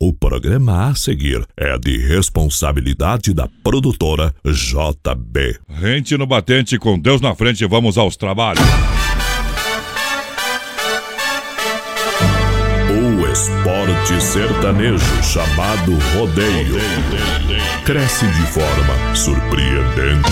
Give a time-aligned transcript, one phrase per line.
[0.00, 5.58] O programa a seguir é de responsabilidade da produtora JB.
[5.68, 8.62] Rente no batente, com Deus na frente, vamos aos trabalhos.
[12.92, 16.76] O esporte sertanejo chamado rodeio
[17.84, 20.30] cresce de forma surpreendente.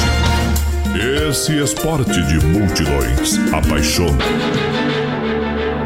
[1.28, 4.24] Esse esporte de multidões apaixona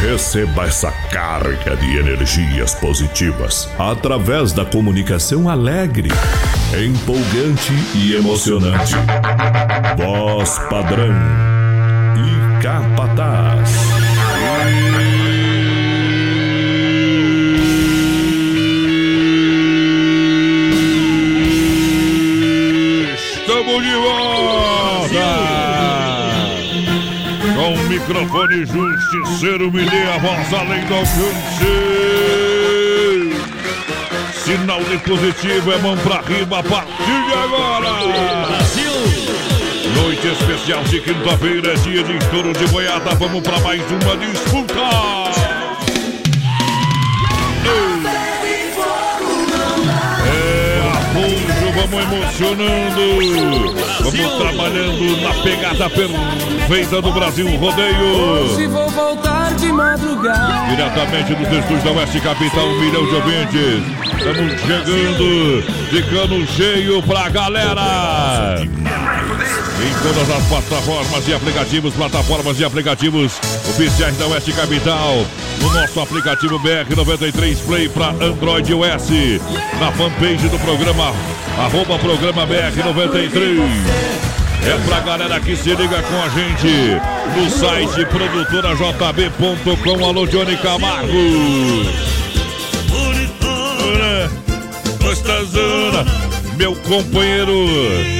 [0.00, 6.10] Receba essa carga de energias positivas através da comunicação alegre,
[6.76, 8.94] empolgante e emocionante.
[9.96, 11.14] Voz padrão
[12.16, 13.70] e capataz.
[23.14, 25.63] Estamos de volta!
[27.94, 31.14] Microfone justiceiro, me dê a voz além do alcance.
[34.32, 38.48] Sinal de positivo é mão pra riba a partir de agora.
[38.48, 38.90] Brasil!
[40.02, 43.14] Noite especial de quinta-feira, dia de estouro de boiada.
[43.14, 45.43] Vamos pra mais uma disputa.
[51.94, 53.74] Vamos emocionando.
[54.00, 58.56] Vamos trabalhando na pegada perfeita do Brasil Rodeio.
[58.56, 60.68] Se vou voltar de madrugada.
[60.68, 64.04] Diretamente dos estúdios da Oeste Capital, um milhão de ouvintes.
[64.18, 68.56] Estamos chegando, ficando cheio pra galera.
[69.84, 75.26] Em todas as plataformas e aplicativos, plataformas e aplicativos oficiais da Oeste Capital.
[75.60, 79.10] No nosso aplicativo BR93 Play para Android OS.
[79.78, 81.12] Na fanpage do programa,
[81.58, 83.60] arroba programa BR93.
[84.66, 86.98] É pra galera que se liga com a gente
[87.36, 90.02] no site produtorajb.com.
[90.02, 91.12] Alô, Johnny Camargo.
[92.88, 94.30] Bonitona,
[95.02, 96.33] gostosona.
[96.56, 97.66] Meu companheiro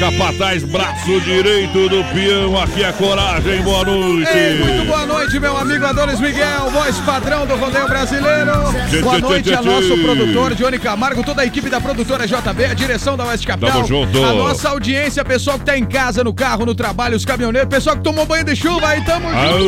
[0.00, 4.30] capataz, braço direito do peão, aqui é coragem, boa noite.
[4.36, 8.52] Ei, muito boa noite, meu amigo Adonis Miguel, voz padrão do rodeio brasileiro.
[8.90, 12.64] Tchê, boa tchê, noite tchê, nosso produtor, Johnny Camargo, toda a equipe da produtora JB,
[12.64, 13.70] a direção da Oeste Capital.
[13.70, 14.24] Tamo junto.
[14.24, 17.96] A nossa audiência, pessoal que tá em casa, no carro, no trabalho, os caminhoneiros, pessoal
[17.96, 19.58] que tomou banho de chuva, aí tamo Aô,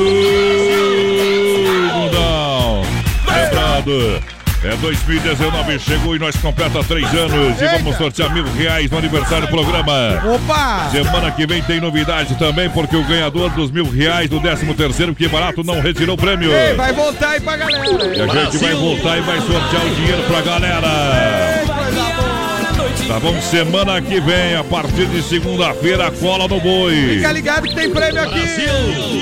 [1.95, 2.83] mundão.
[3.27, 8.99] Lembrando, é 2019, chegou e nós completa três anos e vamos sortear mil reais no
[8.99, 9.93] aniversário do programa.
[10.35, 10.91] Opa!
[10.91, 15.15] Semana que vem tem novidade também, porque o ganhador dos mil reais do 13 terceiro,
[15.15, 16.53] que barato, não retirou o prêmio.
[16.53, 18.17] Ei, vai voltar aí pra galera.
[18.17, 21.56] E a gente vai voltar e vai sortear o dinheiro pra galera.
[23.07, 23.41] Tá bom?
[23.41, 27.17] Semana que vem, a partir de segunda-feira, cola no boi.
[27.17, 28.41] Fica ligado que tem prêmio aqui.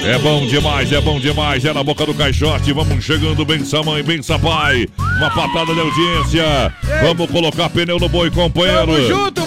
[0.06, 1.64] É bom demais, é bom demais.
[1.64, 2.72] É na boca do caixote.
[2.72, 4.86] Vamos chegando, bença mãe, bença pai.
[5.18, 6.74] Uma patada de audiência.
[7.02, 8.86] Vamos colocar pneu no boi, companheiro.
[8.86, 9.43] Tamo junto,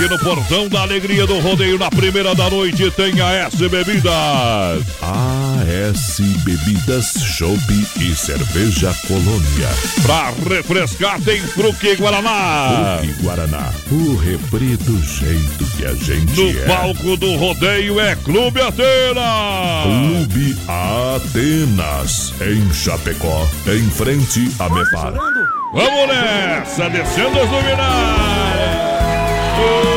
[0.00, 4.82] Porque no portão da alegria do rodeio, na primeira da noite, tem a S Bebidas.
[5.02, 9.68] AS Bebidas, Chopp e Cerveja Colônia.
[10.00, 13.00] Pra refrescar, tem Fruque Guaraná.
[13.02, 16.64] E Guaraná, o refri do jeito que a gente No é.
[16.64, 19.82] palco do rodeio é Clube Atena.
[19.82, 25.12] Clube Atenas, em Chapecó, em frente a Mepar.
[25.74, 28.79] Vamos nessa, descendo as luminárias.
[29.60, 29.90] Ô.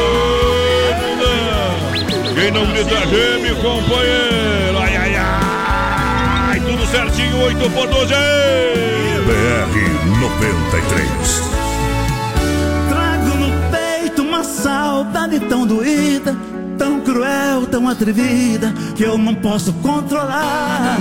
[2.33, 4.77] Quem não grita geme, companheiro.
[4.79, 6.59] Ai, ai, ai.
[6.59, 8.13] Tudo certinho, 8 por 12.
[9.25, 9.75] BR
[10.19, 11.41] 93.
[12.89, 16.35] Trago no peito uma saudade tão doída,
[16.77, 20.97] tão cruel, tão atrevida, que eu não posso controlar.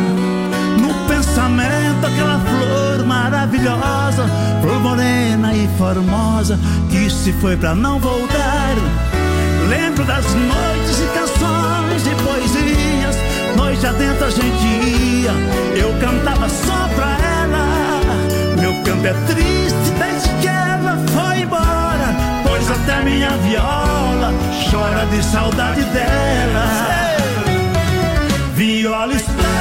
[1.34, 4.26] Pensamento, aquela flor maravilhosa,
[4.60, 6.60] flor morena e formosa,
[6.90, 8.74] que se foi pra não voltar.
[9.66, 13.16] Lembro das noites e canções e poesias,
[13.56, 15.32] noite adentro a gente ia,
[15.74, 18.60] eu cantava só pra ela.
[18.60, 22.14] Meu canto é triste desde que ela foi embora,
[22.46, 24.34] pois até minha viola
[24.70, 26.66] chora de saudade dela.
[28.54, 29.51] Viola está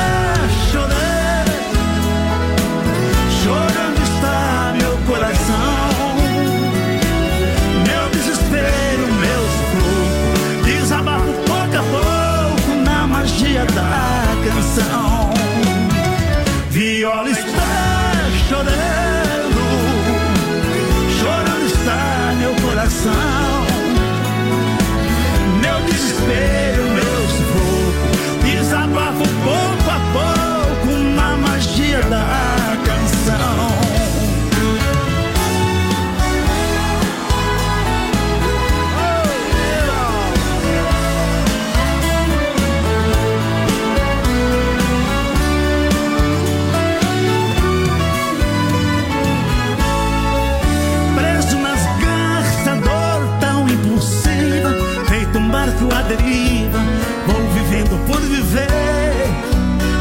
[56.16, 56.80] deriva.
[57.28, 58.68] Vou vivendo por viver.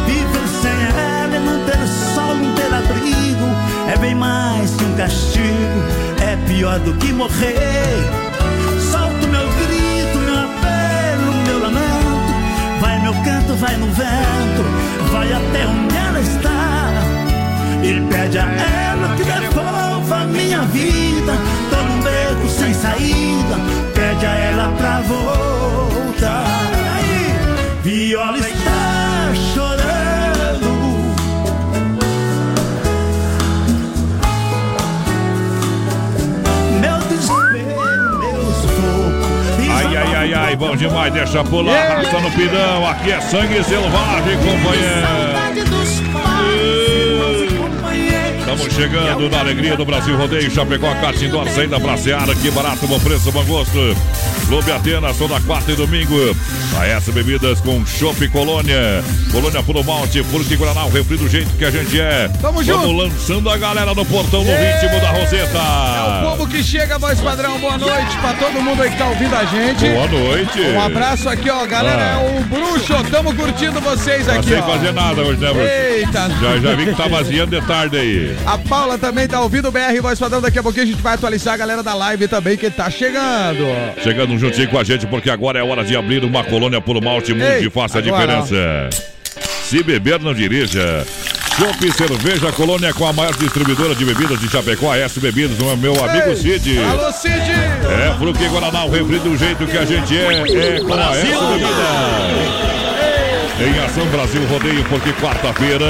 [0.07, 3.47] Viver sem ela é não ter sol, não ter abrigo.
[3.93, 5.79] É bem mais que um castigo.
[6.21, 8.09] É pior do que morrer.
[8.91, 12.33] Solto meu grito, meu apelo, meu lamento.
[12.81, 14.63] Vai meu canto, vai no vento.
[15.13, 16.91] Vai até onde ela está.
[17.83, 21.33] E pede a ela que devolva minha vida.
[21.71, 23.57] Tô num beco sem saída.
[23.95, 25.90] Pede a ela pra voltar.
[26.23, 27.35] Aí,
[27.83, 30.71] Viola está chorando.
[36.81, 39.71] Meu desespero, meu sufoco.
[39.71, 44.37] Ai, ai, ai, ai, bom demais, deixa pular, raça no pidão, aqui é sangue selvagem,
[44.37, 45.31] companheiro.
[48.41, 52.87] Estamos chegando na alegria do Brasil Rodeio, Chapecó, Kart Indoor, saída pra Seara, que barato,
[52.87, 53.97] bom preço, bom gosto.
[54.51, 56.13] Clube Atenas, toda quarta e domingo.
[56.77, 59.01] A S Bebidas com Chopp Colônia.
[59.31, 62.29] Colônia Puro Malte, Furque Guaraná, o refri do jeito que a gente é.
[62.41, 62.81] Tamo junto.
[62.81, 65.59] Vamos lançando a galera no portão no ritmo da É o Roseta.
[66.25, 67.61] povo que chega, voz padrão.
[67.61, 69.89] Boa noite pra todo mundo aí que tá ouvindo a gente.
[69.89, 70.61] Boa noite.
[70.61, 72.17] Um abraço aqui, ó, galera.
[72.17, 72.21] Ah.
[72.21, 73.05] É o Bruxo.
[73.09, 74.63] Tamo curtindo vocês aqui, sem ó.
[74.65, 75.69] fazer nada hoje, né, Bruno?
[75.69, 76.29] Eita.
[76.43, 78.37] Já, já vi que tá vaziando de tarde aí.
[78.45, 80.41] A Paula também tá ouvindo o BR Voz Padrão.
[80.41, 83.65] Daqui a pouquinho a gente vai atualizar a galera da live também que tá chegando.
[84.03, 87.33] Chegando juntinho com a gente, porque agora é hora de abrir uma colônia por malte
[87.33, 88.91] muito Ei, fácil a diferença.
[89.65, 91.07] Se beber, não dirija.
[91.57, 95.93] Chopp Cerveja Colônia com a maior distribuidora de bebidas de Chapecó, S Bebidas, o meu
[96.03, 96.79] amigo Cid.
[96.79, 97.31] Alô, Cid.
[97.31, 101.27] É, Fruque Guaraná, o refri do jeito que a gente é, é com a S
[101.27, 102.70] Bebidas.
[103.61, 105.85] Em Ação Brasil Rodeio, porque quarta-feira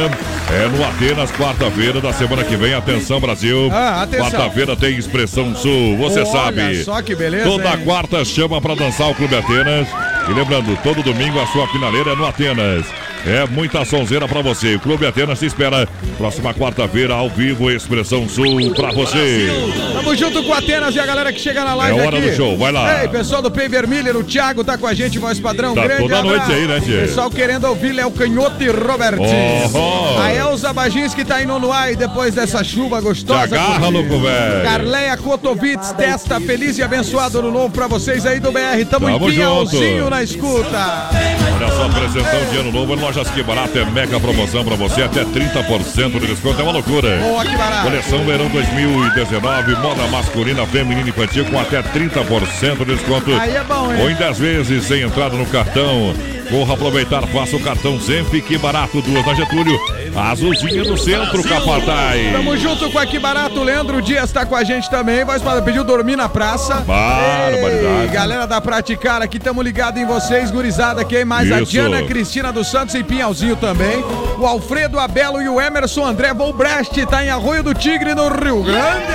[0.53, 2.75] é no Atenas, quarta-feira da semana que vem.
[2.75, 3.71] Atenção, Brasil.
[3.73, 4.07] Ah.
[4.11, 6.85] Quarta-feira tem Expressão Sul, você Olha sabe.
[6.85, 7.85] só que beleza, Toda hein?
[7.85, 9.87] quarta chama pra dançar o Clube Atenas.
[10.29, 12.85] E lembrando, todo domingo a sua finaleira é no Atenas.
[13.27, 14.77] É muita sonzeira pra você.
[14.77, 15.87] O Clube Atenas te espera.
[16.17, 19.49] Próxima quarta-feira, ao vivo, Expressão Sul pra você.
[19.95, 22.31] Tamo junto com o Atenas e a galera que chega na live É hora aqui.
[22.31, 23.03] do show, vai lá.
[23.03, 25.75] Ei, pessoal do Pei Vermelho, o Thiago tá com a gente, voz padrão.
[25.75, 26.53] Tá grande toda noite abraço.
[26.53, 26.97] aí, né, tchê?
[27.07, 29.71] Pessoal querendo ouvir Léo Canhoto e Robertinho.
[29.75, 30.21] Oh.
[30.21, 33.49] A Elza Baginski tá indo no ar e depois dessa chuva gostosa.
[33.49, 34.63] Te agarra, louco, velho.
[34.65, 38.85] Carleia Kotovitz, testa feliz e abençoado no novo pra vocês aí do BR.
[38.91, 41.09] Tamo, Tamo em Pinhalzinho na escuta.
[41.57, 45.25] Olha só, apresentão de ano novo, Lojas Que Barato é mega promoção pra você, até
[45.25, 47.19] 30% de desconto, é uma loucura.
[47.19, 47.83] Boa, que barato.
[47.83, 53.33] Coleção Verão 2019, moda masculina, feminina e infantil com até 30% de desconto.
[53.35, 54.01] Aí é bom, hein?
[54.01, 56.15] Ou em 10 vezes sem entrada no cartão.
[56.51, 59.79] Corra aproveitar, faça o cartão Zenf, que barato, duas na Getúlio.
[60.17, 62.33] A azulzinha do centro, Capataz.
[62.33, 65.25] Tamo junto com aqui barato, Leandro Dias tá com a gente também.
[65.25, 66.75] Voz padrão, pediu dormir na praça.
[66.87, 68.03] Barbaridade.
[68.03, 71.71] Ei, galera da Praticar aqui, tamo ligado em vocês, gurizada aqui, mais a Isso.
[71.71, 74.05] Diana Cristina dos Santos em Pinhalzinho também.
[74.37, 78.63] O Alfredo Abelo e o Emerson André Volbrest tá em Arroio do Tigre, no Rio
[78.65, 79.13] Grande.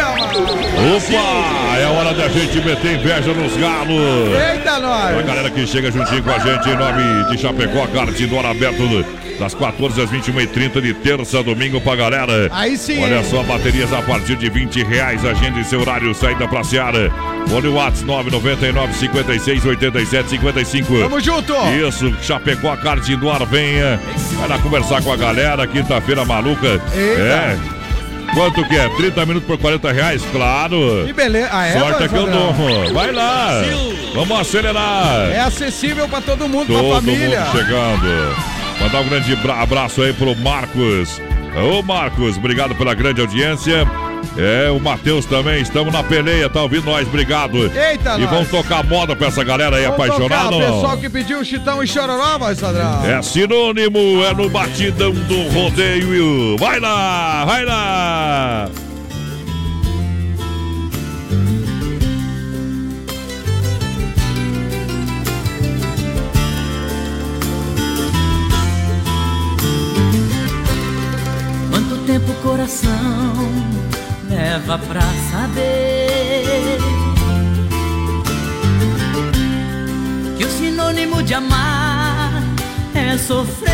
[0.95, 4.29] Opa, é hora da gente meter inveja nos galos.
[4.53, 5.25] Eita, A nós!
[5.25, 7.87] galera que chega juntinho com a gente em nome de Chapecó,
[8.19, 9.05] indoor aberto
[9.39, 12.49] das 14 às 21h30 de terça a domingo pra galera.
[12.51, 15.25] Aí sim, Olha só, baterias a partir de 20 reais.
[15.25, 17.11] Agende seu horário, saída pra Seara.
[17.51, 20.99] Olha o WhatsApp 999 56 87 55.
[20.99, 21.53] Tamo junto!
[21.87, 22.77] Isso, Chapecó,
[23.09, 23.99] indoor, venha.
[24.37, 26.81] Vai lá conversar com a galera, quinta-feira maluca.
[26.93, 27.21] Eita.
[27.21, 27.84] É.
[28.33, 28.89] Quanto que é?
[28.89, 30.21] 30 minutos por 40 reais?
[30.31, 31.03] Claro.
[31.05, 31.49] Que beleza!
[31.51, 32.53] Ah, é, Sorte é que eu dou.
[32.93, 33.61] Vai lá.
[34.13, 35.29] Vamos acelerar.
[35.31, 37.41] É acessível pra todo mundo, pra Todo família.
[37.41, 38.35] mundo chegando.
[38.81, 41.21] Mandar um grande bra- abraço aí pro Marcos.
[41.55, 43.87] Ô Marcos, obrigado pela grande audiência.
[44.37, 47.57] É, o Matheus também, estamos na peleia, tá ouvindo nós, obrigado.
[47.57, 48.29] Eita, E nós.
[48.29, 50.49] vamos tocar moda pra essa galera aí Vamos apaixonada.
[50.49, 50.73] tocar, não?
[50.73, 53.05] pessoal que pediu Chitão e Chororó, voz padrão.
[53.05, 56.57] É sinônimo, é no batidão do rodeio.
[56.57, 58.69] Vai lá, vai lá.
[72.05, 72.91] tempo o coração
[74.35, 75.01] leva pra
[75.31, 76.77] saber
[80.37, 82.43] que o sinônimo de amar
[82.93, 83.73] é sofrer.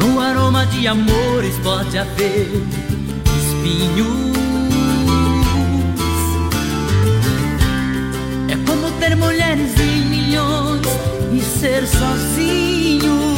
[0.00, 2.48] No aroma de amores pode haver
[3.38, 4.38] espinhos.
[8.48, 10.86] É como ter mulheres em milhões
[11.32, 13.37] e ser sozinho.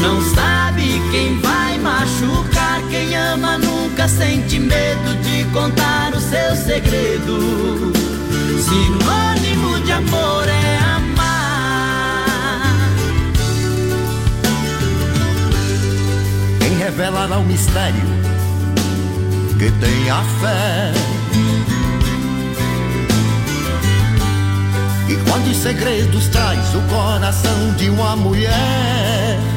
[0.00, 2.80] não sabe quem vai machucar.
[2.90, 7.92] Quem ama nunca sente medo de contar o seu segredo.
[8.60, 12.24] Sinônimo de amor é amar.
[16.60, 18.14] Quem revelará o mistério
[19.58, 20.92] que tem a fé?
[25.08, 29.53] E quantos segredos traz o coração de uma mulher?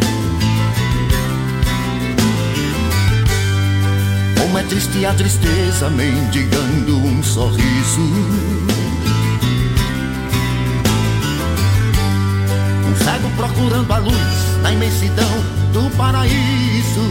[4.60, 8.02] É triste a tristeza mendigando um sorriso.
[12.86, 15.30] Um cego procurando a luz na imensidão
[15.74, 17.02] do paraíso.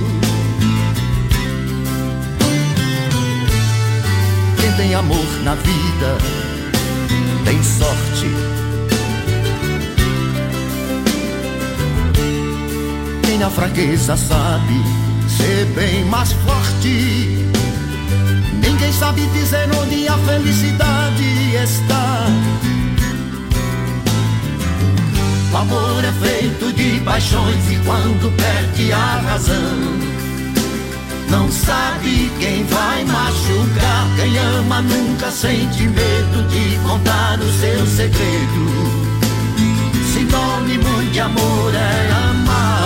[4.61, 6.19] Quem tem amor na vida
[7.45, 8.26] tem sorte.
[13.23, 15.05] Quem na fraqueza sabe
[15.37, 17.47] ser bem mais forte.
[18.62, 22.26] Ninguém sabe dizer onde a felicidade está.
[25.52, 30.16] O amor é feito de paixões e quando perde a razão,
[31.31, 34.07] não sabe quem vai machucar.
[34.16, 39.16] Quem ama nunca sente medo de contar o seu segredo.
[40.12, 42.86] Sinônimo de amor é amar.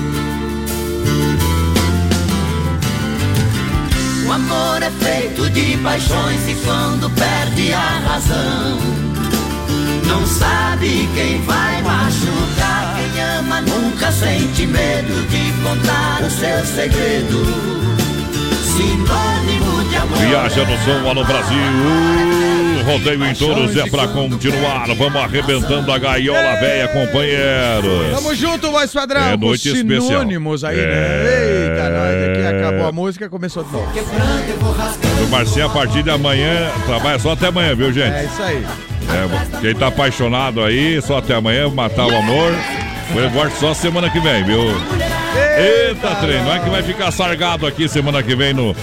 [4.41, 8.79] Amor é feito de paixões e quando perde a razão,
[10.07, 12.95] não sabe quem vai machucar.
[13.13, 17.91] Quem ama nunca sente medo de contar o seu segredo.
[18.75, 20.17] Sinônimo de amor.
[20.17, 21.57] Viaja no som, alô Brasil.
[22.85, 24.87] Rodeio em touros é pra continuar.
[24.95, 28.15] Vamos arrebentando a gaiola velha, companheiro.
[28.15, 29.21] Tamo junto, voz padrão.
[29.21, 30.01] É noite especial.
[30.01, 30.83] sinônimos aí, É.
[30.83, 30.91] né?
[30.93, 31.50] Nós aqui acabou
[32.91, 33.87] a música, começou de novo.
[35.23, 38.13] O Marcinho, a partir de amanhã, trabalha só até amanhã, viu, gente?
[38.13, 38.65] É isso aí.
[39.09, 42.51] É, quem tá apaixonado aí, só até amanhã, matar o amor.
[43.13, 44.61] Foi embora só semana que vem, viu?
[45.57, 48.75] Eita, trem, não é que vai ficar sargado aqui semana que vem no.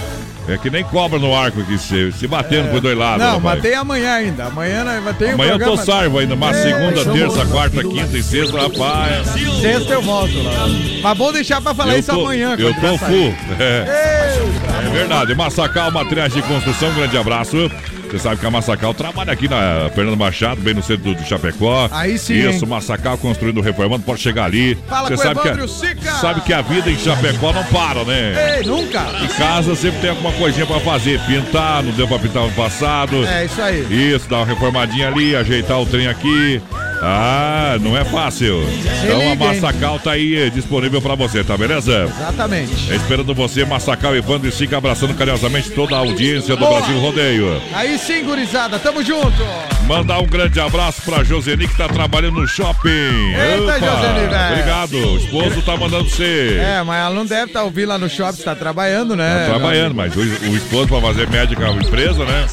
[0.47, 3.19] É que nem cobra no arco aqui, se, se batendo por dois lados.
[3.19, 3.43] Não, rapaz.
[3.43, 4.45] mas tem amanhã ainda.
[4.45, 8.23] Amanhã vai ter Amanhã eu tô salvo ainda, mas É, segunda, terça, quarta, quinta e
[8.23, 9.27] sexta, rapaz.
[9.61, 10.67] Sexta eu volto lá.
[11.03, 12.55] Mas vamos deixar pra falar Eu isso tô, amanhã.
[12.57, 13.35] eu tô full.
[13.59, 14.39] É.
[14.79, 15.35] É verdade.
[15.35, 17.69] Massacal Materiais de Construção, um grande abraço.
[18.09, 21.87] Você sabe que a Massacal trabalha aqui na Fernando Machado, bem no centro do Chapecó.
[21.91, 22.33] Aí sim.
[22.33, 24.75] Isso, Massacal construindo, reformando, pode chegar ali.
[24.87, 26.11] Fala Você sabe que, Evandro a, Sica.
[26.13, 28.57] sabe que a vida em Chapecó não para, né?
[28.57, 29.05] Ei, nunca.
[29.23, 31.19] Em casa sempre tem alguma coisinha pra fazer.
[31.27, 33.23] Pintar, não deu pra pintar no passado.
[33.27, 34.13] É, isso aí.
[34.15, 36.59] Isso, dar uma reformadinha ali, ajeitar o trem aqui.
[37.01, 38.63] Ah, não é fácil.
[39.03, 39.61] Então a liga, hein?
[39.61, 42.03] Massacal tá aí disponível pra você, tá beleza?
[42.03, 42.93] Exatamente.
[42.93, 46.79] Esperando você, Massacal, Evandro e Sica, abraçando carinhosamente toda a audiência do Boa.
[46.79, 47.61] Brasil Rodeio.
[47.73, 49.43] Aí sim, gurizada, tamo junto.
[49.89, 52.89] Mandar um grande abraço pra Joseni que tá trabalhando no shopping.
[52.89, 54.51] Eita, Joseni, velho.
[54.51, 54.93] Obrigado.
[54.93, 56.59] O esposo tá mandando você.
[56.61, 59.45] É, mas ela não deve estar ouvindo lá no shopping, tá trabalhando, né?
[59.47, 62.45] Tá trabalhando, mas o, o esposo pra fazer médica a empresa, né?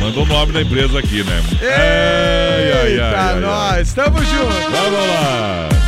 [0.00, 1.42] Mandou o nome da empresa aqui, né?
[1.62, 1.68] Ai,
[2.72, 3.40] ai, Eita, ai, ai, ai.
[3.40, 4.70] nós, tamo junto.
[4.70, 5.83] Vamos lá.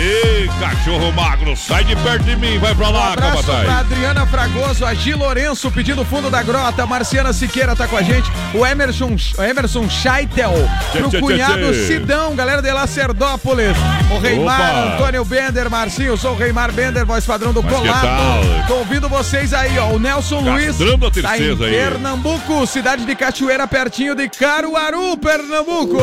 [0.00, 3.80] Ei, cachorro magro, sai de perto de mim, vai pra Um lá, abraço pra Cabatai.
[3.80, 8.02] Adriana Fragoso, a Gi Lourenço pedindo fundo da grota, a Marciana Siqueira tá com a
[8.02, 10.52] gente, o Emerson, o Emerson Scheitel,
[10.92, 11.86] Tchê, pro tchê, cunhado tchê.
[11.88, 13.76] Sidão, galera de Lacerdópolis,
[14.08, 14.94] o Reimar, Opa.
[14.94, 18.40] Antônio Bender, Marcinho, sou o Reimar Bender, voz padrão do Mas tal?
[18.68, 21.56] Tô ouvindo vocês aí, ó, o Nelson Luiz, Castrando a tá em aí.
[21.56, 25.96] Pernambuco, cidade de Cachoeira, pertinho de Caruaru, Pernambuco.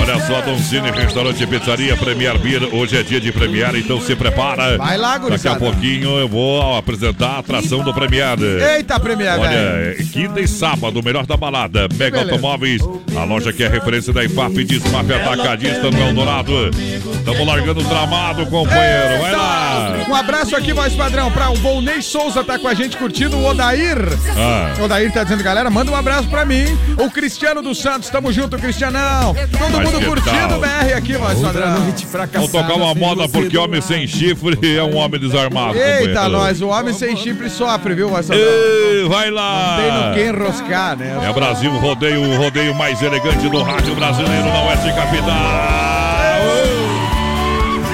[0.00, 2.72] Olha só, Donzini, restaurante e pizzaria Premier Beer.
[2.72, 4.76] Hoje é dia de Premier, então se prepara.
[4.78, 5.58] Vai lá, Daqui a gurizada.
[5.58, 8.36] pouquinho eu vou apresentar a atração do Premier.
[8.76, 9.42] Eita, Premier, velho.
[9.42, 11.88] Olha, é quinta e sábado, o melhor da balada.
[11.94, 12.32] Mega beleza.
[12.32, 12.82] Automóveis,
[13.16, 16.70] a loja que é referência da IFAP diz Mafia Atacadista no Eldorado.
[16.70, 19.20] Estamos largando o tramado, companheiro.
[19.20, 19.96] Vai lá.
[20.08, 23.44] Um abraço aqui, voz padrão, pra o Volney Souza tá com a gente curtindo o
[23.46, 23.98] Odair.
[24.36, 24.74] Ah.
[24.78, 26.64] O Odair tá dizendo, galera, manda um abraço pra mim.
[26.98, 29.34] O Cristiano dos Santos, tamo junto, Cristianão.
[29.34, 31.92] Todo Mas mundo curtindo o BR aqui, voz padrão.
[32.32, 35.78] Vamos tocar uma moda porque homem sem chifre é um homem desarmado.
[35.78, 38.10] Eita, nós, o homem sem chifre sofre, viu?
[38.30, 39.78] Ei, vai lá.
[39.80, 41.18] Tem no que enroscar, né?
[41.28, 45.36] É Brasil Rodeio, o rodeio mais elegante do rádio brasileiro na Oeste Capital.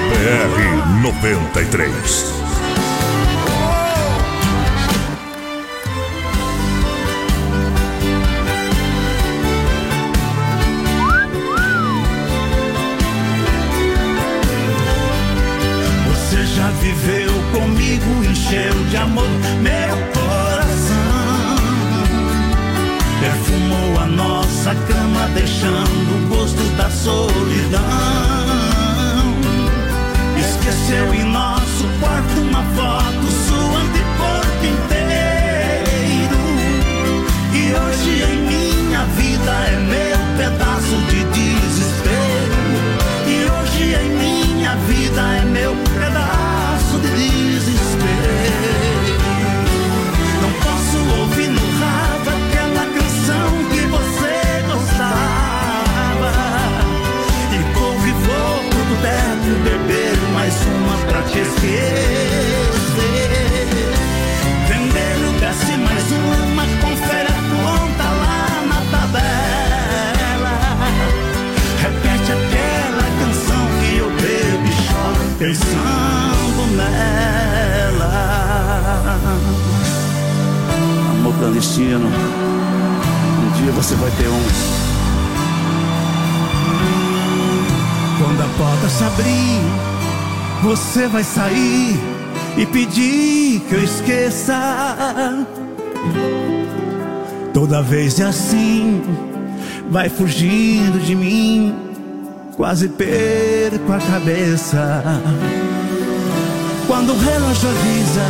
[0.09, 2.42] BR 93.
[81.39, 84.83] Clandestino, um dia você vai ter um.
[88.17, 89.61] Quando a porta se abrir,
[90.63, 91.99] você vai sair
[92.57, 95.45] e pedir que eu esqueça.
[97.53, 99.01] Toda vez é assim,
[99.89, 101.75] vai fugindo de mim,
[102.55, 105.03] quase perco a cabeça.
[106.87, 108.25] Quando o relógio avisa,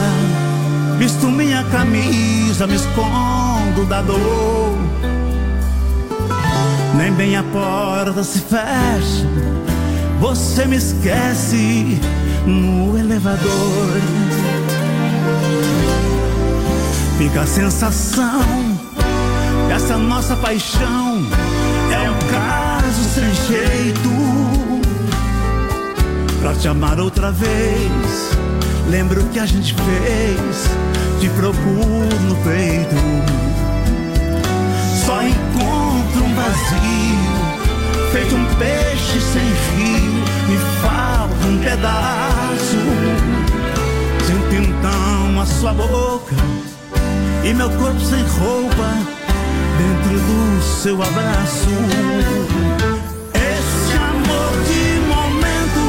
[0.98, 4.78] visto minha camisa, me escondo da dor.
[6.96, 9.28] Nem bem a porta se fecha,
[10.20, 12.00] você me esquece
[12.46, 14.02] no elevador.
[17.18, 18.42] Fica a sensação
[19.68, 21.26] dessa nossa paixão
[21.92, 24.10] é um caso sem jeito.
[26.42, 28.33] Pra te amar outra vez,
[28.90, 30.70] lembro o que a gente fez,
[31.20, 32.96] te procuro no peito.
[35.06, 40.14] Só encontro um vazio, feito um peixe sem fio,
[40.48, 42.78] me falta um pedaço.
[44.26, 46.36] Sinto então a sua boca
[47.44, 48.90] e meu corpo sem roupa
[49.78, 51.68] dentro do seu abraço.
[53.34, 55.84] Esse amor de momento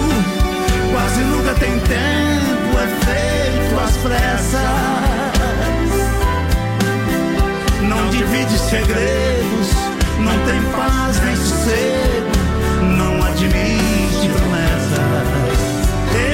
[0.92, 4.60] quase nunca tem tempo, é feito às pressas.
[7.82, 9.68] Não divide segredos,
[10.18, 12.32] não tem paz nem sossego,
[12.96, 15.58] não admite promessas.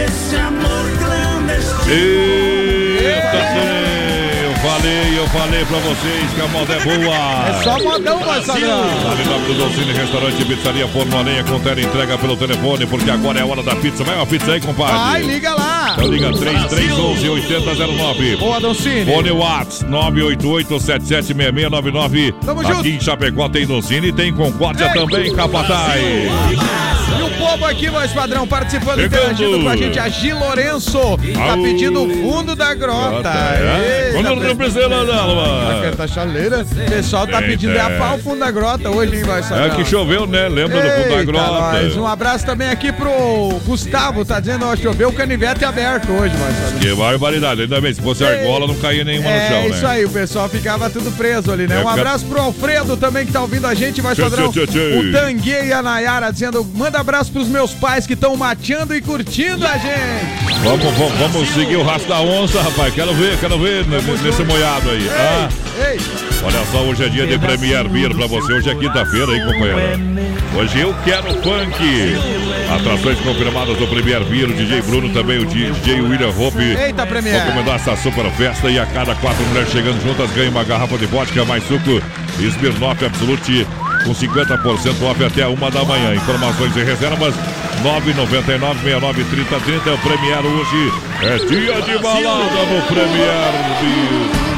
[0.06, 1.90] Esse amor clandestino.
[1.90, 2.39] Ei
[5.32, 7.14] falei pra vocês que a moda é boa.
[7.48, 8.82] É só modão, voz padrão.
[9.10, 13.10] Ali no do Dolcine, restaurante, pizzaria, forno a lenha, com tela entrega pelo telefone, porque
[13.10, 14.02] agora é a hora da pizza.
[14.04, 14.96] Vai uma pizza aí, compadre.
[14.96, 15.94] Vai, liga lá.
[15.96, 18.36] Então liga 3311 8009.
[18.36, 19.06] Boa, Doncini.
[19.12, 22.34] Fone Whats 988-776699.
[22.44, 22.88] Tamo Aqui junto.
[22.88, 24.92] em Chapecó tem Doncini e tem Concórdia Ei.
[24.92, 26.00] também, Capataz.
[27.50, 29.22] O povo aqui, voz padrão, participando, Chegando.
[29.32, 29.98] interagindo com a gente.
[29.98, 30.98] A Gi Lourenço
[31.34, 33.28] tá pedindo o fundo da grota.
[33.28, 34.06] É.
[34.06, 36.60] Eita, Quando não precisa A dela, carta chaleira.
[36.64, 37.48] O pessoal tá Eita.
[37.48, 39.66] pedindo é a pau o fundo da grota hoje, hein, voz padrão?
[39.66, 40.48] É que choveu, né?
[40.48, 41.50] Lembra do fundo da Eita, grota?
[41.82, 41.96] nós.
[41.96, 43.10] Um abraço também aqui pro
[43.66, 46.78] Gustavo, tá dizendo, ó, choveu o canivete aberto hoje, voz padrão.
[46.80, 47.62] Que barbaridade.
[47.62, 49.68] Ainda bem, se fosse argola, não caía nenhuma no É chão, né?
[49.70, 51.80] isso aí, o pessoal ficava tudo preso ali, né?
[51.80, 54.52] É, Um abraço pro Alfredo também que tá ouvindo a gente, Tchê, padrão.
[54.52, 54.98] tchê, tchê, tchê.
[54.98, 59.00] O Tanguê e a Nayara dizendo: manda abraço pros meus pais que estão mateando e
[59.00, 60.60] curtindo a gente.
[60.62, 62.92] Vamos, vamos, vamos seguir o rastro da onça, rapaz.
[62.92, 65.08] Quero ver, quero ver n- nesse moiado aí.
[65.10, 65.48] Ah,
[65.90, 65.98] Ei,
[66.44, 68.52] olha só, hoje é dia de Premier Beer pra você.
[68.52, 69.98] Hoje é quinta-feira, hein, companheira?
[70.54, 72.16] Hoje eu quero funk.
[72.74, 76.62] Atrações confirmadas do Premier Beer, o DJ Bruno, também o DJ William Hope.
[76.62, 77.42] eita, Premier.
[77.42, 80.98] Vou comandar essa super festa e a cada quatro mulheres chegando juntas ganha uma garrafa
[80.98, 82.02] de vodka mais suco
[82.38, 83.66] Smirnoff Absolute
[84.04, 86.14] com 50% off até uma da manhã.
[86.14, 87.34] Informações e reservas
[87.82, 89.54] 999 69 30
[89.90, 90.92] É o Premier hoje.
[91.22, 94.50] É dia de balada no Premier.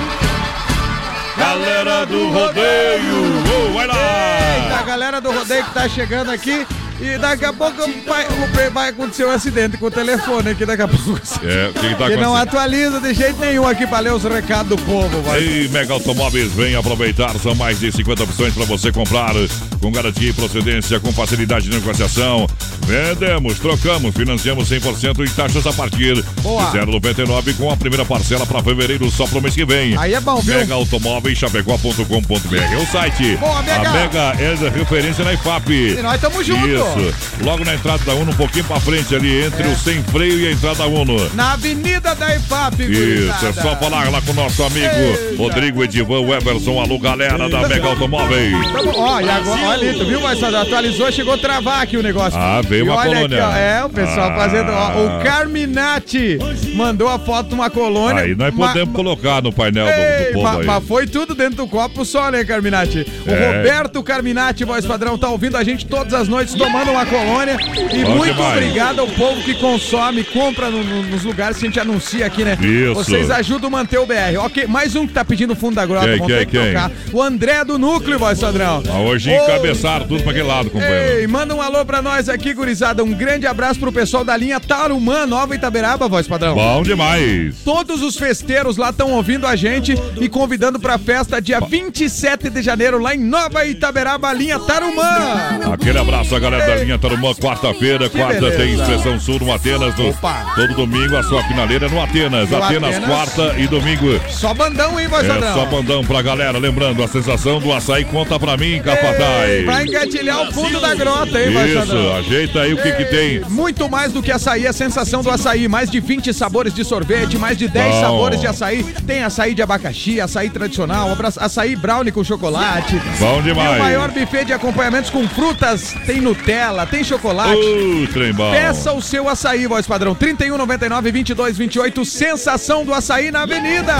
[1.36, 4.82] Galera do rodeio, oh, vai Eita, lá!
[4.86, 6.66] galera do rodeio que tá chegando aqui.
[7.02, 10.88] E daqui a pouco vai, vai acontecer um acidente com o telefone aqui daqui a
[10.88, 11.20] pouco.
[11.42, 14.22] É, o que, que tá Que não atualiza de jeito nenhum aqui pra ler os
[14.22, 15.40] recados do povo, vai.
[15.40, 17.36] Ei, Mega Automóveis, vem aproveitar.
[17.40, 19.32] São mais de 50 opções para você comprar.
[19.80, 22.46] Com garantia e procedência, com facilidade de negociação.
[22.86, 26.64] Vendemos, trocamos, financiamos 100% e taxas a partir Boa.
[26.70, 29.96] de 0,99 com a primeira parcela para fevereiro só pro mês que vem.
[29.96, 30.54] Aí é bom, viu?
[30.54, 33.36] Mega Automóveis, chapecó.com.br é o site.
[33.36, 33.88] Boa, Mega.
[33.88, 35.70] A Mega é da referência na IFAP.
[35.70, 36.66] E nós tamo junto.
[36.66, 37.14] Isso.
[37.42, 40.48] Logo na entrada da Uno, um pouquinho pra frente ali, entre o sem freio e
[40.48, 41.30] a entrada Uno.
[41.34, 43.48] Na Avenida da IFAP, Isso, gurizada.
[43.48, 45.36] é só falar lá com o nosso amigo Eita.
[45.38, 48.54] Rodrigo Edivan Everson, alô galera da Mega Automóveis.
[48.94, 52.38] Ó, e agora, olha ali, tu viu, mas atualizou, chegou a travar aqui o negócio.
[52.38, 53.46] Ah, veio E uma olha colônia.
[53.46, 54.34] Aqui, ó, é, o pessoal Ah.
[54.36, 54.72] fazendo.
[54.72, 56.38] Ó, o Carminati
[56.74, 58.22] mandou a foto de uma colônia.
[58.22, 61.34] Aí nós ma- podemos colocar no painel do, do Ei, povo ma- mas foi tudo
[61.34, 63.06] dentro do copo só, né, Carminati?
[63.26, 63.58] O É.
[63.58, 67.56] Roberto Carminati, voz padrão, tá ouvindo a gente todas as noites tomando uma colônia.
[67.92, 68.56] E Bom muito demais.
[68.56, 72.44] obrigado ao povo que consome, compra no- no- nos lugares que a gente anuncia aqui,
[72.44, 72.56] né?
[72.60, 72.94] Isso.
[72.94, 74.36] Vocês ajudam a manter o BR.
[74.38, 76.06] Ok, mais um que tá pedindo fundo da grota.
[76.06, 76.66] Quem, vamos quem, ter que quem?
[76.72, 76.90] tocar.
[77.12, 78.82] O André do Núcleo, voz padrão.
[78.90, 81.20] Ah, hoje encabeçaram tudo pra aquele lado, companheiro.
[81.20, 83.02] Ei, manda um alô pra nós aqui, gurizada.
[83.02, 86.54] Um grande abraço pro pessoal da linha Tarumã, Nova Itaberaba, voz padrão.
[86.54, 87.56] Bom demais.
[87.64, 92.62] Todos os festeiros lá estão ouvindo a gente e convidando pra festa dia 27 de
[92.62, 95.72] janeiro lá em Nova Itaberaba, linha Tarumã.
[95.72, 98.08] Aquele abraço a galera da linha Tarumã, quarta-feira.
[98.08, 99.96] Quarta tem Expressão Sul no Atenas.
[99.98, 100.52] No, Opa.
[100.54, 102.48] todo domingo a sua finaleira no Atenas.
[102.48, 103.08] No Atenas, Atenas.
[103.08, 104.20] quarta e domingo.
[104.30, 105.54] Só bandão, hein, voz É padrão?
[105.54, 106.58] só bandão pra galera.
[106.58, 109.64] Lembrando, a sensação do açaí conta pra mim, Capataz.
[109.66, 112.16] Vai engatilhar o fundo da grota, hein, voz Isso, padrão?
[112.52, 113.40] Ajeita aí o que que tem.
[113.48, 115.66] Muito mais do que açaí, a sensação do açaí.
[115.68, 118.00] Mais de 20 sabores de sorvete, mais de 10 Bom.
[118.00, 118.84] sabores de açaí.
[119.06, 123.00] Tem açaí de abacaxi, açaí tradicional, açaí brownie com chocolate.
[123.18, 123.76] Bom E demais.
[123.76, 125.94] o maior buffet de acompanhamentos com frutas.
[126.06, 127.56] Tem Nutella, tem chocolate.
[127.56, 128.50] Uh, trem bom.
[128.50, 130.14] Peça o seu açaí, voz padrão.
[130.14, 133.94] 3199 2228 Sensação do açaí na avenida.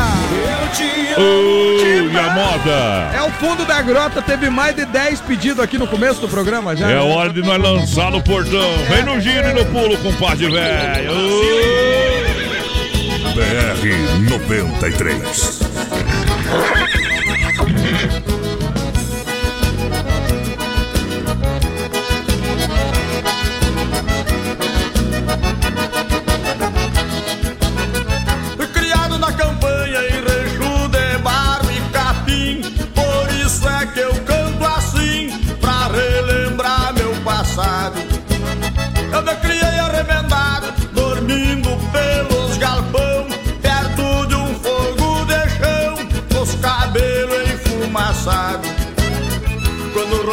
[1.16, 3.10] Uh, e a moda?
[3.14, 4.20] É o fundo da grota.
[4.20, 6.90] Teve mais de 10 pedidos aqui no começo do programa já.
[6.90, 7.00] É né?
[7.00, 8.22] hora de nós lançar no
[8.88, 11.12] Vem no giro e no pulo, compadre velho.
[13.34, 15.62] BR 93.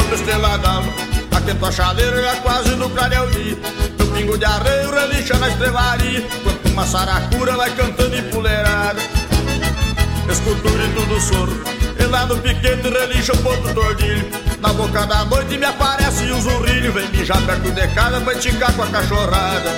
[0.10, 0.84] Quando o roubo esteladão
[1.36, 3.58] Aquento a chaleira já quase no clareio dia
[3.98, 9.00] Meu pingo de arreio relincha na estrevaria Quanto uma saracura vai cantando empoleirada
[10.30, 11.64] Escuto o grito do soro
[12.00, 14.28] E lá no piquete relincha o ponto do ordilho
[14.60, 18.74] Na boca da noite me aparece o zurrilho Vem mijar perto de casa pra esticar
[18.74, 19.70] com a cachorrada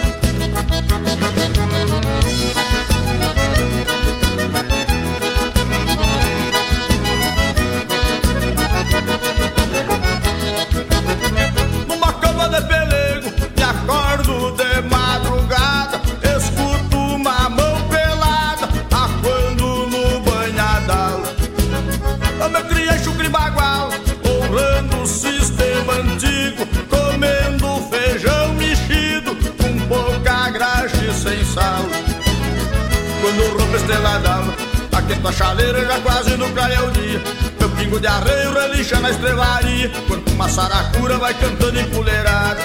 [35.12, 37.22] Aqui tua chaleira já quase no clareia o dia
[37.60, 42.62] Meu pingo de arreio relincha na estrevaria Quando uma saracura vai cantando em puleirada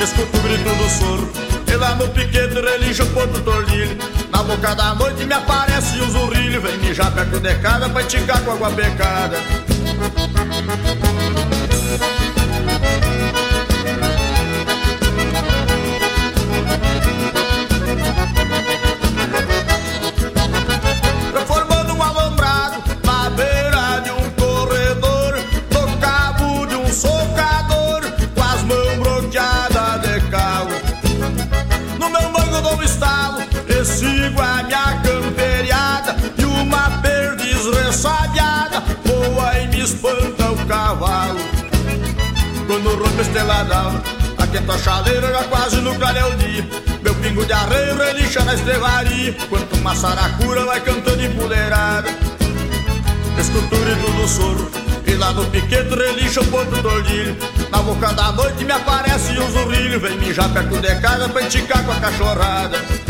[0.00, 1.32] Escuto o grito do soro
[1.66, 3.98] E lá no piquete relincha o ponto tordilho
[4.30, 8.40] Na boca da noite me aparece um zurrilho Vem mijar perto de casa pra esticar
[8.42, 9.38] com água pecada
[43.64, 44.02] d'alva
[44.38, 46.66] Aqui tua chaleira já quase no clareia o dia
[47.02, 49.34] Meu pingo de arreio relincha na estrevaria.
[49.48, 52.08] Quanto uma saracura vai cantando em puleirada.
[53.38, 54.70] Escuto o grito do soro
[55.06, 57.36] E lá no piquete relincha o ponto tordilho
[57.70, 60.00] Na boca da noite me aparece um zurrilho.
[60.00, 63.07] Vem mijar perto de casa pra enticar com a cachorrada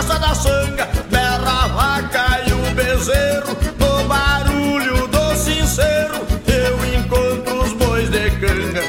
[0.00, 6.14] costa da sanga Berra a vaca e o bezerro No barulho do sincero
[6.46, 8.82] Eu encontro os bois de canga.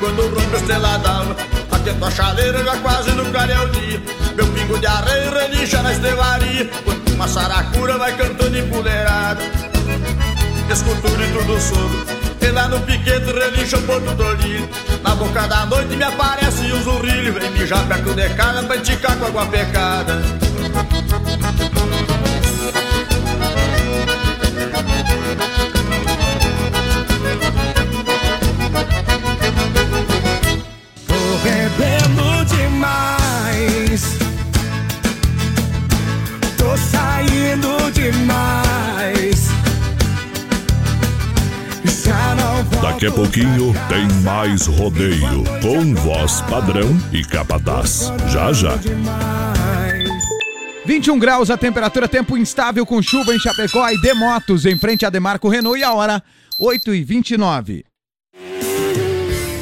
[0.00, 1.36] Quando rompe a estrela d'alva
[1.70, 4.02] Aqui a chaleira já quase no clareia o dia
[4.34, 9.42] Meu pingo de areia relincha na estrevaria Quando uma saracura vai cantando em puleirada
[10.70, 14.68] Escuto o grito do soro E lá no piquete relincha o ponto tordilho
[15.02, 17.32] Na boca da noite me aparece um zurrilho.
[17.34, 20.20] Vem mijar perto de casa pra enticar com água pecada
[43.02, 48.12] Daqui a pouquinho tem mais rodeio com voz padrão e capataz.
[48.30, 48.76] Já já.
[48.76, 50.22] demais.
[50.86, 55.10] 21 graus a temperatura, tempo instável com chuva em Chapecó e Demotos em frente a
[55.10, 56.22] Demarco Renault e a hora
[56.60, 57.91] 8 e 29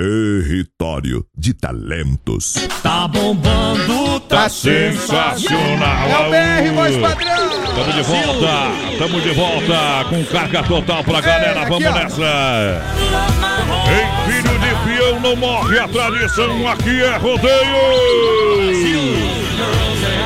[0.00, 2.54] Território de talentos.
[2.82, 6.08] Tá bombando, tá sensacional.
[6.08, 7.50] É o BR, voz padrão.
[7.74, 8.48] Tamo de volta,
[8.98, 11.66] tamo de volta com carga total pra galera.
[11.68, 12.82] Vamos nessa.
[13.90, 17.50] Em filho de peão não morre a tradição, aqui é rodeio.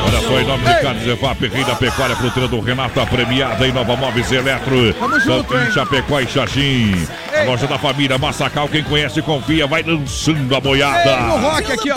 [0.07, 3.67] Olha só, em nome de Carnes Evap, Rei da Pecuária Fruteira do Renato, a premiada
[3.67, 4.95] em Nova Móveis Eletro.
[5.25, 5.71] Tanto em?
[5.73, 7.07] Chapecó e Xaxim.
[7.35, 11.17] A loja da família Massacal, quem conhece confia, vai lançando a Ei, no boiada.
[11.39, 11.97] rock aqui, ó.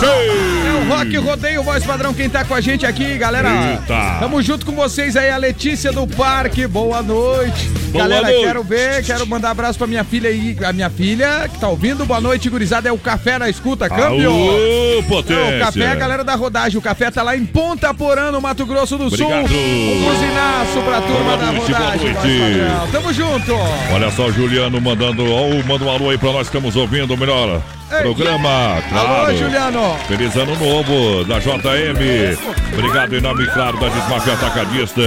[0.00, 3.50] É o Rock Rodeio Voz Padrão, quem tá com a gente aqui, galera.
[3.72, 4.16] Eita.
[4.20, 6.66] Tamo junto com vocês aí, a Letícia do Parque.
[6.66, 7.68] Boa noite.
[7.90, 8.44] Boa galera, noite.
[8.44, 10.56] quero ver, quero mandar abraço pra minha filha aí.
[10.64, 12.04] A minha filha que tá ouvindo.
[12.06, 12.88] Boa noite, gurizada.
[12.88, 14.30] É o Café na Escuta, câmbio.
[14.30, 15.56] Aô, É, potência.
[15.56, 16.78] o café é a galera da rodagem.
[16.78, 19.48] O café tá lá em Ponta Porã, no Mato Grosso do Obrigado.
[19.48, 19.56] Sul.
[19.58, 22.12] Um buzinaço pra turma Boa da noite, boa rodagem.
[22.12, 22.38] noite.
[22.38, 22.88] Voz Padrão.
[22.92, 23.52] Tamo junto.
[23.92, 27.16] Olha só o Juliano mandando, ó, manda um alô aí pra nós que estamos ouvindo
[27.16, 27.60] melhor.
[27.88, 28.82] Programa.
[28.88, 29.08] Claro.
[29.08, 29.96] Alô, Juliano.
[30.06, 32.38] Feliz ano novo da JM.
[32.72, 35.00] Obrigado em nome, claro, da Desmafia Atacadista.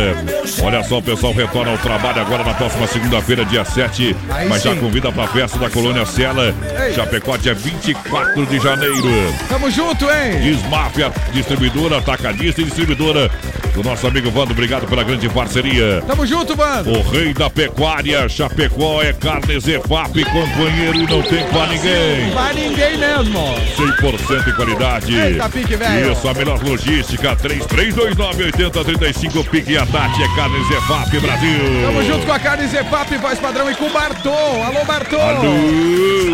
[0.63, 4.15] Olha só, o pessoal retorna ao trabalho agora na próxima segunda-feira, dia 7.
[4.29, 4.79] Aí mas já sim.
[4.79, 6.53] convida pra festa da Colônia Sela.
[6.95, 9.33] Chapecó, dia 24 de janeiro.
[9.47, 10.41] Tamo junto, hein?
[10.41, 13.29] Desmafia, distribuidora, atacadista e distribuidora
[13.73, 14.51] do nosso amigo Vando.
[14.51, 16.03] Obrigado pela grande parceria.
[16.07, 16.91] Tamo junto, mano.
[16.91, 22.31] O rei da pecuária, Chapecó, é carne Zefap, companheiro, não tem pra ninguém.
[22.33, 23.55] Vai ninguém mesmo.
[23.77, 25.15] 100% de qualidade.
[25.15, 26.11] Eita, pique, velho.
[26.11, 27.35] Isso, a melhor logística.
[27.35, 29.47] 3329-8035.
[29.49, 31.59] Pique e a Tati é carne Zefap Brasil.
[31.85, 34.31] Tamo junto com a carne Zepap, voz padrão e com o Bartô.
[34.31, 35.19] Alô, Bartô.
[35.19, 35.41] Alô.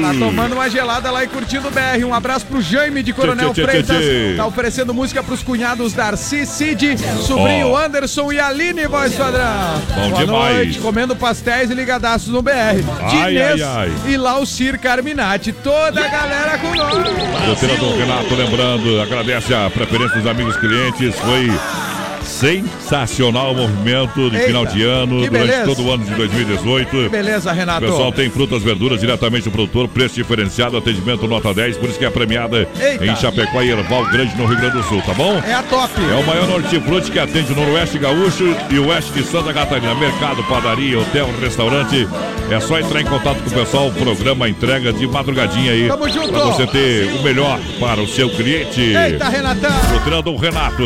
[0.02, 2.04] Tá tomando uma gelada lá e curtindo o BR.
[2.06, 3.98] Um abraço pro Jaime de Coronel Tchê, tchê, Freitas.
[3.98, 4.34] tchê.
[4.38, 7.78] Tá oferecendo música pros cunhados Darcy, Cid, sobrinho Ó.
[7.78, 9.82] Anderson e Aline, voz padrão.
[9.96, 10.56] Bom Boa demais.
[10.56, 12.52] noite, comendo pastéis e ligadaços no BR.
[13.02, 14.12] Ai, Dinês ai, ai.
[14.12, 15.52] e Laucir Carminati.
[15.52, 16.27] Toda a galera
[16.60, 17.60] com nós.
[17.60, 21.16] Treinador Renato, lembrando, agradece a preferência dos amigos clientes.
[21.20, 21.50] Foi
[22.38, 25.66] sensacional o movimento de Eita, final de ano, que durante beleza.
[25.66, 27.10] todo o ano de 2018.
[27.10, 27.82] Beleza, O Renato.
[27.86, 32.06] pessoal tem frutas, verduras diretamente do produtor, preço diferenciado, atendimento nota 10, por isso que
[32.06, 33.06] é premiada Eita.
[33.06, 35.42] em Chapecó e Erval Grande, no Rio Grande do Sul, tá bom?
[35.46, 35.94] É a top.
[36.00, 39.96] É o maior hortifruti que atende o Noroeste Gaúcho e o Oeste de Santa Catarina.
[39.96, 42.08] Mercado, padaria, hotel, restaurante.
[42.52, 45.88] É só entrar em contato com o pessoal, programa entrega de madrugadinha aí.
[45.88, 46.30] Tamo junto.
[46.30, 48.80] Pra você ter o melhor para o seu cliente.
[48.82, 49.72] Eita, Renatão.
[49.96, 50.84] O treinador Renato.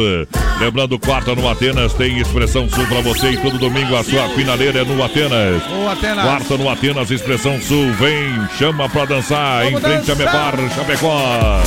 [0.59, 4.81] Lembrando, quarta no Atenas tem Expressão Sul pra você e todo domingo a sua finaleira
[4.81, 5.61] é no Atenas.
[5.69, 6.23] Ô, Atenas.
[6.23, 7.91] Quarta no Atenas, Expressão Sul.
[7.93, 10.57] Vem, chama pra dançar Vamos em frente a dançar.
[10.57, 11.61] Mepar, Chapecó.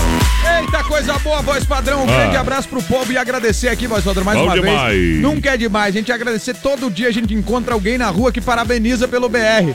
[0.61, 2.05] Eita, coisa boa, voz padrão.
[2.05, 2.17] Um Ah.
[2.17, 4.93] grande abraço pro povo e agradecer aqui, voz padrão, mais Bom uma demais.
[4.93, 5.21] vez.
[5.21, 5.95] Nunca é demais.
[5.95, 9.75] A gente agradecer todo dia, a gente encontra alguém na rua que parabeniza pelo BR.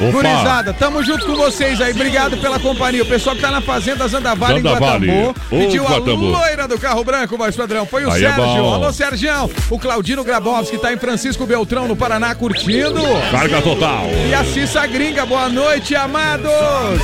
[0.00, 0.10] Opa.
[0.10, 1.92] Gurizada, tamo junto com vocês aí.
[1.92, 3.02] Obrigado pela companhia.
[3.02, 4.62] O pessoal que tá na Fazenda Zandavale em.
[4.62, 6.24] Guatambu pediu a Guatambu.
[6.26, 7.86] loira do carro branco, voz padrão.
[7.86, 8.44] Foi o Aí é Sérgio.
[8.62, 8.74] bom.
[8.74, 9.50] Alô, Sergião.
[9.70, 13.00] O Claudino Grabowski tá em Francisco Beltrão, no Paraná, curtindo.
[13.30, 14.06] Carga total.
[14.28, 16.50] E a Cissa Gringa, boa noite, amados.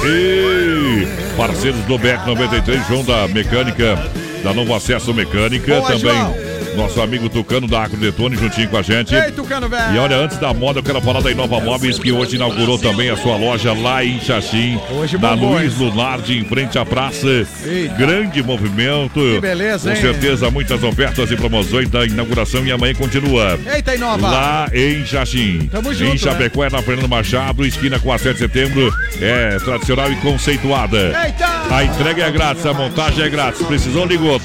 [0.05, 3.99] E parceiros do BEC 93, João da Mecânica,
[4.45, 5.77] da Novo Acesso Mecânica.
[5.77, 6.48] Boa, também João.
[6.79, 9.13] Nosso amigo Tucano da Acro Detone juntinho com a gente.
[9.13, 9.97] Ei, Tucano, velho.
[9.97, 13.11] E olha, antes da moda, eu quero falar da Inova Móveis, que hoje inaugurou também
[13.11, 14.81] a sua loja lá em Xaxim.
[14.93, 15.77] Hoje na Luiz?
[15.77, 17.27] Lunardi, em frente à praça.
[17.67, 17.95] Eita.
[17.95, 19.15] Grande movimento.
[19.15, 20.01] Que beleza, Com hein?
[20.01, 23.59] certeza, muitas ofertas e promoções da inauguração e amanhã continua.
[23.75, 24.31] Eita, Inova.
[24.31, 25.69] Lá em Xaxim.
[25.73, 26.15] Tamo junto, né?
[26.15, 28.95] Em Chapecó é na Fernando Machado, esquina com a 7 de setembro.
[29.21, 31.13] É tradicional e conceituada.
[31.27, 31.75] Eita!
[31.75, 33.67] A entrega é grátis, a montagem é grátis.
[33.67, 34.39] Precisou, ligou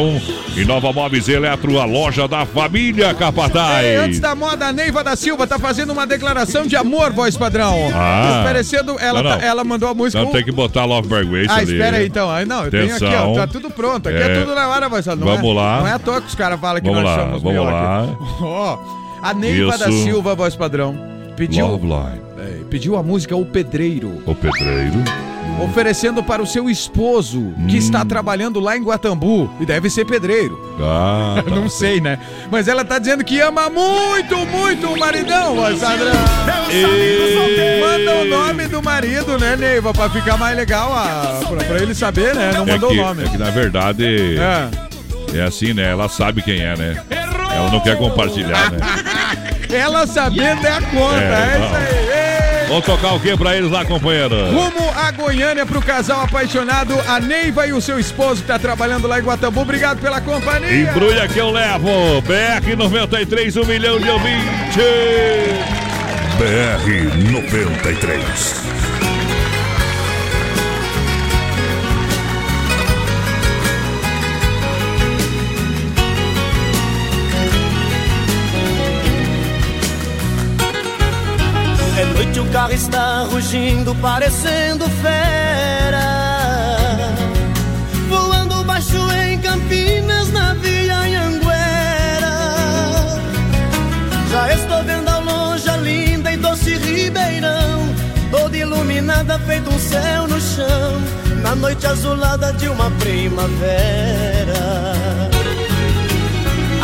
[0.00, 0.22] 3331-4861.
[0.56, 3.84] E Nova Móveis Eletro, a loja da família Capataz.
[3.84, 7.36] Ei, antes da moda, a Neiva da Silva tá fazendo uma declaração de amor, voz
[7.36, 7.76] padrão.
[7.94, 8.40] Ah.
[8.42, 8.98] Oferecendo.
[8.98, 9.38] Ela, Não, não.
[9.38, 10.22] tá- ela mandou a música.
[10.22, 11.72] Não tem que botar Loveberg Waste Ah, ali.
[11.72, 12.30] espera aí então.
[12.30, 13.34] Ah, Não, eu tenho aqui, ó.
[13.34, 14.08] Tá tudo pronto.
[14.08, 14.40] Aqui é, É.
[14.40, 15.26] tudo na hora, voz padrão.
[15.28, 15.80] Vamos é- lá.
[15.80, 18.06] Não é à toa que os caras falam que Vamos nós lá, somos vamos lá.
[18.40, 18.78] Ó,
[19.22, 20.04] a Neiva da Isso.
[20.04, 20.96] Silva, voz padrão,
[21.36, 22.20] pediu, Love Line.
[22.38, 24.20] é, pediu a música O Pedreiro.
[24.26, 25.02] O pedreiro.
[25.62, 27.78] Oferecendo para o seu esposo, que Hum.
[27.78, 29.50] está trabalhando lá em Guatambu.
[29.60, 30.58] E deve ser pedreiro.
[30.80, 31.50] Ah, tá.
[31.54, 32.18] Não sei, né?
[32.50, 36.12] Mas ela tá dizendo que ama muito, muito o maridão, voz padrão.
[37.80, 39.92] Manda o nome do marido, né, Neiva?
[39.92, 42.52] Pra ficar mais legal, ah, pra, pra ele saber, né?
[42.54, 43.24] Não É mandou o nome.
[43.24, 45.38] é que na verdade É.
[45.38, 45.90] é assim, né?
[45.90, 47.02] Ela sabe quem é, né?
[47.10, 48.78] Ela não quer compartilhar, né?
[49.72, 52.19] Ela sabendo é a conta, é, É, isso aí.
[52.70, 54.44] Vamos tocar o que pra eles lá, companheiro?
[54.52, 59.08] Rumo a Goiânia pro casal apaixonado, a Neiva e o seu esposo que tá trabalhando
[59.08, 59.62] lá em Guatambu.
[59.62, 60.88] Obrigado pela companhia.
[60.88, 62.22] Embrulha que eu levo.
[62.22, 64.76] BR 93, um milhão de ouvintes.
[66.38, 68.99] BR 93.
[82.72, 86.06] Está rugindo, parecendo fera.
[88.08, 92.34] Voando baixo em Campinas, na Via Anhanguera.
[94.30, 97.80] Já estou vendo ao longe a linda e doce Ribeirão.
[98.30, 101.00] Toda iluminada, feito um céu no chão.
[101.42, 104.60] na noite azulada de uma primavera.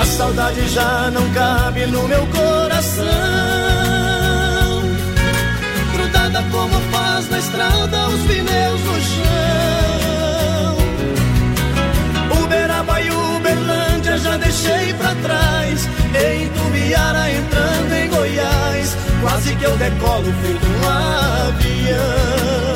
[0.01, 3.76] A saudade já não cabe no meu coração.
[6.37, 10.77] Grudada como faz na estrada os pneus no chão.
[12.43, 15.89] Uberaba e Uberlândia já deixei pra trás.
[16.15, 20.89] Em Tubiara entrando em Goiás, quase que eu decolo feito um
[21.49, 22.76] avião.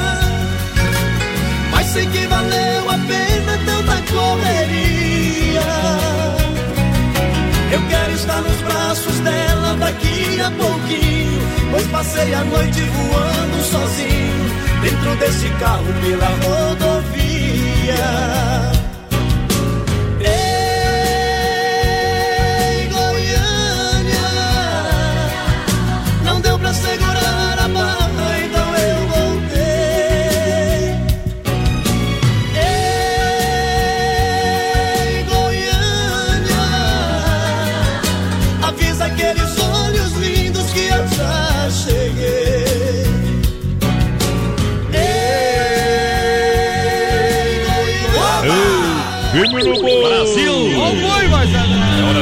[1.91, 5.61] Sei que valeu a pena tanta correria.
[7.69, 11.41] Eu quero estar nos braços dela daqui a pouquinho.
[11.69, 14.51] Pois passei a noite voando sozinho.
[14.81, 17.11] Dentro desse carro pela rodovia.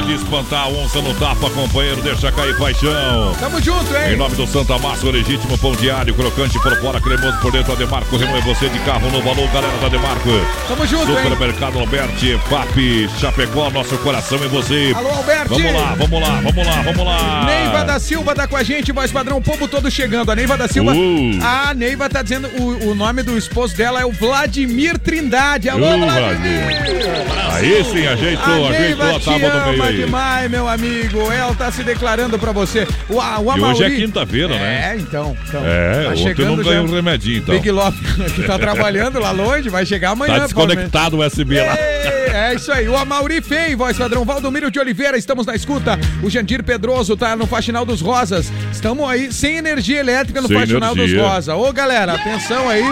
[0.10, 2.01] De espantar a onça no tapa, companheiro.
[2.01, 3.36] Deixa cair paixão.
[3.39, 4.14] Tamo junto, hein?
[4.14, 7.74] Em nome do Santa Massa, o legítimo pão diário, crocante por fora, cremoso por dentro.
[7.74, 10.30] Ademarco, remove você de carro no valor, galera da Ademarco.
[10.68, 11.18] Tamo junto, hein?
[11.22, 14.91] Supermercado Alberti, FAP, Chapecó, nosso coração em você.
[14.95, 15.62] Alô, Alberti!
[15.62, 17.45] Vamos lá, vamos lá, vamos lá, vamos lá.
[17.45, 20.32] Neiva da Silva tá com a gente, voz padrão, o povo todo chegando.
[20.32, 20.91] A Neiva da Silva.
[20.91, 21.39] Uh.
[21.43, 25.70] A Neiva tá dizendo o, o nome do esposo dela é o Vladimir Trindade.
[25.70, 27.39] Alô, Uh, Vladimir!
[27.53, 29.98] Aí sim, ajeitou, a ajeitou a tábua do meio aí.
[30.05, 31.31] Demais, meu amigo.
[31.31, 32.87] Ela tá se declarando pra você.
[33.09, 34.93] O, o hoje é quinta-feira, né?
[34.93, 35.35] É, então.
[35.47, 37.55] então É, tá ontem chegando não ganhou um remedinho, então.
[37.55, 37.97] Big Love,
[38.35, 40.39] que tá trabalhando lá longe, vai chegar amanhã.
[40.39, 41.75] Tá desconectado o USB lá.
[41.75, 42.87] É, é isso aí.
[42.87, 44.23] O Amauri Fei, voz padrão.
[44.25, 45.99] Valdomiro de Oliveira, estamos na escuta.
[46.23, 48.51] O Jandir Pedroso tá no Faxinal dos Rosas.
[48.71, 51.27] Estamos aí sem energia elétrica no Sem Faxinal dos energia.
[51.27, 51.55] Rosas.
[51.55, 52.83] Ô, galera, atenção aí.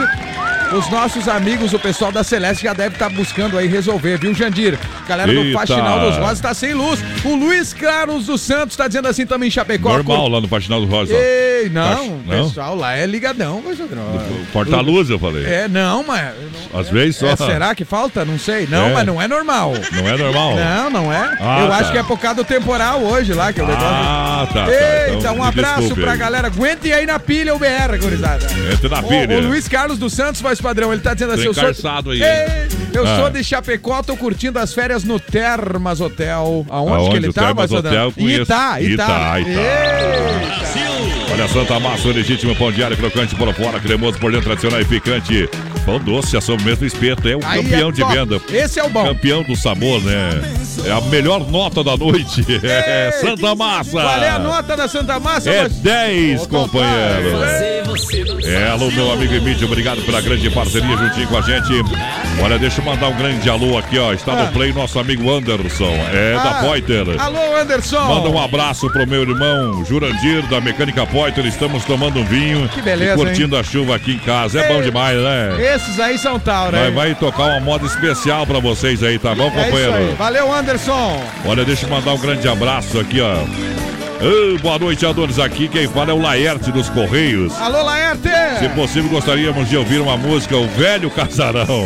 [0.74, 4.78] Os nossos amigos, o pessoal da Celeste já deve estar buscando aí resolver, viu, Jandir?
[5.08, 5.60] Galera do Eita.
[5.60, 7.00] Faxinal dos Rosas tá sem luz.
[7.24, 9.94] O Luiz Carlos dos Santos tá dizendo assim também em Chapecó.
[9.94, 11.14] Normal lá no Faxinal do Rosa.
[11.14, 12.48] Ei, não, o não?
[12.48, 14.04] pessoal lá é ligadão, padrão.
[14.52, 15.46] Porta-luz, eu falei.
[15.46, 16.32] É, não, mas.
[16.74, 17.28] Às vezes só.
[17.28, 18.26] É, será que falta?
[18.26, 18.68] Não sei.
[18.68, 18.94] Não, É.
[18.94, 19.74] mas não é normal.
[19.94, 20.56] Não é normal?
[20.56, 21.38] Não, não é.
[21.40, 21.76] Ah, Eu tá.
[21.78, 23.88] acho que é por causa do temporal hoje lá, que é o negócio.
[23.90, 24.66] Ah, tá.
[24.66, 24.72] tá.
[24.72, 26.18] Eita, Então, um abraço pra aí.
[26.18, 26.48] galera.
[26.48, 28.46] Aguentem aí na pilha o BR, gurizada.
[28.72, 29.38] Entre na O- pilha.
[29.38, 31.92] O, Luiz Carlos dos Santos, voz padrão, ele tá dizendo assim: Tô eu sou.
[32.12, 33.16] aí, Ei, eu Ah.
[33.18, 36.66] sou de Chapecó, tô curtindo as férias no Termas Hotel.
[36.70, 37.10] Aonde, Aonde?
[37.12, 37.72] que ele tá, Termas?
[37.72, 38.14] Hotel.
[38.18, 38.82] Itá, Itá.
[38.82, 39.62] Itá, Itá.
[41.32, 44.86] Olha, Santa Massa, o legítimo pão diário, crocante por fora, cremoso por dentro, tradicional e
[44.86, 45.50] picante.
[45.88, 47.30] Pão doce, a sobremesa do espeto.
[47.30, 48.42] É o Aí campeão é de venda.
[48.52, 49.06] Esse é o bom.
[49.06, 50.42] Campeão do sabor, né?
[50.86, 52.46] É a melhor nota da noite.
[52.62, 53.92] É Santa Massa.
[53.92, 55.50] Qual é a nota da Santa Massa?
[55.50, 57.38] É voz- 10, Ô, companheiro.
[58.46, 61.72] É, alô, meu amigo Emílio, obrigado pela grande parceria juntinho com a gente.
[62.44, 64.12] Olha, deixa eu mandar um grande alô aqui, ó.
[64.14, 64.44] Está Ah.
[64.46, 67.06] no play nosso amigo Anderson, é da Ah, Poiter.
[67.20, 68.06] Alô, Anderson.
[68.06, 71.46] Manda um abraço pro meu irmão Jurandir, da Mecânica Poiter.
[71.46, 74.60] Estamos tomando um vinho Que beleza, e curtindo a chuva aqui em casa.
[74.60, 75.56] É bom demais, né?
[75.78, 79.46] Esses aí são Tauro, Vai, vai tocar uma moda especial pra vocês aí, tá bom,
[79.48, 79.94] É companheiro?
[79.94, 80.16] aí.
[80.18, 81.22] Valeu, Anderson.
[81.46, 83.36] Olha, deixa eu mandar um grande abraço aqui, ó.
[84.64, 85.68] Boa noite a todos aqui.
[85.68, 87.54] Quem fala é o Laerte dos Correios.
[87.62, 88.28] Alô, Laerte!
[88.60, 91.86] Se possível, gostaríamos de ouvir uma música, o Velho Casarão.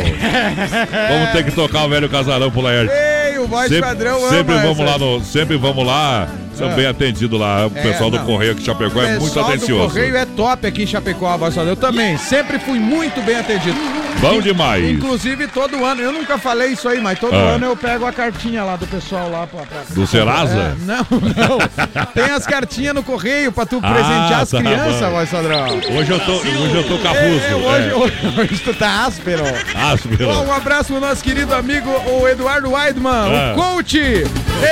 [1.10, 2.90] vamos ter que tocar o Velho Casarão pro Laerte.
[2.94, 4.90] Ei, o voz sempre, padrão ama sempre vamos essa.
[4.90, 6.74] lá no, sempre vamos lá, são É.
[6.76, 7.66] bem atendidos lá.
[7.66, 8.26] O É, pessoal do não.
[8.26, 9.88] Correio aqui em Chapecó é muito do atencioso.
[9.88, 11.72] Correio é top aqui em Chapecó, a voz padrão.
[11.72, 13.76] Eu também, sempre fui muito bem atendido.
[14.22, 14.88] Bom demais.
[14.88, 17.54] Inclusive, todo ano, eu nunca falei isso aí, mas todo Ah.
[17.56, 19.62] ano eu pego a cartinha lá do pessoal lá pra.
[19.62, 20.56] pra- Do Serasa?
[20.58, 22.06] É, não, não.
[22.14, 25.66] Tem as cartinhas no correio pra tu Ah, presentear as tá crianças, voz padrão.
[25.98, 27.44] Hoje eu tô, hoje eu tô cafuso.
[27.48, 27.94] É, hoje, é.
[27.94, 29.42] hoje, hoje tu tá áspero.
[29.74, 30.24] Áspero.
[30.26, 33.54] Bom, um abraço pro nosso querido amigo, o Eduardo Weidman, Ah.
[33.56, 33.98] o coach.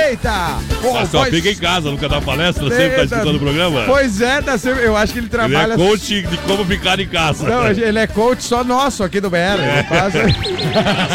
[0.07, 0.57] Eita!
[0.93, 3.15] Mas só voz- fica em casa, nunca dá palestra, sempre tá Eita.
[3.15, 3.83] escutando o programa.
[3.85, 5.73] Pois é, tá sempre- eu acho que ele Ele trabalha.
[5.73, 7.47] é coach de como ficar em casa.
[7.49, 9.40] Não, ele é coach só nosso aqui do BR.
[9.41, 10.19] Ele passa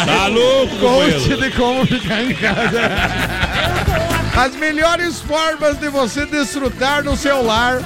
[0.05, 2.81] Tá louco, coach de como ficar em casa.
[4.35, 7.79] As melhores formas de você desfrutar no seu lar.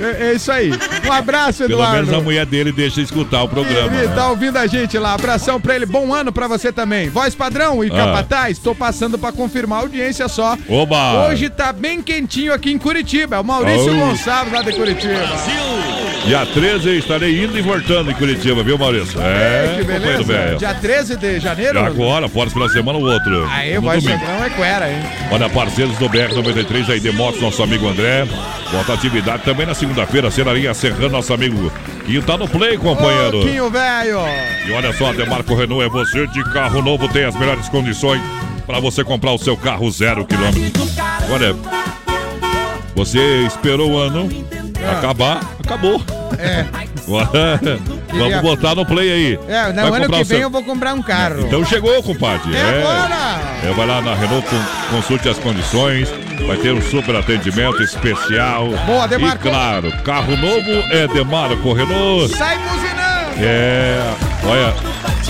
[0.00, 0.70] É, é isso aí.
[1.06, 1.96] Um abraço, Pelo Eduardo.
[2.06, 3.94] menos a mulher dele deixa escutar o programa.
[3.96, 4.14] Ele né?
[4.14, 5.14] tá ouvindo a gente lá.
[5.14, 5.86] Abração pra ele.
[5.86, 7.08] Bom ano pra você também.
[7.08, 7.94] Voz padrão e Ah.
[7.94, 10.56] capataz, tô passando pra confirmar a audiência só.
[10.68, 11.28] Oba!
[11.28, 13.36] Hoje tá bem quentinho aqui em Curitiba.
[13.36, 13.98] É o Maurício Oi.
[13.98, 15.20] Gonçalves lá de Curitiba.
[16.26, 19.18] Dia 13 estarei indo e voltando em Curitiba, viu, Maurício?
[19.20, 20.22] É, que beleza.
[20.22, 20.58] velho.
[20.58, 21.78] Dia 13 de janeiro?
[21.80, 23.46] Agora, fora de semana, o outro.
[23.50, 24.98] Aí, no voz padrão é cuera, hein?
[25.30, 28.26] Olha, parceiros do BR-93 aí, de motos, nosso amigo André.
[28.70, 31.72] Volta atividade também na segunda-feira, Cenaria Serrano, nosso amigo
[32.06, 33.38] Quinho tá no play, companheiro.
[33.40, 34.18] Ô, velho.
[34.66, 38.22] E olha só, Demarco Renault é você de carro novo, tem as melhores condições
[38.66, 40.82] para você comprar o seu carro zero quilômetro.
[41.30, 41.56] Olha,
[42.94, 44.28] você esperou o ano
[44.98, 46.00] acabar, acabou.
[46.38, 46.64] É.
[48.12, 49.38] Vamos botar no play aí.
[49.48, 51.40] É, no ano que o seu- vem eu vou comprar um carro.
[51.46, 52.54] Então chegou, compadre.
[52.56, 53.40] É agora!
[53.68, 56.08] É, vai lá na Renault, con- consulte as condições.
[56.46, 58.68] Vai ter um super atendimento especial.
[58.86, 59.42] Boa, E Demarco.
[59.48, 62.34] claro, carro novo é Demarco Renault.
[62.36, 63.10] Sai buzinando!
[63.42, 63.98] É,
[64.44, 64.74] olha,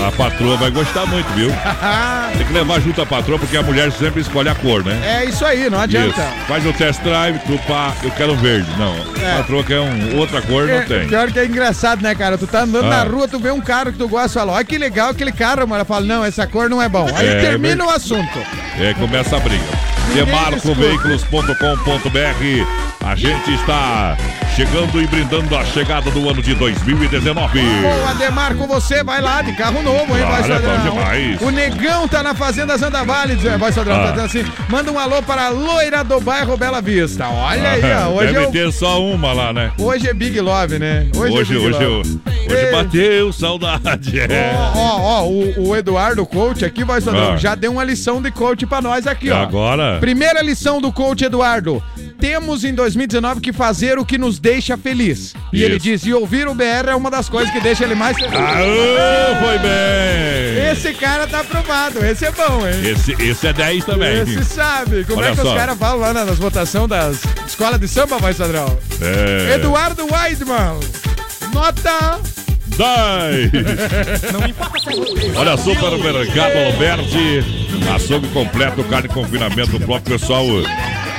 [0.07, 1.49] a patroa vai gostar muito, viu?
[2.37, 4.99] Tem que levar junto a patroa, porque a mulher sempre escolhe a cor, né?
[5.21, 6.09] É isso aí, não adianta.
[6.19, 6.45] Isso.
[6.47, 8.67] Faz o test drive, tu pá, eu quero um verde.
[8.77, 8.93] Não,
[9.23, 9.33] É.
[9.33, 11.07] a patroa quer um, outra cor, não É, tem.
[11.07, 12.37] Pior que é engraçado, né, cara?
[12.37, 12.89] Tu tá andando Ah.
[12.89, 15.31] na rua, tu vê um carro que tu gosta e fala, olha que legal aquele
[15.31, 15.75] carro, mano.
[15.75, 17.07] Ela fala, não, essa cor não é bom.
[17.15, 18.39] Aí É, termina o assunto.
[18.79, 19.63] É, começa a briga.
[20.13, 24.17] Demarcoveículos.com.br A gente está
[24.55, 27.61] chegando e brindando a chegada do ano de 2019.
[27.61, 30.83] Boa, Demarco, você vai lá de carro novo, hein, voz é padrão.
[30.83, 31.41] demais.
[31.41, 34.11] O Negão tá na Fazenda Zanda Vale, diz- voz padrão, Ah.
[34.11, 37.27] tá dizendo assim, manda um alô para a loira do bairro Bela Vista.
[37.29, 39.71] Olha aí, ó, hoje Deve é, o- ter só uma lá, né?
[39.79, 41.07] hoje é Big Love, né?
[41.15, 42.19] Hoje, é hoje, Big hoje, Love.
[42.49, 44.19] hoje, bateu saudade.
[44.19, 44.53] É.
[44.75, 47.37] Ó, ó, ó, o, o Eduardo Coach aqui, voz padrão, Ah.
[47.37, 49.37] já deu uma lição de coach pra nós aqui, ó.
[49.41, 49.97] Agora?
[49.99, 51.81] Primeira lição do coach Eduardo.
[52.21, 55.33] Temos em 2019 que fazer o que nos deixa feliz.
[55.51, 55.65] E Isso.
[55.65, 58.35] ele diz: e ouvir o BR é uma das coisas que deixa ele mais feliz.
[58.35, 60.71] Aô, foi bem!
[60.71, 62.91] Esse cara tá aprovado, esse é bom, hein?
[62.91, 64.21] Esse, esse é 10 também.
[64.21, 65.03] Esse sabe.
[65.03, 65.49] Como Olha é que só.
[65.49, 68.77] os caras falam lá nas votações das escolas de samba, vai, Sadrão?
[69.01, 69.55] É.
[69.55, 70.79] Eduardo Weidman.
[71.51, 72.19] Nota.
[72.77, 73.51] 10!
[75.35, 77.43] Olha, Supermercado Alberti,
[77.93, 80.45] açougue completo, carne de confinamento, o próprio pessoal.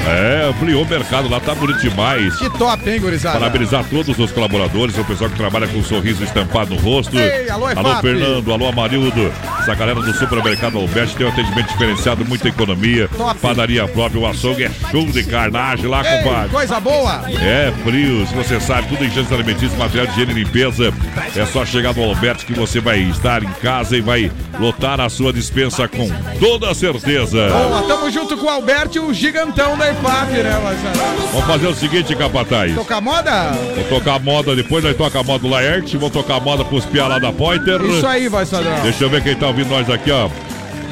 [0.05, 2.35] É, ampliou o mercado lá, tá bonito demais.
[2.37, 3.39] Que top, hein, gurizada?
[3.39, 7.17] Parabenizar todos os colaboradores, o pessoal que trabalha com um sorriso estampado no rosto.
[7.17, 8.03] Ei, alô, é alô FAP.
[8.03, 9.33] Fernando, alô, Amarildo.
[9.61, 13.09] Essa galera do Supermercado Alberti tem um atendimento diferenciado, muita economia.
[13.17, 13.39] Top.
[13.41, 16.49] Padaria própria, o açougue é show de carnagem lá, Ei, compadre.
[16.51, 17.23] coisa boa.
[17.41, 20.93] É, frios, você sabe, tudo em gêneros alimentícios, material de higiene e limpeza.
[21.37, 25.09] É só chegar no Alberto que você vai estar em casa e vai lotar a
[25.09, 26.09] sua dispensa com
[26.41, 27.49] toda certeza.
[27.49, 31.29] Boa, tamo junto com o Alberto, o gigantão da Né, Marcelo?
[31.33, 32.75] Vamos fazer o seguinte, capataz.
[32.75, 33.53] Tocar moda?
[33.75, 37.07] Vou tocar moda, depois nós toca a moda do Laerte, vou tocar moda pros piá
[37.07, 37.81] lá da Pointer.
[37.83, 38.81] Isso aí, vai, Sadrão.
[38.83, 40.29] Deixa eu ver quem tá ouvindo nós aqui, ó.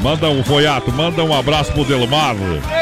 [0.03, 2.35] Manda um foiato, manda um abraço pro Delmar.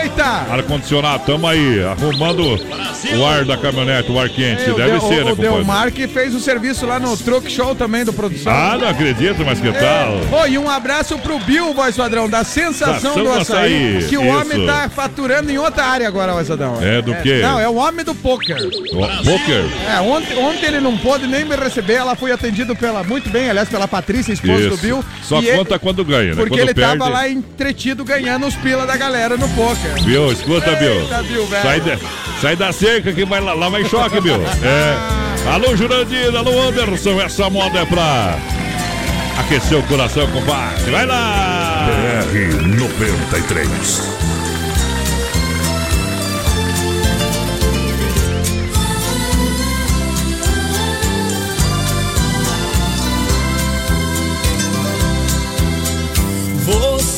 [0.02, 0.24] Eita!
[0.52, 2.44] Ar-condicionado, tamo aí, arrumando
[3.16, 4.62] o ar da caminhonete, o ar quente.
[4.62, 5.36] Ei, o Deve ser, o, né, o?
[5.36, 8.52] Delmar que fez o serviço lá no Truck Show também do produção.
[8.52, 10.20] Ah, não acredito, mas que tal?
[10.42, 14.16] Ô, e um abraço pro Bill, voz padrão, da sensação Da do açaí, Açaí, que
[14.16, 14.36] o isso.
[14.36, 16.78] homem tá faturando em outra área agora, voz padrão.
[16.80, 17.40] É, do quê?
[17.42, 18.58] Não, é o homem do poker.
[18.58, 19.64] O Poker?
[19.92, 23.50] É, ontem, ontem ele não pôde nem me receber, ela foi atendida pela, muito bem,
[23.50, 24.82] aliás, pela Patrícia, esposa do Isso.
[24.82, 25.04] Bill.
[25.22, 26.36] Só e ele- conta quando ganha, né?
[26.36, 26.98] Porque quando ele perde.
[26.98, 30.02] tava lá entretido ganhando os pila da galera no poker.
[30.04, 31.00] Bill, escuta, Bill.
[31.00, 31.62] Eita, Bill, velho.
[31.62, 31.98] Sai, da-
[32.40, 34.40] sai da cerca que vai lá, lá vai choque, Bill.
[34.62, 35.48] É.
[35.52, 37.20] Alô, Jurandir, alô, Anderson.
[37.20, 38.36] Essa moda é pra
[39.40, 40.90] aquecer o coração, compadre.
[40.90, 41.86] Vai lá!
[42.32, 44.47] BR-93.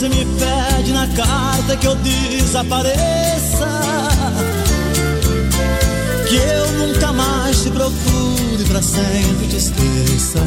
[0.01, 3.69] Você me pede na carta que eu desapareça.
[6.27, 10.41] Que eu nunca mais te procure pra sempre te esqueça.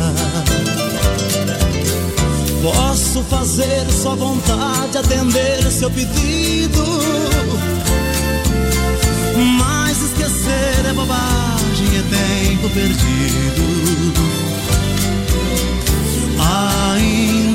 [2.64, 6.84] Posso fazer sua vontade, atender seu pedido.
[9.60, 12.02] Mas esquecer é bobagem, é
[12.50, 13.64] tempo perdido.
[16.90, 17.53] Ainda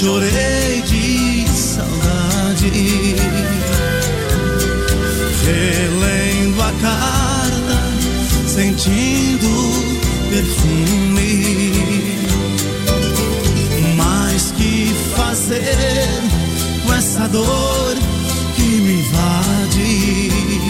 [0.00, 3.16] chorei de saudade.
[5.44, 7.78] Relendo a carta,
[8.46, 9.50] sentindo
[10.30, 11.74] perfume.
[13.94, 15.76] Mas que fazer
[16.86, 17.96] com essa dor
[18.56, 20.69] que me invade?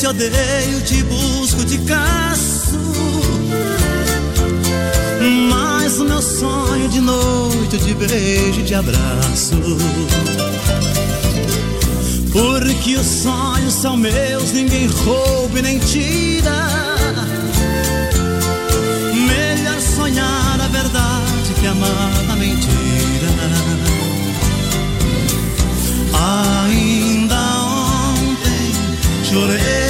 [0.00, 2.78] Te odeio, te busco, te caço.
[5.50, 9.56] Mas o meu sonho de noite eu te beijo e abraço.
[12.32, 16.66] Porque os sonhos são meus, ninguém rouba e nem tira.
[19.12, 23.28] Melhor sonhar a verdade que amar a mentira.
[26.14, 27.36] Ainda
[28.16, 28.72] ontem
[29.24, 29.89] chorei de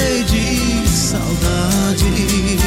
[1.97, 2.57] saudade.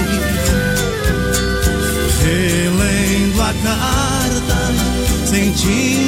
[2.22, 4.58] Relendo a carta,
[5.26, 6.03] sentindo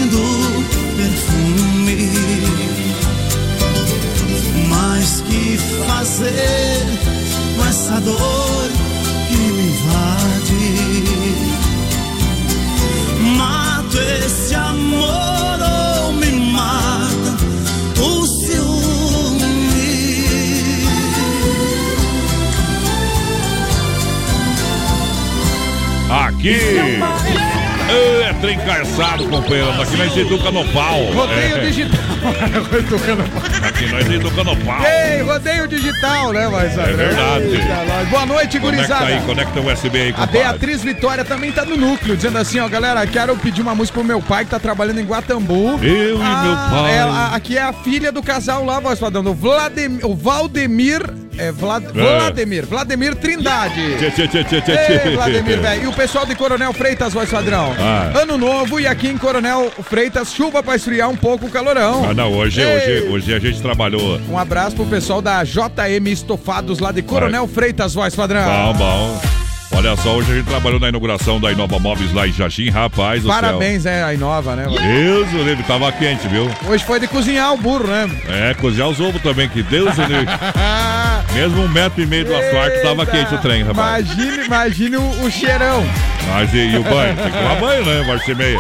[28.97, 29.83] calçado, companheiro.
[29.83, 31.05] Aqui nós educa no pau.
[31.13, 31.61] Rodeio É.
[31.61, 32.01] digital.
[32.79, 33.23] Educando
[33.67, 34.83] Aqui nós educa no pau.
[34.85, 37.47] Ei, rodeio digital, né, mas É verdade.
[38.11, 39.07] Boa noite, Conecta gurizada.
[39.07, 40.39] aí, conecta o USB aí, A compadre.
[40.39, 44.07] Beatriz Vitória também tá no núcleo, dizendo assim, ó, galera, quero pedir uma música pro
[44.07, 45.79] meu pai que tá trabalhando em Guatambu.
[45.83, 46.97] Eu e Ah, meu pai.
[46.97, 51.03] ela- aqui é a filha do casal lá, voz padrão, o Vladimir, o Valdemir,
[51.39, 53.97] é, Vlad, Vladimir, Vladimir Trindade.
[53.99, 55.15] Tchê, tchê, tchê, tchê, tchê, Ei.
[55.15, 55.85] Vladimir, velho.
[55.85, 57.75] E o pessoal de Coronel Freitas, voz padrão.
[57.79, 58.13] Ah.
[58.21, 62.09] Ano novo e aqui em Coronel Freitas, chuva pra esfriar um pouco o calorão.
[62.11, 62.67] Ah, não, hoje, Ei.
[62.67, 64.21] hoje, hoje a gente trabalhou.
[64.29, 68.73] Um abraço pro pessoal da JM Estofados lá de Coronel Freitas, voz padrão.
[68.73, 69.21] Bom, bom.
[69.77, 73.23] Olha só, hoje a gente trabalhou na inauguração da Inova Móveis lá em Jaxim, rapaz
[73.23, 74.65] Parabéns, é, a Inova, né?
[74.65, 76.49] Deus, o livre tava quente, viu?
[76.67, 78.09] Hoje foi de cozinhar o burro, né?
[78.27, 80.27] É, cozinhar os ovos também, que Deus o livre.
[81.37, 84.07] Mesmo um metro e meio do asfalto tava quente o trem, rapaz.
[84.07, 85.85] Imagine, imagine o, o cheirão.
[86.29, 87.15] Mas e, e o banho?
[87.15, 88.05] Tem que tomar banho, né?
[88.07, 88.59] Vai ser meia.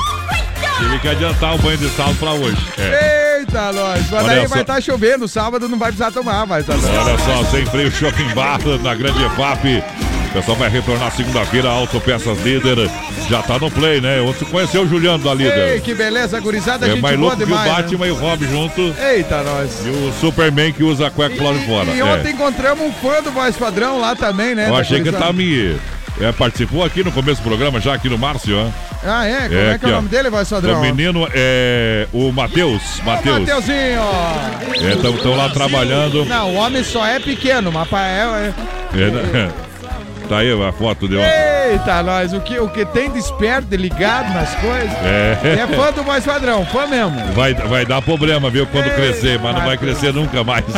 [0.78, 2.58] Tive que adiantar o banho de sal pra hoje.
[2.76, 3.38] É.
[3.38, 4.10] Eita, nós.
[4.10, 4.48] Mas só.
[4.48, 8.28] vai estar chovendo, sábado não vai precisar tomar, vai estar Olha só, sem freio Shopping
[8.34, 9.82] Bar na Grande EFAP.
[10.36, 12.90] Pessoal vai retornar segunda-feira, Autopeças Líder.
[13.30, 14.20] Já tá no play, né?
[14.20, 15.80] Ontem conheceu o Juliano da Ei, Líder.
[15.80, 17.64] que beleza, gurizada, É gente mais louco que o demais.
[17.66, 17.74] né?
[17.74, 18.94] Batman e o Rob junto.
[19.00, 19.86] Eita, nós.
[19.86, 21.90] E o Superman que usa a cueca pro lado de fora.
[21.90, 22.04] E É.
[22.04, 24.68] ontem encontramos um fã do Voz Padrão lá também, né?
[24.68, 25.74] Eu achei que tá me.
[26.20, 28.68] é, participou aqui no começo do programa, já aqui no Márcio, ó.
[29.08, 29.48] Ah, é?
[29.48, 30.78] Como é, que é o nome dele, Voz Padrão?
[30.78, 33.00] O menino é o Matheus.
[33.02, 33.38] Matheus.
[33.38, 34.02] Mateuzinho.
[35.16, 36.26] Estão lá trabalhando.
[36.26, 38.52] Não, o homem só é pequeno, mas é...
[38.94, 39.50] É, né?
[40.28, 41.22] Tá aí a foto dele.
[41.22, 41.70] ó.
[41.70, 44.92] Eita, nós, o que, o que tem de esperto, de ligado nas coisas.
[45.04, 45.58] É.
[45.60, 47.32] É fã do Voz Padrão, fã mesmo.
[47.32, 50.64] Vai, vai dar problema, viu, quando crescer, mas não vai crescer nunca mais.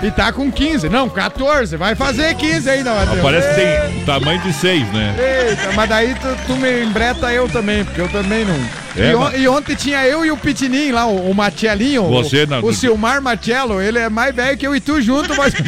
[0.00, 3.20] E tá com 15, não, 14, vai fazer 15 ainda, Matheus.
[3.20, 5.12] Parece que tem tamanho de seis, né?
[5.18, 8.54] Eita, mas daí tu, tu me embreta eu também, porque eu também não.
[9.00, 12.04] É, e, on- e ontem tinha eu e o Pitininho lá, o, o Matielinho.
[12.08, 15.34] Você o, não- o Silmar Matiello, ele é mais velho que eu e tu junto,
[15.36, 15.54] mas.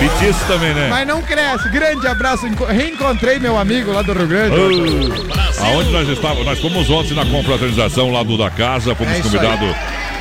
[0.00, 0.88] Petiço também, né?
[0.90, 1.68] mas não cresce.
[1.68, 4.54] Grande abraço, enco- reencontrei meu amigo lá do Rio Grande.
[4.56, 6.44] Oh, aonde nós estávamos?
[6.44, 9.74] Nós fomos ontem na confraternização lá do da casa, fomos É convidados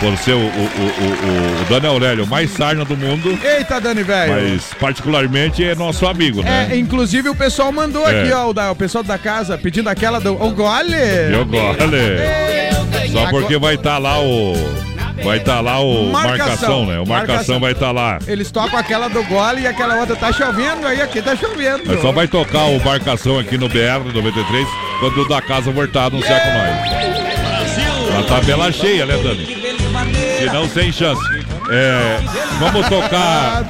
[0.04, 3.40] por ser o, o, o, o, o Dani Aurélio mais sarna do mundo.
[3.42, 4.34] Eita, Dani, velho.
[4.52, 6.68] Mas particularmente é nosso amigo, né?
[6.72, 8.22] É, inclusive o pessoal mandou É.
[8.24, 10.34] aqui, ó, o, da- o pessoal da casa pedindo aquela do.
[10.34, 10.94] O gole!
[11.32, 13.10] Eu gole.
[13.12, 14.54] Só porque vai estar lá o.
[15.24, 16.48] Vai estar lá o Marcação.
[16.48, 17.00] marcação, né?
[17.00, 17.60] O marcação, Marcação.
[17.62, 18.20] vai estar lá.
[18.28, 21.84] Eles tocam aquela do gole e aquela outra tá chovendo aí, aqui tá chovendo.
[21.86, 24.68] Mas só vai tocar o marcação aqui no BR 93
[25.00, 27.14] quando o da casa voltar anunciar com nós.
[28.20, 29.63] A tabela cheia, né, Dani?
[30.50, 31.22] Se não, sem chance.
[31.70, 32.20] É,
[32.60, 33.64] vamos tocar.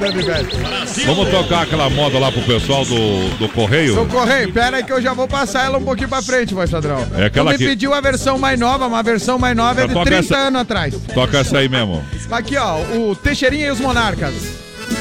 [1.06, 4.02] Vamos tocar aquela moda lá pro pessoal do, do Correio?
[4.02, 6.70] Ô, Correio, pera aí que eu já vou passar ela um pouquinho pra frente, voz
[6.70, 7.06] padrão.
[7.16, 9.86] É aquela tu me que- pediu a versão mais nova, uma versão mais nova é
[9.86, 10.94] de toco 30 essa- anos atrás.
[11.14, 12.04] Toca essa aí mesmo.
[12.30, 14.34] Aqui, ó, o Teixeirinha e os Monarcas.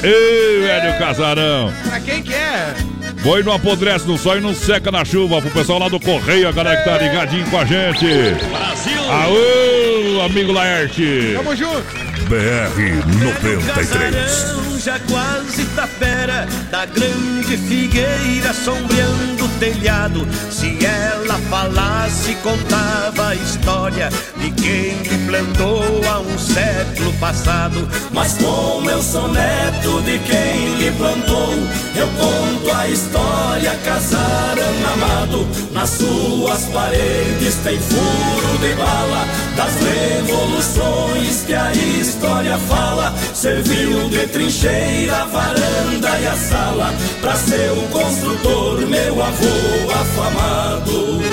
[0.02, 1.72] Ei, velho casarão.
[1.88, 2.74] Pra quem que é?
[3.22, 5.42] Boi não apodrece no sol e não seca na chuva.
[5.42, 8.06] Pro pessoal lá do Correio, a galera que tá ligadinho com a gente.
[8.06, 9.02] Brasil!
[9.12, 9.93] Aô,
[10.24, 11.34] amigo Laerte!
[11.36, 12.14] Tamo junto!
[12.30, 12.80] BR
[13.22, 14.16] 93.
[14.16, 20.28] Casarão já quase tapera da grande figueira sombreando o telhado.
[20.50, 27.88] Se ela falasse, contava a história de quem me plantou há um século passado.
[28.12, 31.54] Mas como eu sou neto de quem lhe plantou,
[31.96, 33.78] eu conto a história.
[33.84, 43.14] Casarão amado, nas suas paredes tem furo de bala das revoluções que a história fala.
[43.34, 51.24] Serviu de trincheira, varanda e a sala pra seu construtor, meu avô afamado.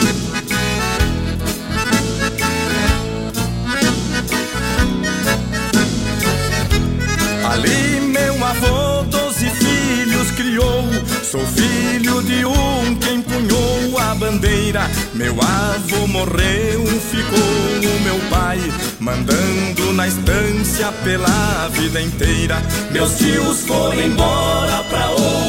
[7.51, 10.90] Ali meu avô doze filhos criou.
[11.31, 14.91] Sou filho de um que empunhou a bandeira.
[15.15, 18.59] Meu avô morreu, ficou o meu pai,
[18.99, 22.61] mandando na estância pela vida inteira.
[22.91, 25.40] Meus tios foram embora pra outra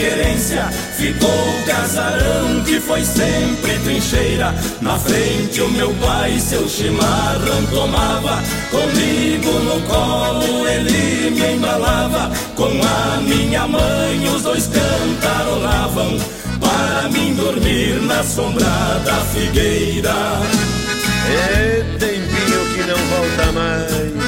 [0.00, 0.64] querência.
[0.96, 4.54] Ficou o casarão que foi sempre trincheira.
[4.80, 8.42] Na frente o meu pai seu chimarrão tomava.
[8.70, 12.30] Comigo no colo ele me embalava.
[12.54, 16.18] Com a minha mãe os dois cantarolavam.
[16.60, 18.66] Para mim dormir na sombra
[19.04, 20.14] da figueira.
[21.30, 24.19] É tempinho que não volta mais.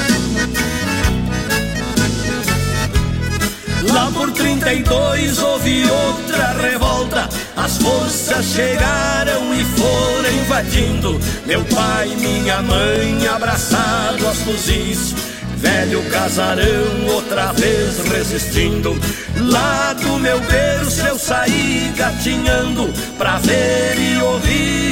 [3.91, 7.29] Lá por 32 houve outra revolta.
[7.57, 11.21] As forças chegaram e foram invadindo.
[11.47, 15.15] Meu pai e minha mãe abraçados aos fuzis.
[15.57, 18.99] Velho casarão outra vez resistindo.
[19.37, 24.92] Lá do meu berço eu saí gatinhando pra ver e ouvir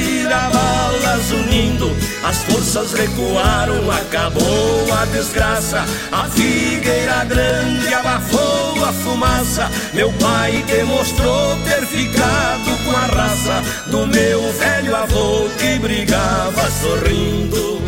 [1.31, 1.91] unindo.
[2.23, 5.83] As forças recuaram, acabou a desgraça.
[6.11, 9.69] A figueira grande abafou a fumaça.
[9.93, 17.81] Meu pai demonstrou ter ficado com a raça do meu velho avô que brigava sorrindo.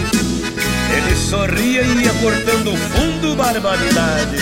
[0.95, 4.38] Ele sorria e ia cortando fundo barbaridade.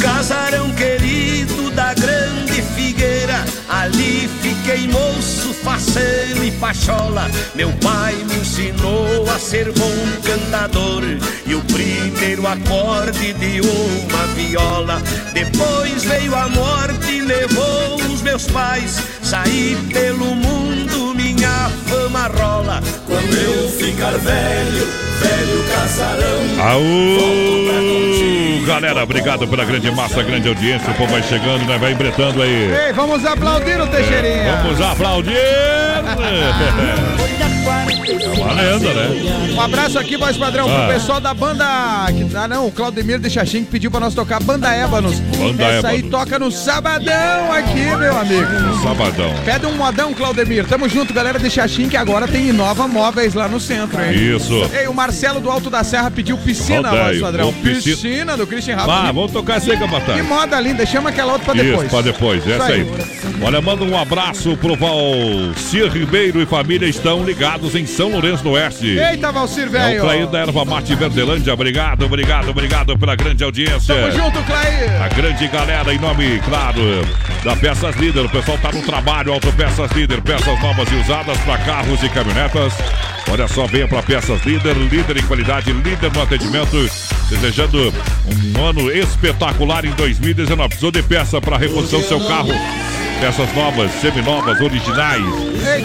[0.00, 4.28] Casarão querido da grande figueira, ali
[4.62, 7.28] fiquei moço, faceiro e pachola.
[7.54, 9.94] Meu pai me ensinou a ser bom
[10.24, 11.02] cantador
[11.46, 15.02] e o primeiro acorde de uma viola.
[15.32, 19.02] Depois veio a morte e levou os meus pais.
[19.22, 22.80] Saí pelo mundo, minha fama rola.
[23.06, 24.86] Quando eu ficar velho,
[25.20, 26.42] velho casarão.
[26.70, 30.90] Aô, galera, obrigado pela grande massa, grande audiência.
[30.90, 31.76] O povo vai chegando, né?
[31.78, 32.72] Vai embretando aí.
[32.86, 34.56] Ei, vamos aplaudir o Teixeirinha.
[34.62, 35.32] Vamos aplaudir!
[38.22, 39.52] É uma lenda, né?
[39.54, 40.84] Um abraço aqui, voz padrão, Ah.
[40.86, 41.64] pro pessoal da banda.
[42.08, 45.18] que- Ah, não, o Claudemir de Xaxim que pediu pra nós tocar Banda Ébanos.
[45.20, 46.10] Banda Essa aí Ébanos.
[46.10, 48.46] toca no sabadão aqui, meu amigo.
[48.82, 49.32] Sabadão.
[49.44, 50.64] Pede um modão, Claudemir.
[50.66, 54.36] Tamo junto, galera de Xaxim, que agora tem Inova Móveis lá no centro, hein?
[54.36, 54.68] Isso.
[54.72, 57.48] Ei, o Marcelo do Alto da Serra pediu piscina, padrão.
[57.48, 57.96] Ô, piscina.
[57.96, 58.86] Piscina do Christian Rafa.
[58.86, 61.86] Vá, vamos tocar essa aí, Que moda linda, chama aquela outra pra depois.
[61.86, 62.86] Isso, pra depois, essa aí.
[63.42, 68.50] Olha, manda um abraço pro Valcir Ribeiro e família estão ligados em São Lourenço do
[68.50, 68.98] Oeste.
[68.98, 70.00] Eita, Valcir, É o velho.
[70.00, 71.52] Clair da Erva Mate Verdelândia.
[71.52, 73.94] Obrigado, obrigado, obrigado pela grande audiência.
[73.94, 75.02] Tamo junto, Clair.
[75.02, 76.80] A grande galera, em nome, claro,
[77.44, 78.24] da Peças Líder.
[78.24, 80.20] O pessoal tá no trabalho, Autopeças Líder.
[80.22, 82.74] Peças novas e usadas para carros e caminhonetas.
[83.30, 86.76] Olha só, venha para Peças Líder, líder em qualidade, líder no atendimento.
[87.30, 87.92] Desejando
[88.56, 90.68] um ano espetacular em 2019.
[90.68, 92.52] Precisou de peça para reposição do seu carro?
[93.20, 95.22] Peças novas, seminovas, originais.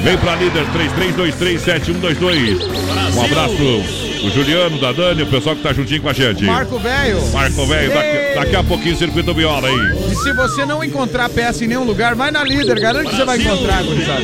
[0.04, 3.16] Vem pra líder 33237122.
[3.16, 4.08] Um abraço.
[4.24, 6.44] O Juliano, da Dani, o pessoal que tá juntinho com a gente.
[6.44, 7.22] Marco Velho.
[7.32, 10.12] Marco Velho, daqui, daqui a pouquinho circuito viola aí.
[10.12, 13.24] E se você não encontrar peça em nenhum lugar, vai na líder, garanto que você
[13.24, 14.24] vai encontrar, gurizada.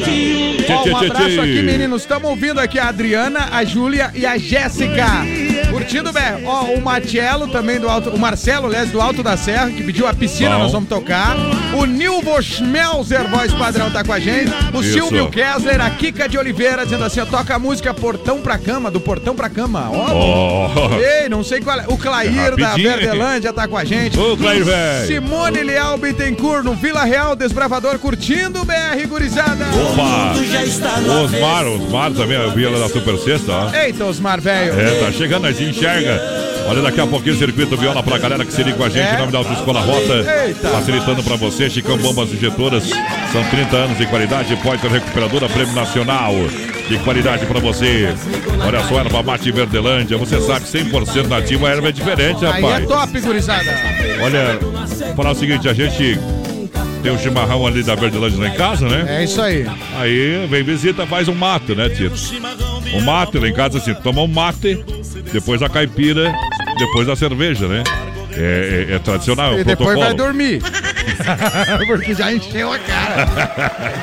[0.70, 2.02] Ó, um abraço aqui, meninos.
[2.02, 3.03] Estamos ouvindo aqui a Adriana,
[3.52, 5.43] a Júlia e a Jéssica.
[5.84, 6.46] Curtindo bem.
[6.46, 8.10] Ó, o Matielo também do Alto.
[8.10, 10.60] O Marcelo, aliás, do Alto da Serra, que pediu a piscina, Bom.
[10.64, 11.36] nós vamos tocar.
[11.74, 14.50] O Nilvo Schmelzer, voz padrão, tá com a gente.
[14.74, 14.94] O Isso.
[14.94, 18.90] Silvio Kessler, a Kika de Oliveira, dizendo assim: ó, toca a música Portão pra Cama,
[18.90, 19.90] do Portão pra Cama.
[19.92, 20.70] Ó.
[20.74, 21.00] Ó.
[21.22, 21.86] Ei, não sei qual é.
[21.88, 22.90] O Clair da Rapidinho.
[22.90, 24.18] Verdelândia tá com a gente.
[24.18, 25.08] Ô, Clair, velho.
[25.08, 29.66] Simone Leal Bittencourt no Vila Real, desbravador, curtindo o BR, gurizada.
[29.92, 30.34] Opa!
[31.24, 33.76] Osmar, Osmar também, eu vi ela da Super Sexta, ó.
[33.76, 34.80] Eita, Osmar, velho.
[34.80, 36.22] É, tá chegando, nós enxerga.
[36.68, 39.14] Olha, daqui a pouquinho o circuito viola pra galera que se liga com a gente
[39.14, 40.46] em nome da Autoescola Rota.
[40.46, 40.70] Eita.
[40.70, 42.86] Facilitando pra você, Chicão Bombas Injetoras.
[43.32, 46.34] São 30 anos de qualidade, Poiter Recuperadora, Prêmio Nacional.
[46.88, 48.14] De qualidade pra você.
[48.66, 50.18] Olha só, erva mate Verdelândia.
[50.18, 52.84] Você sabe, 100% nativa, a erva é diferente, Aí rapaz.
[52.84, 53.74] é top, gurizada.
[54.22, 54.60] Olha,
[55.16, 56.18] falar o seguinte, a gente
[57.02, 59.06] tem um chimarrão ali da Verdelândia lá em casa, né?
[59.20, 59.66] É isso aí.
[59.98, 62.16] Aí vem visita, faz um mate, né, Tito?
[62.96, 64.84] Um mate lá em casa, assim, toma um mate,
[65.32, 66.34] depois a caipira,
[66.78, 67.84] depois a cerveja, né?
[68.36, 70.62] É, é- é tradicional, é E o depois vai dormir.
[71.88, 73.28] Porque já encheu a cara.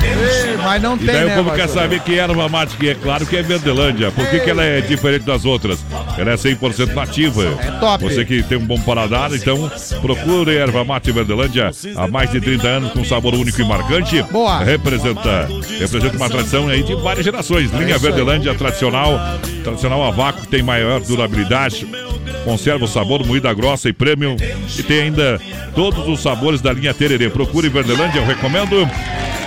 [0.02, 2.90] Ei, mas não E tem, daí né, o povo quer saber que erva mate, que
[2.90, 4.10] é claro que é Verdelândia.
[4.10, 5.84] Por que, que ela é diferente das outras?
[6.18, 7.42] Ela é 100% nativa.
[7.60, 8.04] É top.
[8.04, 9.70] Você que tem um bom paladar, então
[10.00, 14.22] procure erva mate Verdelândia há mais de 30 anos com sabor único e marcante.
[14.24, 14.58] Boa.
[14.62, 15.48] Representa,
[15.78, 17.70] representa uma tradição aí de várias gerações.
[17.72, 18.12] Linha isso aí.
[18.12, 19.18] Verdelândia tradicional,
[19.62, 21.86] tradicional a vácuo, tem maior durabilidade.
[22.44, 24.36] Conserva o sabor, moída grossa e premium.
[24.78, 25.40] E tem ainda
[25.74, 27.28] todos os sabores da linha Tererê.
[27.28, 28.88] Procure Verdelândia, eu recomendo.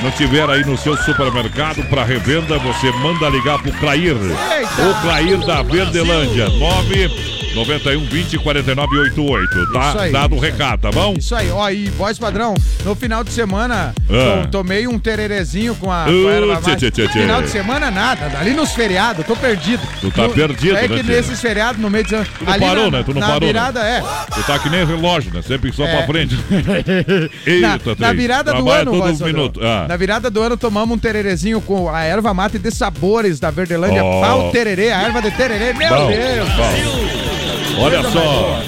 [0.02, 4.16] Não tiver aí no seu supermercado para revenda, você manda ligar pro Clair.
[4.16, 6.50] O Clair da Verdelândia.
[6.50, 9.60] 9 91 20 49 88.
[9.60, 10.12] Isso Tá aí.
[10.12, 11.14] dado o recado, tá bom?
[11.18, 14.42] Isso aí, ó, e voz padrão, no final de semana, Ah.
[14.44, 17.20] to- tomei um tererezinho com a, com a Uh, erva tchê, tchê, tchê, tchê.
[17.22, 18.38] Final de semana, nada.
[18.40, 19.82] Ali nos feriados, tô perdido.
[20.02, 22.28] Tu tá No- perdido, É né, que nesses feriados, no meio de semana.
[22.38, 23.04] Tu não parou, né?
[23.04, 23.48] Tu não na parou, né?
[23.48, 24.02] virada, é.
[24.34, 25.42] Tu tá que nem relógio, né?
[25.42, 25.98] Sempre só É.
[25.98, 26.36] pra frente.
[26.36, 27.30] na,
[27.76, 28.16] Eita, na trem.
[28.16, 29.60] virada do ano, voz minuto.
[29.64, 29.86] Ah.
[29.88, 34.04] Na virada do ano, tomamos um tererezinho com a erva mate de sabores da Verdelândia.
[34.04, 34.22] Ó.
[34.22, 35.74] Pau tererê, a erva de tererê.
[35.74, 36.50] Meu Bom, Deus.
[36.50, 37.33] bom.
[37.78, 38.64] Olha só.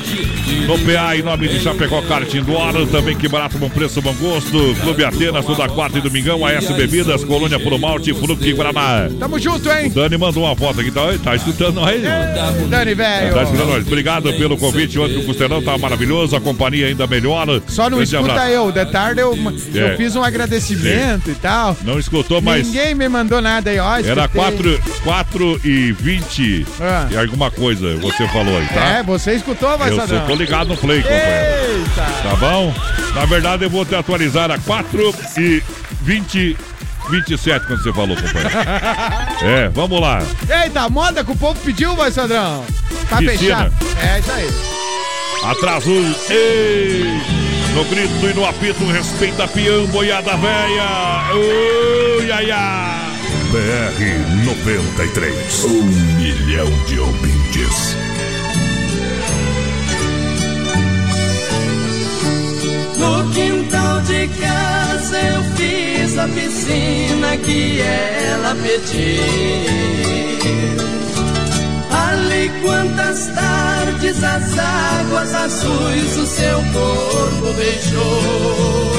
[0.67, 4.13] No PA, em nome de Chapecó Karting do Oro, também que barato, bom preço, bom
[4.13, 4.75] gosto.
[4.81, 9.09] Clube Atenas, toda quarta e domingão, AS Bebidas, Colônia Puro Malte, Fruque Guaraná.
[9.19, 9.87] Tamo junto, hein?
[9.87, 12.01] O Dani mandou uma foto aqui, tá, tá escutando nós.
[12.69, 13.33] Dani, velho.
[13.33, 13.85] Tá escutando nós.
[13.87, 17.35] Obrigado pelo convite, ontem o Costelão tá maravilhoso, a companhia ainda melhor.
[17.67, 18.71] Só não Grande escuta eu.
[18.71, 19.35] De tarde eu,
[19.73, 19.97] eu É.
[19.97, 21.75] fiz um agradecimento e tal.
[21.83, 23.97] Não escutou, mas Ninguém me mandou nada aí, ó.
[23.97, 24.27] era escutei.
[24.41, 27.07] 4, 4 e 20 Ah.
[27.11, 28.85] e alguma coisa você falou aí, tá?
[28.99, 31.79] É, você escutou, vai Eu sou, tô ligado no play, companheiro.
[31.79, 32.29] Eita!
[32.29, 32.73] Tá bom?
[33.13, 35.63] Na verdade, eu vou te atualizar a 4 e
[36.01, 36.57] 20,
[37.09, 38.49] 27 quando você falou, companheiro.
[39.41, 40.19] É, vamos lá.
[40.63, 42.63] Eita, moda que o povo pediu, vai, Sandrão.
[43.17, 43.69] Piscina.
[43.69, 43.71] fechar.
[44.01, 44.49] É, isso aí.
[45.43, 45.91] Atraso.
[46.29, 47.21] Ei!
[47.73, 51.33] No grito e no apito, respeita peão, boiada véia.
[51.33, 53.05] Ui, ai, ai.
[53.51, 55.63] BR 93.
[55.65, 58.04] Um milhão de ouvintes.
[63.05, 69.21] No quintal de casa eu fiz a piscina que ela pediu.
[72.07, 78.91] Ali quantas tardes as águas azuis o seu corpo beijou.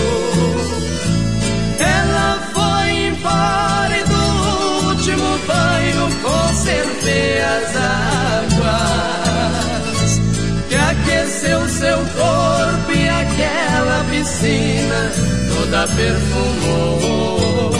[1.80, 9.25] Ela foi embora e do último banho conservei as águas
[11.26, 15.10] aqueceu seu corpo e aquela piscina
[15.52, 17.72] toda perfumou.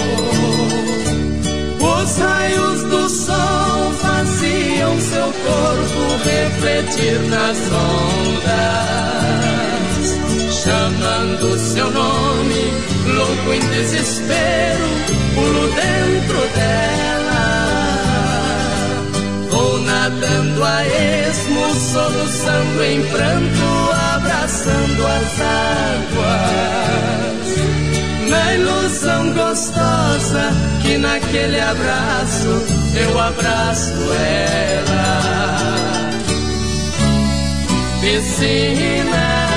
[1.81, 8.57] Os raios do sol faziam seu corpo refletir nas ondas,
[10.53, 12.73] chamando seu nome,
[13.15, 14.89] louco em desespero,
[15.35, 17.06] pulo dentro dela.
[20.09, 25.41] Nadando a esmo, soluçando em pranto, abraçando as
[26.21, 26.77] águas.
[28.29, 32.63] Na ilusão gostosa que naquele abraço
[32.95, 35.23] eu abraço ela.
[38.01, 39.49] Piscina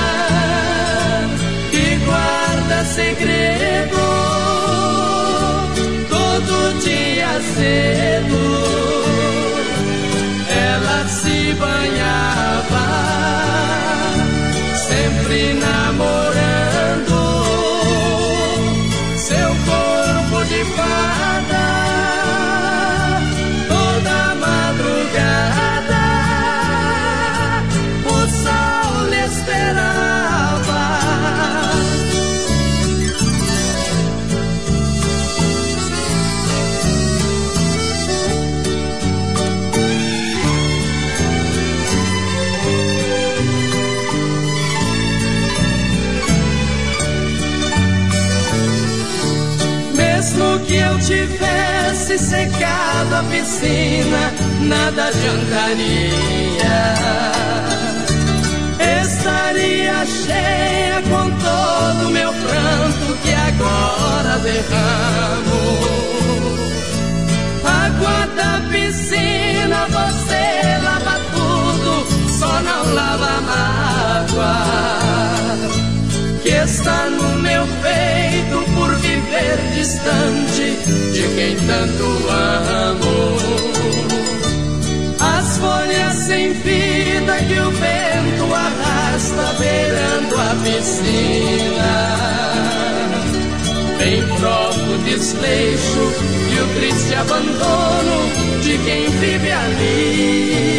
[1.70, 4.00] que guarda segredo
[6.08, 8.99] todo dia cedo
[11.10, 12.86] se banhava
[14.88, 17.18] sempre namorando.
[19.16, 21.59] Seu corpo de fada
[50.70, 56.94] que eu tivesse secado a piscina, nada adiantaria.
[59.02, 65.60] Estaria cheia com todo o meu pranto que agora derramo.
[67.64, 72.06] Água da piscina, você lava tudo,
[72.38, 74.80] só não lava a mágoa
[76.42, 78.69] que está no meu peito
[79.40, 80.76] viver distante
[81.12, 83.36] de quem tanto amo.
[85.18, 91.92] As folhas sem vida que o vento arrasta beirando a piscina.
[93.98, 96.12] Bem provo o desleixo
[96.50, 98.18] e o triste abandono
[98.62, 100.70] de quem vive ali.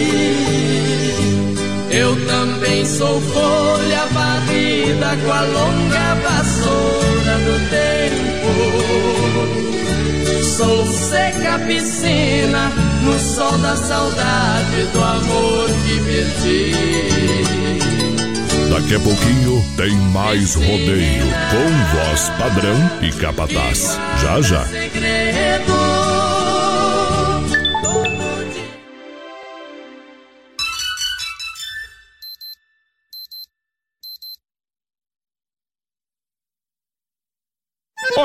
[1.92, 8.21] Eu também sou folha varrida com a longa vassoura do tempo.
[10.44, 12.72] Sou seca piscina
[13.04, 16.72] no sol da saudade do amor que perdi.
[18.70, 24.00] Daqui a pouquinho tem mais rodeio com voz padrão e capataz.
[24.22, 24.66] Já já.
[24.66, 25.91] Segredo.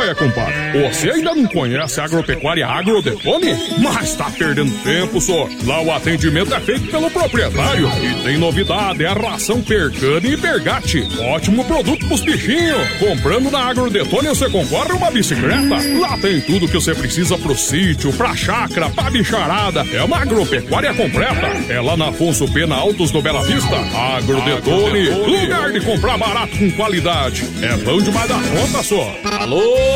[0.07, 0.55] Olha, compadre,
[0.89, 3.57] você ainda não conhece a agropecuária Agrodetone?
[3.81, 5.49] Mas tá perdendo tempo, só.
[5.65, 7.91] Lá o atendimento é feito pelo proprietário.
[8.01, 11.09] E tem novidade, é a ração Percane e Pergate.
[11.19, 12.89] Ótimo produto pros bichinhos.
[13.01, 15.75] Comprando na Agrodetone você concorre uma bicicleta.
[15.99, 19.85] Lá tem tudo que você precisa pro sítio, pra chácara, pra bicharada.
[19.93, 21.49] É uma agropecuária completa.
[21.69, 23.75] É lá na Afonso Pena Altos do Bela Vista.
[23.75, 27.45] Agrodetone, lugar de comprar barato com qualidade.
[27.61, 29.13] É bom demais da conta, só.
[29.41, 29.96] Alô,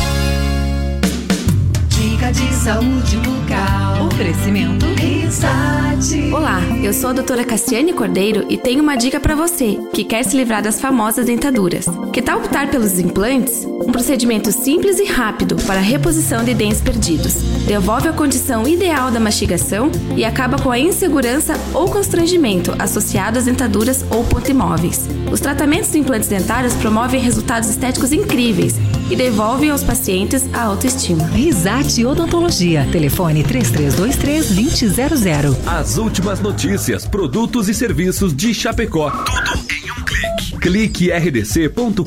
[2.31, 4.07] De saúde bucal.
[4.07, 6.31] Oferecimento Risate.
[6.31, 10.23] Olá, eu sou a doutora Cassiane Cordeiro e tenho uma dica para você que quer
[10.23, 11.87] se livrar das famosas dentaduras.
[12.13, 13.65] Que tal optar pelos implantes?
[13.65, 17.33] Um procedimento simples e rápido para a reposição de dentes perdidos.
[17.67, 23.45] Devolve a condição ideal da mastigação e acaba com a insegurança ou constrangimento associado às
[23.45, 25.05] dentaduras ou pontimóveis.
[25.29, 28.75] Os tratamentos de implantes dentários promovem resultados estéticos incríveis
[29.11, 31.27] e devolvem aos pacientes a autoestima.
[31.27, 32.87] Risate Odontologia.
[32.91, 35.57] Telefone 3323-2000.
[35.67, 39.11] As últimas notícias, produtos e serviços de Chapecó.
[39.11, 40.57] Tudo em um clique.
[40.61, 42.05] Clique rdc.com.br.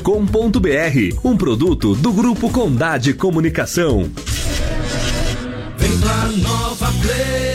[1.23, 4.09] Um produto do Grupo Condade Comunicação.
[5.77, 7.54] Vem pra Nova Play.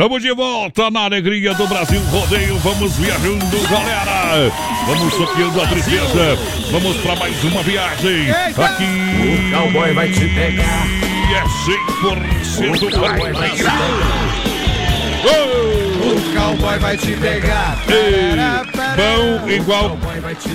[0.00, 2.56] Tamo de volta na alegria do Brasil Rodeio.
[2.60, 4.50] Vamos viajando, galera.
[4.86, 6.38] Vamos soqueando a tristeza.
[6.70, 8.30] Vamos pra mais uma viagem.
[8.30, 8.86] Aqui.
[9.28, 10.86] O cowboy vai te pegar.
[11.28, 11.42] E é
[12.64, 13.78] 100% O cowboy vai te pegar.
[16.00, 17.78] O cowboy vai te pegar.
[17.86, 18.36] Ei,
[18.96, 19.98] bom igual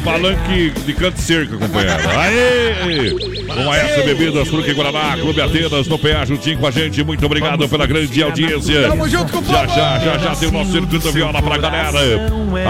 [0.04, 2.10] palanque de canto e cerca, companheiro.
[2.18, 3.14] Aê!
[3.56, 7.04] Com a essa bebidas, Fruque Guaraná, Clube Atenas, no PA, juntinho com a gente.
[7.04, 8.90] Muito obrigado pela grande audiência.
[8.90, 12.00] Tamo junto com o Já, já, já, já tem o nosso circuito viola pra galera.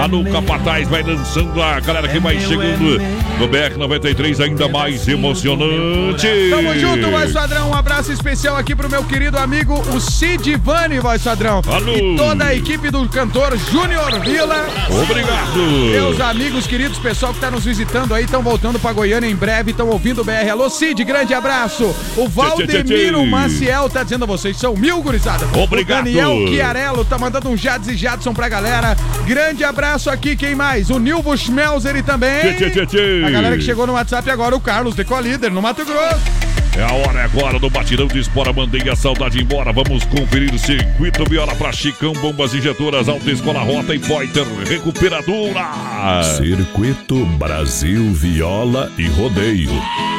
[0.02, 3.00] A Nuca Patais vai dançando a galera que vai chegando
[3.40, 6.28] no BR 93, ainda mais emocionante.
[6.50, 7.70] Tamo junto, voz padrão.
[7.70, 11.62] Um abraço especial aqui pro meu querido amigo, o Cid Vani, voz padrão.
[11.68, 11.96] Alô.
[11.96, 14.66] E toda a equipe do cantor Júnior Vila.
[14.90, 15.58] Obrigado.
[15.92, 19.72] Meus amigos queridos, pessoal que tá nos visitando aí, estão voltando pra Goiânia em breve,
[19.72, 20.50] estão ouvindo o BR.
[20.52, 21.96] Alô, Cid, grande abraço.
[22.18, 23.26] O Valdemiro.
[23.26, 25.46] Maciel tá dizendo a vocês, são mil, gurizada.
[25.58, 26.02] Obrigado.
[26.02, 28.96] O Daniel Chiarello tá mandando um Jades e Jadson pra galera.
[29.26, 30.90] Grande abraço aqui, quem mais?
[30.90, 32.56] O Nilvo Schmelzer também.
[32.56, 33.24] Tchê, tchê, tchê, tchê.
[33.26, 36.55] A galera que chegou no WhatsApp agora, o Carlos, Decolíder, no Mato Grosso.
[36.78, 38.52] É a hora agora do batidão de espora.
[38.52, 39.72] Mandei a saudade embora.
[39.72, 46.24] Vamos conferir o circuito viola para Chicão, bombas injetoras, Alta Escola Rota e Poiter Recuperadora.
[46.38, 49.72] Circuito Brasil Viola e Rodeio.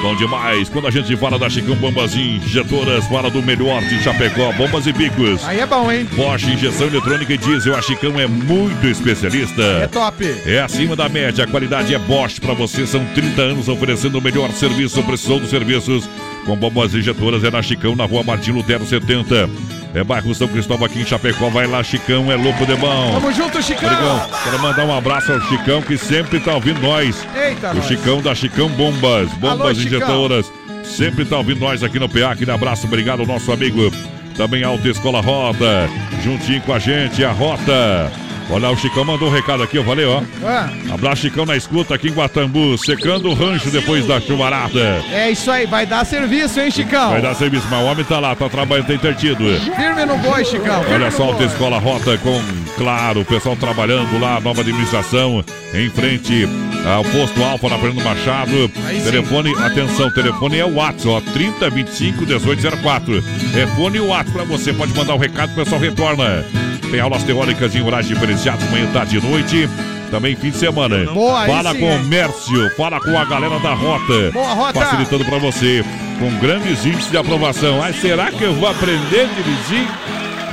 [0.03, 0.69] Bom demais.
[0.69, 4.93] Quando a gente fala da Chicão Bombas Injetoras, fala do melhor de Chapecó, bombas e
[4.93, 5.45] bicos.
[5.45, 6.07] Aí é bom, hein?
[6.15, 7.77] Bosch, injeção eletrônica e diesel.
[7.77, 9.63] A Chicão é muito especialista.
[9.63, 10.25] É top.
[10.47, 12.87] É acima da média, a qualidade é Bosch para você.
[12.87, 16.09] São 30 anos oferecendo o melhor serviço, precisou dos serviços.
[16.47, 19.51] Com bombas injetoras é na Chicão, na rua Martim Lutero 70.
[19.93, 21.51] É bairro São Cristóvão aqui em Chapecó.
[21.51, 23.13] Vai lá, Chicão, é louco de bom.
[23.15, 23.89] Tamo junto, Chicão.
[23.89, 24.29] Obrigão.
[24.45, 27.27] Quero mandar um abraço ao Chicão que sempre tá ouvindo nós.
[27.35, 27.87] Eita, o nós.
[27.87, 29.99] Chicão da Chicão Bombas, bombas Alô, Chicão.
[29.99, 30.53] injetoras.
[30.85, 32.31] Sempre tá ouvindo nós aqui no PA.
[32.31, 33.91] Aquele abraço, obrigado ao nosso amigo.
[34.37, 35.89] Também Alta Escola Rota,
[36.23, 38.13] juntinho com a gente, a Rota.
[38.49, 40.23] Olha, o Chicão mandou um recado aqui, eu falei, ó.
[40.45, 45.03] Ah, Abraço Chicão na escuta aqui em Guatambu, secando o rancho depois da chuvarada.
[45.13, 47.11] é isso aí, vai dar serviço, hein, Chicão?
[47.11, 49.45] Vai dar serviço, mas o homem tá lá, tá trabalhando, tá intertido.
[49.75, 50.85] Firme no boi, Chicão.
[50.93, 51.33] Olha só, boi.
[51.33, 52.41] Alta Escola Rota com,
[52.79, 55.45] claro, o pessoal trabalhando lá, nova administração,
[55.75, 56.49] em frente
[56.87, 58.71] ao posto Alfa na Fernando Machado.
[58.87, 59.11] Aí sim.
[59.11, 63.23] telefone, atenção, telefone é o WhatsApp, ó, 3025 1804.
[63.53, 66.45] Telefone e o WhatsApp pra você, pode mandar o recado, o pessoal retorna.
[66.91, 69.69] Tem aulas teóricas em horários diferenciados, manhã, tarde e noite.
[70.11, 71.05] Também fim de semana.
[71.13, 72.05] Boa, fala sim, com o hein?
[72.05, 74.31] Mércio, fala com a galera da Rota.
[74.33, 74.81] Boa, Rota.
[74.81, 75.85] Facilitando pra você,
[76.19, 77.83] com grandes índices de aprovação.
[77.83, 79.89] Ai, será que eu vou aprender a dirigir?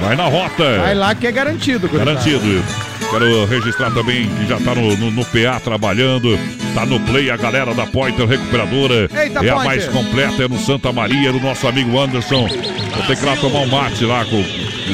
[0.01, 0.79] Vai na Rota.
[0.79, 1.87] Vai lá que é garantido.
[1.87, 2.63] Garantido.
[3.09, 6.37] Quero registrar também que já tá no, no, no PA trabalhando.
[6.73, 9.03] Tá no Play a galera da Pointer Recuperadora.
[9.03, 9.55] Eita, é a Pointer.
[9.55, 12.47] mais completa, é no Santa Maria, do nosso amigo Anderson.
[12.47, 14.43] Vou ter que ir lá tomar um mate lá com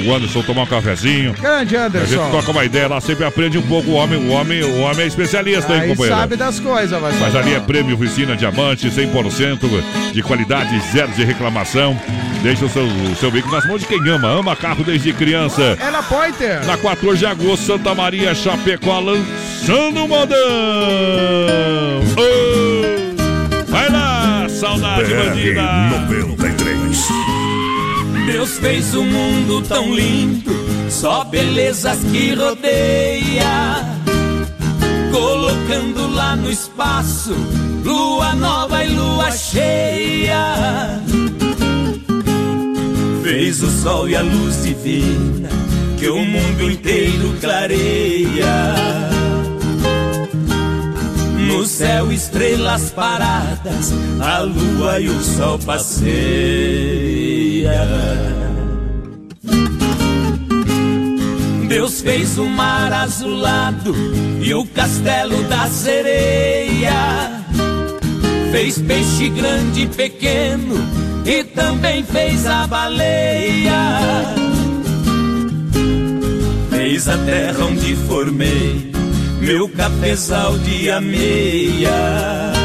[0.06, 1.34] o Anderson, tomar um cafezinho.
[1.34, 2.30] Grande A gente Anderson.
[2.32, 4.18] toca uma ideia lá, sempre aprende um pouco o homem.
[4.20, 6.20] O homem, o homem é especialista, hein, Aí companheiro?
[6.20, 7.38] sabe das coisas, vai Mas saber.
[7.40, 9.60] ali é prêmio oficina diamante, 100%
[10.14, 12.00] de qualidade, zero de reclamação.
[12.42, 14.30] Deixa o seu, o seu veículo nas mãos de quem ama.
[14.30, 15.78] Ama carro desde criança.
[15.80, 16.66] É na Pointer.
[16.66, 20.38] Na 14 de agosto, Santa Maria, Chapecó, lançando o modão.
[22.18, 25.62] Ô, vai lá, saudade bandida.
[26.08, 26.49] 93.
[28.32, 30.52] Deus fez o mundo tão lindo,
[30.88, 33.84] só belezas que rodeia.
[35.12, 37.34] Colocando lá no espaço,
[37.84, 41.02] lua nova e lua cheia.
[43.24, 45.50] Fez o sol e a luz divina,
[45.98, 48.76] que o mundo inteiro clareia.
[51.48, 53.92] No céu, estrelas paradas,
[54.22, 55.58] a lua e o sol
[57.60, 57.88] passeia.
[61.68, 63.94] Deus fez o mar azulado
[64.42, 67.44] e o castelo da sereia.
[68.52, 70.76] Fez peixe grande e pequeno
[71.26, 73.74] e também fez a baleia.
[76.72, 78.92] Fez a terra onde formei
[79.42, 82.59] meu cafezal de ameia.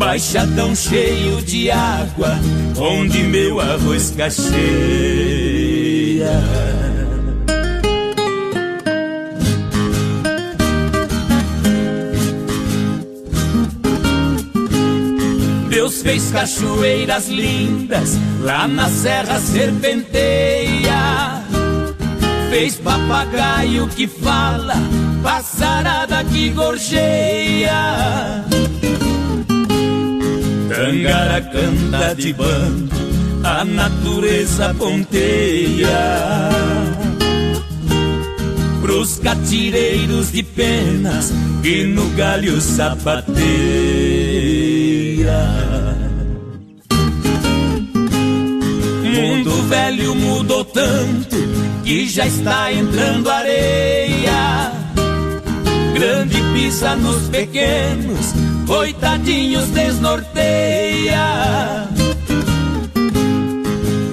[0.00, 2.40] Baixadão cheio de água,
[2.78, 4.50] onde meu arroz cacheia.
[15.68, 21.44] Deus fez cachoeiras lindas, lá na serra serpenteia.
[22.48, 24.76] Fez papagaio que fala,
[25.22, 28.48] passarada que gorjeia
[30.80, 32.96] Tangara canta de bando,
[33.44, 36.48] a natureza ponteia.
[38.80, 43.36] Pros catireiros de penas que no galho sapateia.
[49.04, 51.36] Mundo velho mudou tanto
[51.84, 54.72] que já está entrando areia.
[55.92, 58.32] Grande pisa nos pequenos,
[58.70, 61.26] coitadinhos desnorteia.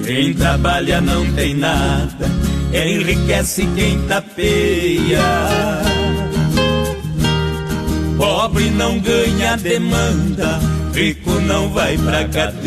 [0.04, 2.26] Quem trabalha não tem nada,
[2.72, 5.22] enriquece quem tapeia.
[8.16, 10.58] Pobre não ganha demanda,
[10.92, 12.58] rico não vai pra cadeia.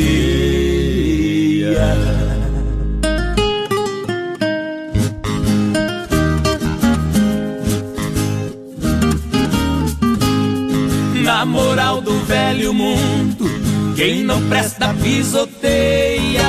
[11.41, 13.49] Na moral do velho mundo,
[13.95, 16.43] quem não presta pisoteia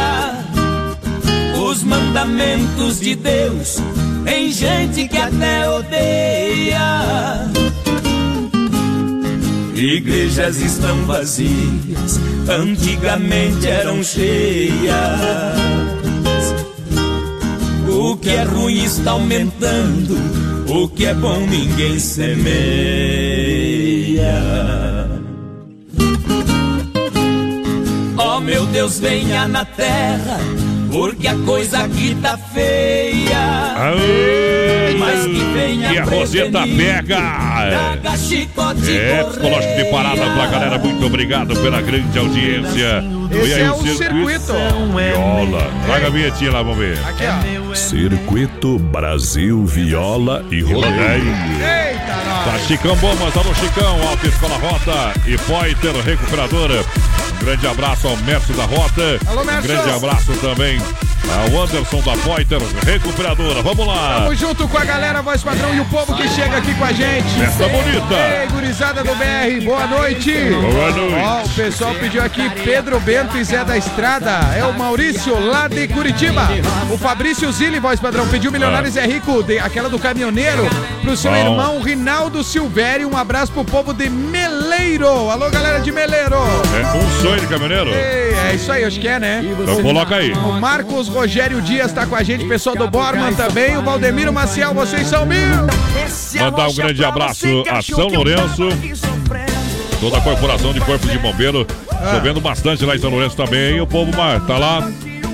[1.58, 3.78] os mandamentos de Deus.
[4.22, 7.50] Tem gente que até odeia.
[9.74, 14.92] Igrejas estão vazias, antigamente eram cheias.
[17.88, 20.18] O que é ruim está aumentando,
[20.68, 23.31] o que é bom ninguém semeia.
[28.18, 30.38] Oh meu Deus, venha na terra,
[30.90, 33.74] porque a coisa aqui tá feia.
[33.76, 37.16] Aê, Mas que venha E a Roseta pega.
[37.70, 43.02] Traga chicote É, psicológico de parada pra galera, muito obrigado pela grande audiência.
[43.32, 44.52] Esse E aí, é o circuito.
[44.52, 45.70] Viola.
[45.86, 46.98] Traga a vinhetinha lá, vamos ver.
[47.06, 47.74] Aqui, ó.
[47.74, 50.92] Circuito Brasil Viola e Rodeio.
[50.92, 52.44] Eita, nós.
[52.44, 56.84] Tá Chicão Bombas, alô Chicão, Alta Escola Rota e Poiter Recuperadora.
[57.34, 59.18] Um grande abraço ao Mércio da Rota.
[59.26, 59.62] Alô, Mércio.
[59.62, 60.80] Um grande abraço também
[61.30, 63.62] ao Anderson da Poiter Recuperadora.
[63.62, 64.20] Vamos lá.
[64.22, 66.92] Tamo junto com a galera, voz padrão e o povo que chega aqui com a
[66.92, 67.28] gente.
[67.38, 68.14] Festa bonita.
[68.14, 70.32] Ei, gurizada do BR, boa noite.
[70.50, 71.14] Boa noite.
[71.24, 74.30] Ó, o pessoal pediu aqui Pedro Bento e Zé da Estrada.
[74.56, 76.48] É o Maurício lá de Curitiba.
[76.90, 80.68] O Fabrício Zilli, voz padrão, pediu Milionário Zé Rico, de- aquela do caminhoneiro,
[81.02, 81.36] pro seu Bom.
[81.38, 83.08] irmão Rinaldo Silvério.
[83.08, 84.08] Um abraço pro povo de
[84.82, 85.30] Meleiro.
[85.30, 86.34] Alô, galera de Meleiro.
[86.34, 87.90] É um sonho de caminhoneiro?
[87.90, 89.40] Ei, é isso aí, acho que é, né?
[89.44, 90.32] Então coloca aí.
[90.32, 93.76] O Marcos Rogério Dias tá com a gente, pessoal do Borman também.
[93.76, 95.38] O Valdemiro Maciel, vocês são mil.
[96.40, 98.68] Mandar um grande abraço a São Lourenço.
[100.00, 101.66] Toda a corporação de corpos de bombeiro.
[102.12, 103.76] Chovendo bastante lá em São Lourenço também.
[103.76, 104.10] E o povo
[104.46, 104.88] tá lá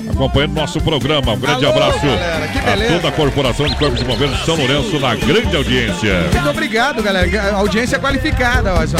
[0.09, 1.33] acompanhando nosso programa.
[1.33, 4.55] Um grande Alô, abraço galera, a toda a corporação de corpos de bombeiros de São
[4.55, 6.29] Lourenço na grande audiência.
[6.31, 7.55] Muito obrigado, galera.
[7.55, 8.97] Audiência qualificada, olha só.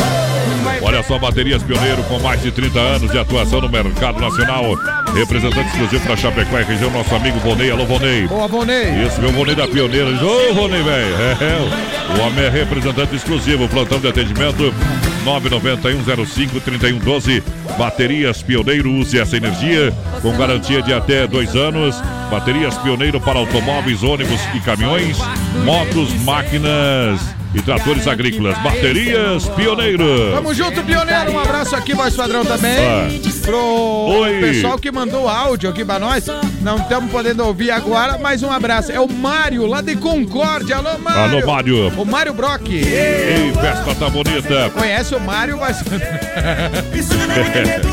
[0.82, 4.76] Olha só, baterias pioneiro com mais de 30 anos de atuação no mercado nacional.
[5.14, 7.72] Representante exclusivo para Chapecó e região, nosso amigo Vonei.
[7.72, 8.28] Alô, Vonei.
[8.28, 9.04] Boa, Vonei.
[9.06, 10.08] Isso, meu Vonei da Pioneira.
[10.24, 11.16] Ô, Vonei, velho.
[11.16, 11.60] É, é,
[12.16, 13.68] o homem é representante exclusivo.
[13.68, 14.74] Plantão de atendimento
[15.26, 17.44] 991053112.
[17.78, 22.02] Baterias Pioneiro, use essa energia com garantia de até dois anos.
[22.30, 25.18] Baterias Pioneiro para automóveis, ônibus e caminhões,
[25.66, 28.58] motos, máquinas e tratores agrícolas.
[28.60, 30.32] Baterias Pioneiro.
[30.34, 31.32] Tamo junto, pioneiro.
[31.32, 32.78] Um abraço aqui, voz padrão também.
[32.78, 33.08] Ah.
[33.42, 34.40] Pro Oi.
[34.40, 36.26] pessoal que mandou áudio aqui pra nós.
[36.62, 38.92] Não estamos podendo ouvir agora, mas um abraço.
[38.92, 40.76] É o Mário, lá de Concórdia.
[40.76, 41.38] Alô, Mário.
[41.38, 41.88] Alô, Mário.
[42.02, 42.70] O Mário Brock.
[42.70, 44.70] Ei, festa tá bonita.
[44.72, 45.82] Conhece o Mário, mas.
[46.94, 47.14] Isso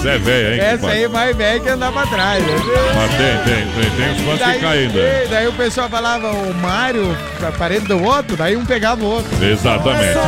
[0.09, 0.61] é velho, hein?
[0.61, 2.43] Essa aí mais velho que andar pra trás.
[2.45, 2.55] né?
[2.95, 4.99] Mas tem, tem, tem, tem uns fãs que caem ainda.
[4.99, 7.17] ei, daí o pessoal falava o Mário,
[7.59, 9.45] parente do outro, daí um pegava o outro.
[9.45, 10.19] Exatamente.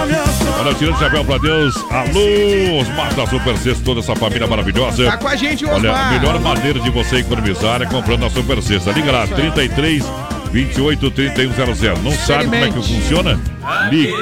[0.61, 1.75] Olha, tirando o chapéu pra Deus.
[1.91, 5.05] Alô, Osmar da Super Sexta, toda essa família maravilhosa.
[5.07, 6.13] Tá com a gente, o Olha, a Osmar.
[6.13, 8.93] melhor maneira de você economizar é comprando a Super Sexta.
[8.93, 10.05] Liga lá, 33
[10.53, 11.99] 28 3100.
[12.03, 13.41] Não sabe como é que funciona?
[13.91, 14.15] Ligue.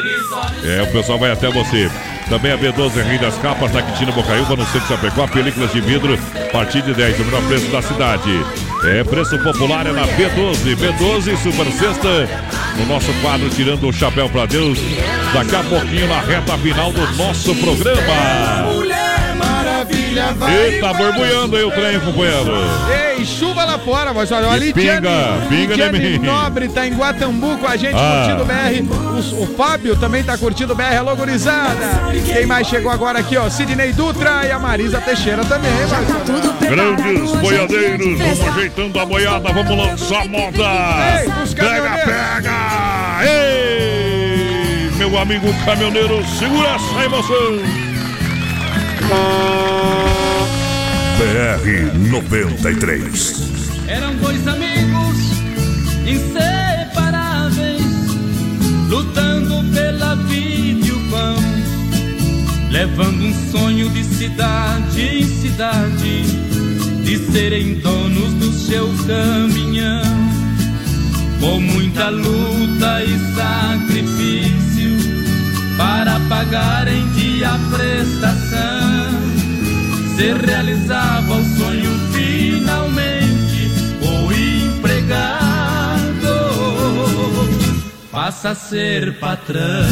[0.64, 1.90] É, o pessoal vai até você.
[2.28, 5.80] Também a B12 Rei das Capas, na Quintino Bocaiúva, no centro de Chapecó, películas de
[5.80, 8.44] vidro, a partir de 10, o menor preço da cidade.
[8.84, 10.76] É, preço popular é na B12.
[10.76, 12.28] B12 Super Sexta,
[12.78, 14.78] no nosso quadro Tirando o Chapéu pra Deus.
[15.32, 18.95] Daqui a pouquinho, na reta final do nosso programa.
[20.16, 20.56] Olha, vai.
[20.66, 22.52] Eita, borbulhando aí o trem, companheiro.
[23.18, 26.18] Ei, chuva lá fora, mas olha, a E Lidiane, pinga, pinga de mim.
[26.26, 28.24] Nobre tá em Guatambu com a gente Ah.
[28.26, 28.82] curtindo o BR.
[29.38, 32.01] O, o Fábio também tá curtindo o BR, alô gurizada.
[32.24, 33.48] Quem mais chegou agora aqui, ó?
[33.51, 36.68] Sidney Dutra e a Marisa Teixeira também, mas...
[36.70, 40.64] Grandes boiadeiros, vamos ajeitando a boiada, vamos lançar moda.
[41.22, 43.18] Ei, Pega, pega!
[43.24, 47.85] Ei, meu amigo caminhoneiro, segura essa emoção.
[51.16, 53.86] BR 93.
[53.86, 55.16] Eram dois amigos
[56.04, 57.82] inseparáveis,
[58.88, 61.36] lutando pela vida e o pão,
[62.70, 66.22] levando um sonho de cidade em cidade,
[67.04, 70.02] de serem donos do seu caminhão.
[71.38, 74.65] Com muita luta e sacrifício
[75.86, 79.06] para pagar em dia a prestação
[80.16, 83.70] se realizava o sonho finalmente.
[84.02, 85.46] O empregado
[88.10, 89.86] passa a ser patrão.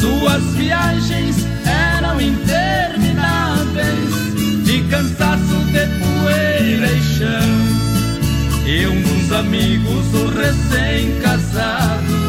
[0.00, 4.14] Suas viagens eram intermináveis,
[4.64, 7.76] de cansaço de poeira e chão.
[8.64, 12.27] E um dos amigos, o recém-casado,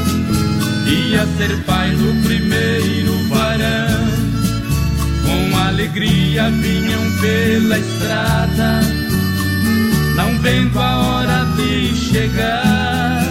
[1.10, 4.10] ia ser pai do primeiro varão.
[5.26, 8.82] Com alegria vinham pela estrada,
[10.16, 13.24] não vendo a hora de chegar.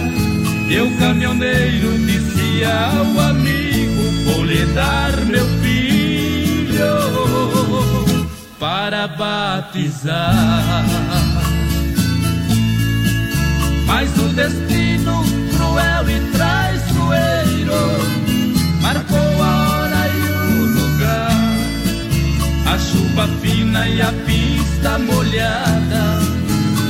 [0.69, 5.99] E o caminhoneiro disse ao amigo: Vou lhe dar meu filho
[8.59, 10.85] para batizar.
[13.87, 14.78] Mas o destino
[23.95, 26.19] e a pista molhada,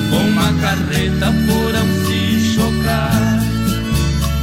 [0.10, 3.40] com uma carreta foram se chocar.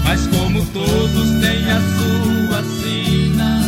[0.05, 3.61] Mas como todos têm a sua sina,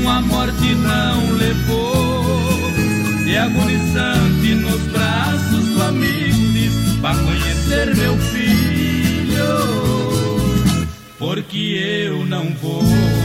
[0.00, 2.24] uma morte não levou.
[3.26, 6.72] E agonizante nos braços do amigo diz:
[7.24, 9.44] conhecer meu filho,
[11.18, 13.15] porque eu não vou.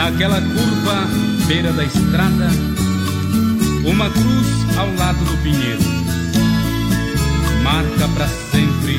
[0.00, 1.06] Naquela curva,
[1.46, 2.48] beira da estrada,
[3.84, 5.82] uma cruz ao lado do pinheiro,
[7.62, 8.98] marca para sempre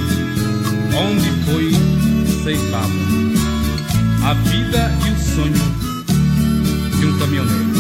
[0.95, 1.72] onde foi
[2.44, 2.94] ceifada
[4.26, 7.72] a vida e o sonho de um caminhoneiro.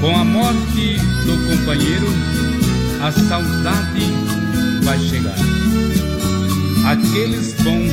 [0.00, 2.06] Com a morte do companheiro,
[3.02, 4.06] a saudade
[4.84, 5.34] vai chegar.
[6.86, 7.92] Aqueles bons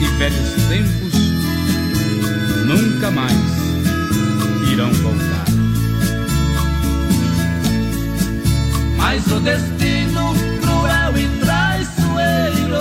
[0.00, 1.05] e velhos tempos
[2.66, 3.32] nunca mais
[4.72, 5.44] irão voltar.
[8.96, 12.78] Mas o destino cruel e traiçoeiro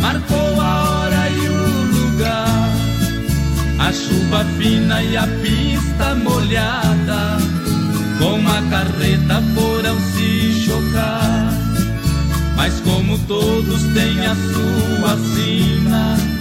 [0.00, 2.70] marcou a hora e o lugar.
[3.80, 7.38] A chuva fina e a pista molhada,
[8.18, 11.52] com a carreta foram se chocar.
[12.56, 16.37] Mas como todos têm a sua sina,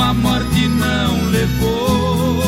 [0.00, 2.42] uma morte não levou.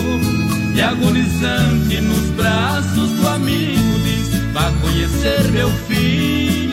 [0.75, 6.73] E agonizante nos braços do amigo diz: Vá conhecer meu filho,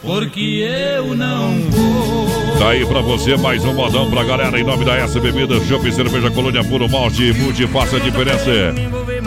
[0.00, 0.64] porque
[0.96, 2.56] eu não vou.
[2.56, 5.90] Tá aí pra você mais um modão pra galera em nome da S Bebidas, Chopp
[5.90, 8.72] Cerveja Colônia Puro Malte, mude faça a diferença.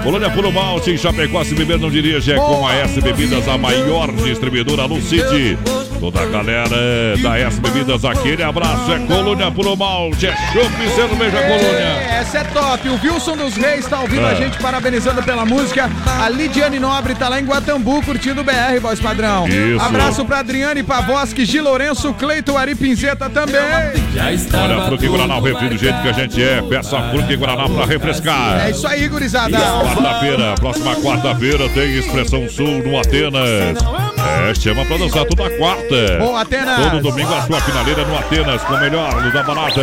[0.01, 3.57] Colônia Puro Malte em Chapecó, se beber não dirige, é com a S Bebidas, a
[3.57, 5.57] maior distribuidora no City.
[5.99, 11.37] Toda a galera da S Bebidas, aquele abraço, é Colônia Puro Malte, é Chopp Cerveja
[11.37, 11.79] Colônia.
[11.79, 12.89] É, Essa é top.
[12.89, 14.31] O Wilson dos Reis tá ouvindo É.
[14.31, 15.89] a gente, parabenizando pela música.
[16.21, 19.47] A Lidiane Nobre tá lá em Guatambu, curtindo o BR, voz padrão.
[19.47, 19.83] Isso.
[19.83, 23.57] Abraço pra Adriane Pavoski, Gi Lourenço, Cleito Ari Pinzeta também.
[23.59, 26.61] Olha, Fruque e Guaraná, o refri do jeito que a gente é.
[26.61, 28.65] Peça Fruque e Guaraná pra refrescar.
[28.67, 29.57] É isso aí, gurizada.
[29.57, 33.77] Quarta-feira, próxima quarta-feira tem Expressão Sul no Atenas.
[34.17, 36.17] É, chama pra dançar toda quarta.
[36.19, 36.91] Boa, Atenas.
[36.91, 39.81] Todo domingo a sua finaleira no Atenas, com o melhor no da barata.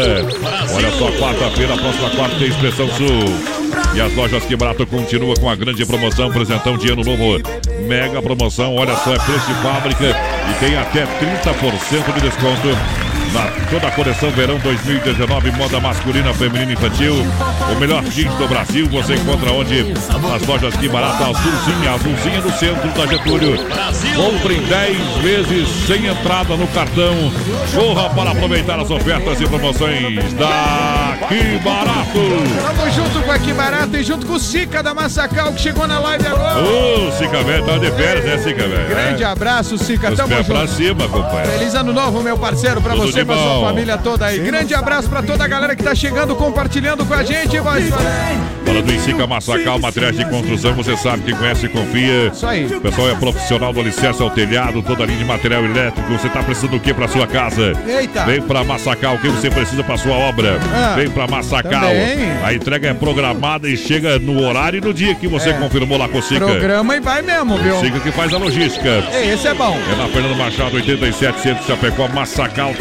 [0.74, 3.64] Olha só, quarta-feira, próxima quarta tem Expressão Sul.
[3.94, 7.40] E as lojas Que Barato continua com a grande promoção, presentão de ano novo.
[7.86, 12.68] Mega promoção, olha só, é preço de fábrica e tem até 30% de desconto
[13.34, 17.14] Na toda a coleção verão 2019, moda masculina, feminina e infantil.
[17.72, 19.82] O melhor jeans do Brasil você encontra onde?
[19.82, 23.56] Nas lojas que barata Azulzinha, Azulzinha no centro da Getúlio.
[24.14, 27.14] Compre em 10 vezes sem entrada no cartão.
[27.74, 32.04] Corra para aproveitar as ofertas e promoções da Que Barato.
[32.76, 35.88] Tamo junto com a Que Barato e junto com o Sica da Massacal que chegou
[35.88, 36.60] na live agora.
[36.60, 38.88] Ô, Sica velho, tá de férias, né, Sica velho?
[38.88, 39.26] Grande É.
[39.26, 40.10] abraço, Sica.
[40.12, 40.72] Os Tamo pés pra junto.
[40.74, 41.50] cima, companheiro.
[41.58, 44.38] Feliz ano novo, meu parceiro, pra Tudo você, pra sua família toda aí.
[44.40, 47.84] Grande abraço pra toda a galera que tá chegando, compartilhando com a gente, voz
[48.64, 52.28] Fala do Insica Massacal, materiais de construção, você sabe que conhece e confia.
[52.32, 52.64] Isso aí.
[52.66, 56.10] O pessoal é profissional do alicerce ao telhado, toda a linha de material elétrico.
[56.12, 57.72] Você tá precisando do que pra sua casa?
[57.86, 58.24] Eita.
[58.24, 60.58] Vem pra Massacal, o que você precisa pra sua obra?
[60.74, 61.82] Ah, Vem pra Massacal.
[61.82, 62.32] também.
[62.42, 65.52] A entrega é programada e chega no horário e no dia que você É.
[65.54, 66.44] confirmou lá com o Sica.
[66.44, 67.78] Programa e vai mesmo, viu?
[67.80, 69.04] Sica que faz a logística.
[69.32, 69.76] Esse é bom.
[69.92, 72.72] É na Fernando Machado, 87, Centro Chapecó, Massacal,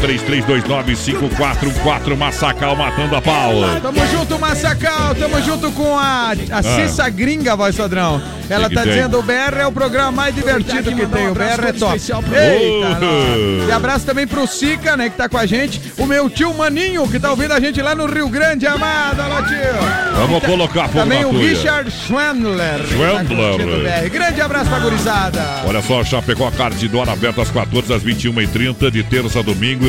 [0.41, 3.53] 3329-5414, Massacal matando a pau.
[3.81, 5.15] Tamo junto, Massacal.
[5.15, 8.21] Tamo junto com a, a Cissa Gringa, voz padrão.
[8.49, 8.69] Ela Ah.
[8.69, 8.91] que tá tem?
[8.93, 11.29] dizendo o BR é o programa mais divertido que tem.
[11.29, 11.97] O BR é top.
[11.97, 13.69] Eita, nós.
[13.69, 15.81] E abraço também pro Sica, né, que tá com a gente.
[15.97, 19.21] O meu tio Maninho, que tá ouvindo a gente lá no Rio Grande, amado.
[19.21, 20.17] Alô, tio.
[20.17, 21.49] Vamos ta- colocar fogo Também o tuia.
[21.49, 22.79] Richard Schwendler.
[22.83, 24.01] que tá Schwendler.
[24.03, 24.09] BR.
[24.09, 25.41] Grande abraço pra gurizada.
[25.65, 29.83] Olha só, Chapecó Cartidor aberto às 14 às 21h30, de terça a domingo.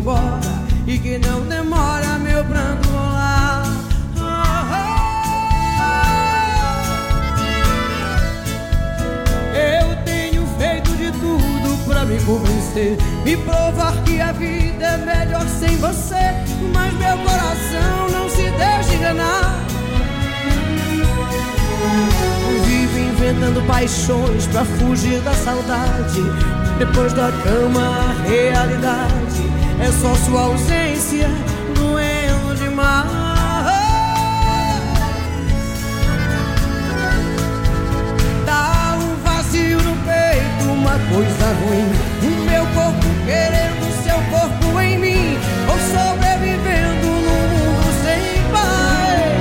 [0.06, 0.40] Embora
[0.86, 3.64] e que não demora meu pranto rolar.
[9.56, 15.48] Eu tenho feito de tudo pra me convencer, me provar que a vida é melhor
[15.48, 16.36] sem você,
[16.72, 19.60] mas meu coração não se deixa enganar.
[22.64, 26.22] Vivo inventando paixões pra fugir da saudade.
[26.78, 29.55] Depois da cama, a realidade
[29.86, 31.30] é só sua ausência
[31.76, 33.06] doendo demais.
[38.46, 41.92] Dá um vazio no peito, uma coisa ruim.
[42.24, 45.38] O meu corpo querendo seu corpo em mim,
[45.70, 49.36] ou sobrevivendo num mundo sem paz.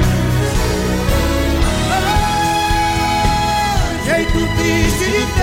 [4.05, 5.34] jeito triste de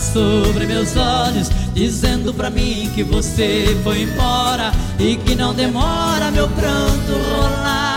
[0.00, 6.48] sobre meus olhos, dizendo pra mim que você foi embora e que não demora meu
[6.48, 7.88] pranto rolar.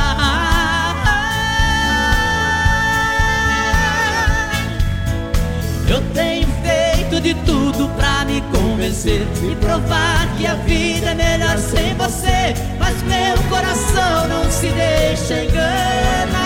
[5.87, 11.57] Eu tenho feito de tudo pra me convencer e provar que a vida é melhor
[11.57, 16.40] sem você, mas meu coração não se deixa enganar.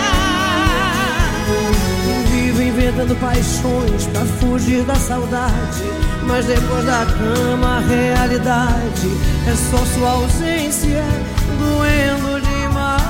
[2.86, 5.82] Inventando paixões pra fugir da saudade.
[6.24, 9.10] Mas depois da cama, a realidade
[9.44, 11.02] é só sua ausência
[11.58, 13.02] doendo demais.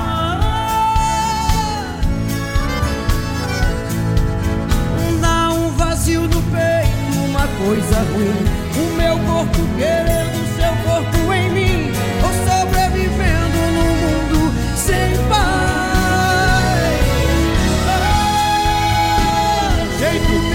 [5.21, 8.47] Dá um vazio no peito, uma coisa ruim.
[8.79, 11.16] O meu corpo querendo seu corpo
[20.13, 20.46] jeito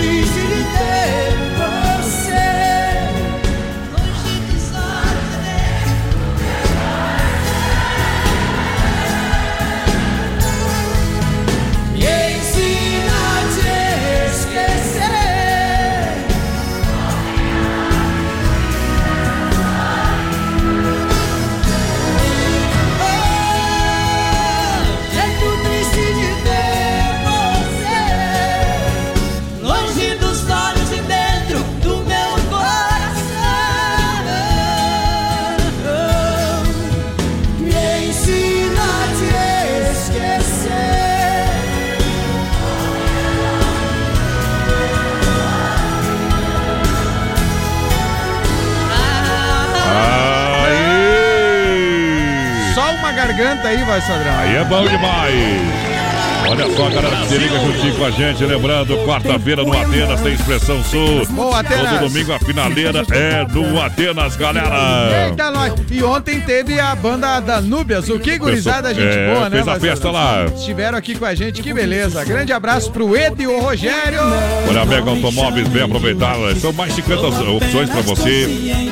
[53.71, 54.37] aí, vai, Sadrão.
[54.39, 56.11] Aí é bom demais.
[56.49, 58.43] Olha só, galera, que se liga juntinho com a gente.
[58.43, 61.25] Lembrando, quarta-feira no Atenas tem Expressão Sul.
[61.29, 61.91] Boa, Atenas.
[61.91, 65.27] Todo domingo a finaleira é no Atenas, galera.
[65.29, 65.73] Eita, nós.
[65.89, 68.09] E ontem teve a banda Danúbias.
[68.09, 69.57] O que gurizada, gente É, boa, né?
[69.57, 70.45] fez a festa lá.
[70.45, 72.25] Estiveram aqui com a gente, que beleza.
[72.25, 74.19] Grande abraço pro Ed e o Rogério.
[74.67, 76.57] Olha, a Mega Automóveis, bem aproveitadas.
[76.59, 78.49] São mais 50 opções pra você.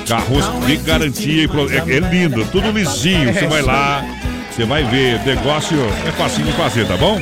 [0.07, 1.49] Carros de garantia.
[1.71, 3.33] É, é lindo, tudo lisinho.
[3.33, 4.03] Você vai lá,
[4.59, 5.19] você vai ver.
[5.25, 7.17] Negócio é facinho de fazer, tá bom?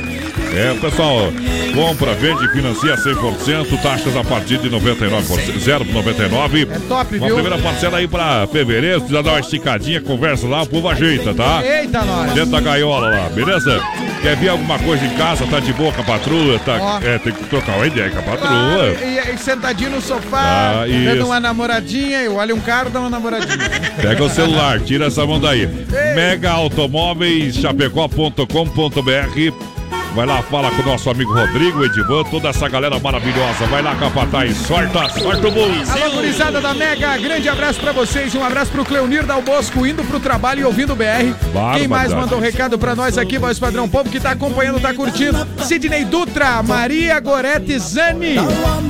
[0.54, 1.30] É, pessoal,
[1.74, 6.68] compra, vende, financia 100%, taxas a partir de 99%, 0,99.
[6.70, 7.34] É top, Uma viu?
[7.36, 11.62] primeira parcela aí pra fevereiro, precisa dar uma esticadinha, conversa lá, o povo ajeita, tá?
[11.64, 12.32] Eita, nós.
[12.32, 13.80] Dentro da gaiola lá, beleza?
[14.22, 16.98] Quer ver alguma coisa em casa, tá de boa com a patroa, tá?
[17.04, 18.22] É, tem que trocar uma ideia com a.
[18.36, 22.98] Claro, e, e sentadinho no sofá, Ah, dando uma namoradinha, eu olho um cara, dá
[23.00, 23.68] uma namoradinha.
[24.00, 25.68] Pega o celular, tira essa mão daí.
[26.16, 29.77] Mega Automóveis, chapecó.com.br.
[30.18, 33.66] Vai lá, fala com o nosso amigo Rodrigo, Edivan, toda essa galera maravilhosa.
[33.70, 35.92] Vai lá, Capataz, sorta, sorta o bolso.
[35.92, 40.02] Alô, gurizada da Mega, grande abraço pra vocês, um abraço pro Cleonir Dal Bosco, indo
[40.02, 41.32] pro trabalho e ouvindo o BR.
[41.76, 45.46] Quem mais mandou recado pra nós aqui, voz padrão povo que tá acompanhando, tá curtindo.
[45.58, 48.34] Sidney Dutra, Maria Gorete Zani.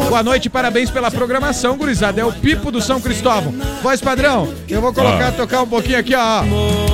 [0.08, 2.22] Boa noite, parabéns pela programação, gurizada.
[2.22, 3.54] É o Pipo do São Cristóvão.
[3.82, 5.32] Voz padrão, eu vou colocar, Ah.
[5.32, 6.87] tocar um pouquinho aqui, ó.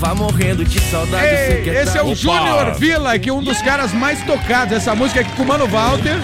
[0.00, 1.26] Tava morrendo de saudade.
[1.26, 4.72] Ei, quer esse é o Júnior Villa, que é um dos caras mais tocados.
[4.72, 6.16] Essa música aqui com o Mano Walter.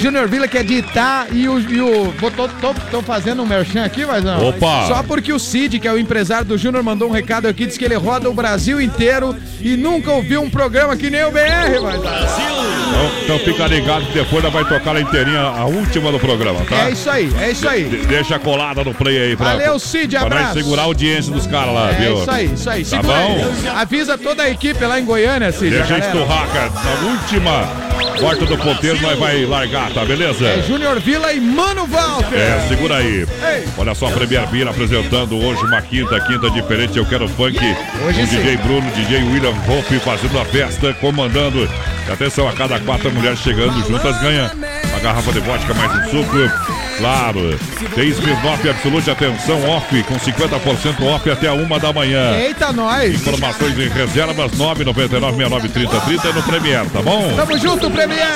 [0.00, 1.58] Júnior Villa, que é de Itá, e o.
[1.58, 4.48] E o tô, tô, tô fazendo um merchan aqui, mas não.
[4.48, 4.86] Opa!
[4.86, 7.76] Só porque o Cid, que é o empresário do Júnior, mandou um recado aqui, diz
[7.78, 11.80] que ele roda o Brasil inteiro e nunca ouviu um programa que nem o BR,
[11.82, 12.00] mas.
[12.00, 16.60] Então, então fica ligado que depois ela vai tocar ela inteirinha, a última do programa,
[16.68, 16.86] tá?
[16.86, 17.84] É isso aí, é isso aí.
[17.84, 20.54] De- deixa colada no play aí pra, Valeu, Cid, pra abraço.
[20.54, 22.14] segurar a audiência dos caras lá, É viu?
[22.20, 22.84] isso aí, isso aí.
[22.84, 23.34] Tá Segura aí.
[23.64, 23.70] bom?
[23.76, 25.70] Avisa toda a equipe lá em Goiânia, Cid.
[25.70, 26.06] Deixa a a galera.
[26.06, 27.85] esturraca na última
[28.20, 30.46] porta do ponteiro, nós vai largar, tá beleza?
[30.46, 32.38] É Júnior Villa e Mano Walter.
[32.38, 33.26] É, segura aí.
[33.26, 33.68] Ei.
[33.76, 36.96] Olha só, a Premier Vila apresentando hoje uma quinta, quinta diferente.
[36.96, 37.58] Eu quero funk.
[38.04, 38.36] Hoje com sim.
[38.36, 41.68] DJ Bruno, DJ William Hope fazendo a festa, comandando.
[42.08, 44.50] E atenção, a cada quatro mulheres chegando juntas ganha
[44.96, 46.76] uma garrafa de vodka mais um suco.
[46.96, 47.58] Claro,
[47.94, 52.34] tem Smirnoff Absolute, atenção, off, com 50% off até a uma da manhã.
[52.38, 53.14] Eita, nós.
[53.14, 57.34] Informações em reservas 999-693030 e no Premier, tá bom?
[57.36, 58.26] Tamo junto, Premier.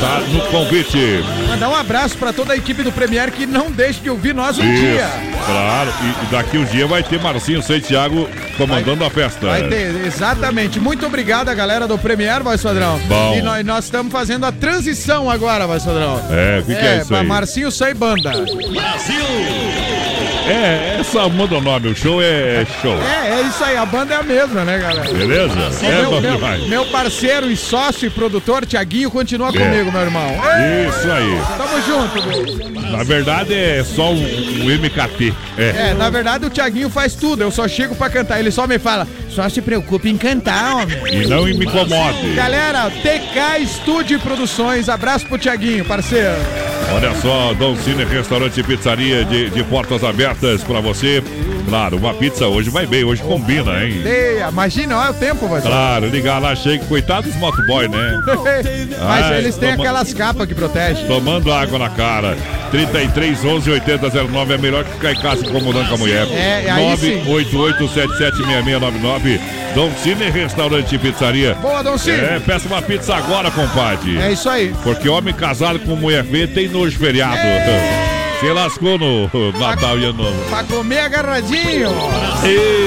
[0.00, 1.24] Tá no convite.
[1.48, 4.56] Mandar um abraço pra toda a equipe do Premier que não deixe de ouvir nós
[4.58, 5.10] um Isso, dia.
[5.44, 9.48] Claro, e, daqui um dia vai ter Marcinho Santiago comandando a festa.
[9.48, 10.78] Vai ter, exatamente.
[10.78, 13.00] Muito obrigado a galera do Premier, voz padrão.
[13.08, 13.34] Bom.
[13.34, 16.03] E nós, nós estamos fazendo a transição agora, voz padrão.
[16.30, 17.26] É, o que, que é isso pra aí?
[17.26, 18.32] Marcinho Sai Banda.
[20.46, 22.92] É, essa muda o nome, o show é, é show.
[23.02, 25.10] É, é isso aí, a banda é a mesma, né, galera?
[25.10, 25.54] Beleza?
[25.82, 26.68] É, É meu, bom meu- demais.
[26.68, 29.52] meu parceiro e sócio e produtor, Tiaguinho, continua É.
[29.52, 30.30] comigo, meu irmão.
[30.88, 31.40] Isso aí.
[31.56, 32.90] Tamo junto, meu.
[32.90, 34.16] Na verdade é só um,
[34.64, 35.32] um MKT.
[35.56, 35.90] É.
[35.90, 38.38] É, na verdade o Tiaguinho faz tudo, eu só chego pra cantar.
[38.38, 40.98] Ele só me fala, só se preocupe em cantar, homem.
[41.10, 42.34] E não me incomode.
[42.34, 46.34] Galera, TK Estúdio e Produções, abraço pro Tiaguinho, parceiro.
[46.92, 51.22] Olha só, Dom Cine Restaurante e Pizzaria de, de portas abertas para você.
[51.68, 54.02] Claro, uma pizza hoje vai bem, hoje combina, hein?
[54.04, 58.20] Ei, imagina, olha o tempo, vai Claro, ligar lá, chega, coitado dos motoboy, né?
[59.00, 61.06] Mas Ai, eles têm toma- aquelas capas que protegem.
[61.06, 62.36] Tomando água na cara.
[62.70, 66.26] 33 11 80 09 é melhor que ficar em casa incomodando com a mulher.
[66.32, 67.22] É, aí sim.
[67.24, 69.40] 988776699.
[69.74, 71.54] Dom Cine Restaurante e Pizzaria.
[71.54, 72.16] Boa, Dom Cine.
[72.18, 74.18] É, peça uma pizza agora, compadre.
[74.18, 74.74] É isso aí.
[74.82, 77.36] Porque homem casado com mulher feia tem nojo feriado.
[78.44, 80.44] Se lascou no Natal e Ano Novo.
[80.50, 81.88] Pra comer agarradinho.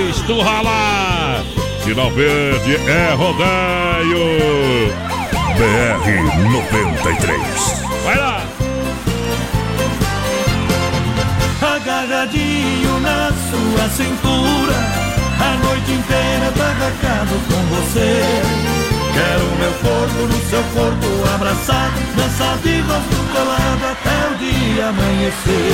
[0.07, 1.43] Esturra lá!
[1.83, 4.19] Sinal verde é rodeio!
[5.57, 7.41] BR 93.
[8.03, 8.43] Vai lá!
[11.59, 14.75] Agarradinho na sua cintura
[15.39, 22.81] A noite inteira agarrado com você Quero meu corpo no seu corpo abraçado Dançar de
[22.81, 25.73] rosto colado até o dia amanhecer.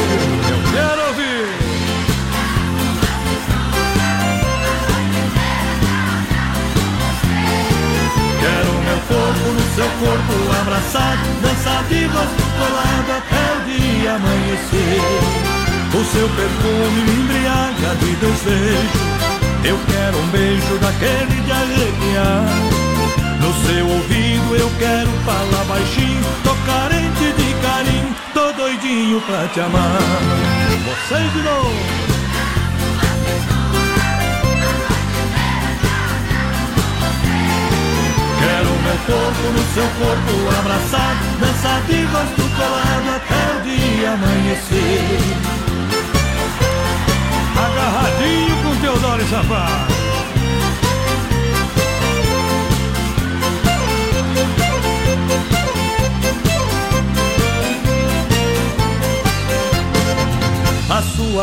[0.50, 1.52] Eu quero ouvir.
[8.40, 15.02] Quero meu corpo no seu corpo abraçado Dançar de rosto colado até o dia amanhecer.
[15.92, 19.14] O seu perfume me embriaga de desejo.
[19.66, 22.83] Eu quero um beijo daquele de arrepiar
[23.44, 29.60] No seu ouvido eu quero falar baixinho Tô carente de carinho, tô doidinho pra te
[29.60, 30.00] amar.
[30.86, 31.74] Você de novo.
[38.40, 45.20] Quero meu corpo no seu corpo abraçado Dançar de rosto colado até o dia amanhecer.
[47.58, 49.94] Agarradinho com Teodoro e Sapato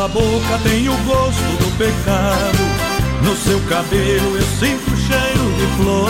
[0.01, 2.57] sua boca tem o gosto do pecado.
[3.23, 6.09] No seu cabelo eu sinto o cheiro de flor.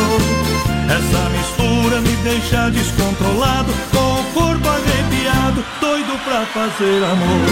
[0.87, 7.47] Essa mistura me deixa descontrolado Com o corpo arrepiado Doido pra fazer amor.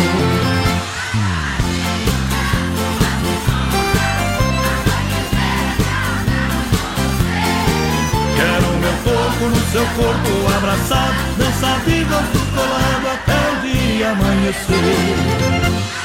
[8.35, 15.98] Quero meu corpo no seu corpo abraçado Dançar de rosto colado até o dia amanhecer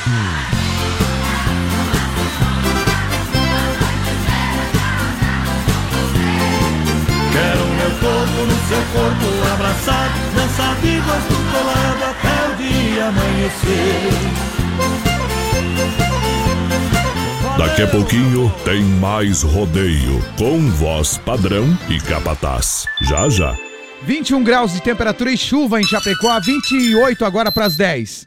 [7.34, 14.44] Quero meu corpo no seu corpo abraçado Dançar de rosto colado até o dia amanhecer
[17.58, 22.86] Daqui a pouquinho tem mais rodeio com voz padrão e capataz.
[23.02, 23.56] Já já.
[24.02, 28.26] 21 graus de temperatura e chuva em Chapecó, 28 agora para as 10.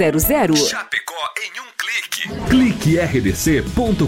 [0.01, 0.57] 3328-3100.
[0.67, 2.27] Chapecó em um clique.
[2.49, 4.07] Clique rdc.com.br,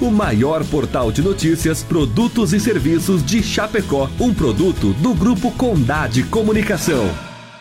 [0.00, 6.22] o maior portal de notícias, produtos e serviços de Chapecó, um produto do grupo Condade
[6.24, 7.08] Comunicação.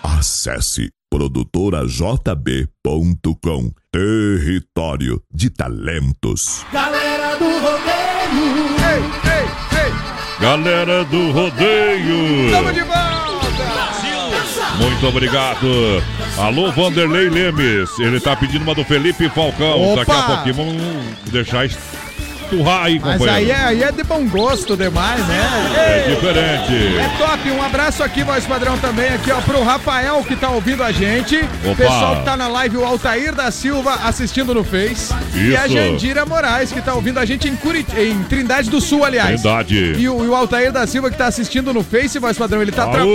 [0.03, 3.71] Acesse produtorajb.com.
[3.91, 6.63] Território de talentos.
[6.71, 9.01] Galera do rodeio Ei,
[9.31, 9.45] ei,
[9.85, 9.91] ei
[10.39, 12.51] Galera do rodeio!
[12.51, 13.08] Tamo de volta!
[14.79, 15.67] Muito obrigado.
[16.37, 17.89] Alô, Vanderlei Lemes.
[17.99, 19.93] Ele tá pedindo uma do Felipe Falcão.
[19.93, 20.05] Opa!
[20.05, 20.81] Daqui a pouquinho vamos
[21.31, 21.65] deixar
[22.49, 23.31] esturrar aí, Mas companheiro.
[23.31, 25.39] aí é, aí é de bom gosto demais, né?
[25.77, 26.97] É diferente.
[26.97, 30.83] É top, um abraço aqui, voz padrão, também aqui, ó, pro Rafael que tá ouvindo
[30.83, 31.37] a gente.
[31.63, 31.75] Opa.
[31.75, 35.13] Pessoal que tá na live, o Altair da Silva assistindo no Face.
[35.35, 35.75] E a Isso.
[35.75, 37.87] Jandira Moraes, que tá ouvindo a gente em, Curit...
[37.97, 39.41] em Trindade do Sul, aliás.
[39.41, 39.95] Trindade.
[39.97, 42.71] E o, e o Altair da Silva que tá assistindo no Face, voz padrão, ele
[42.71, 43.09] tá, tra- Aô,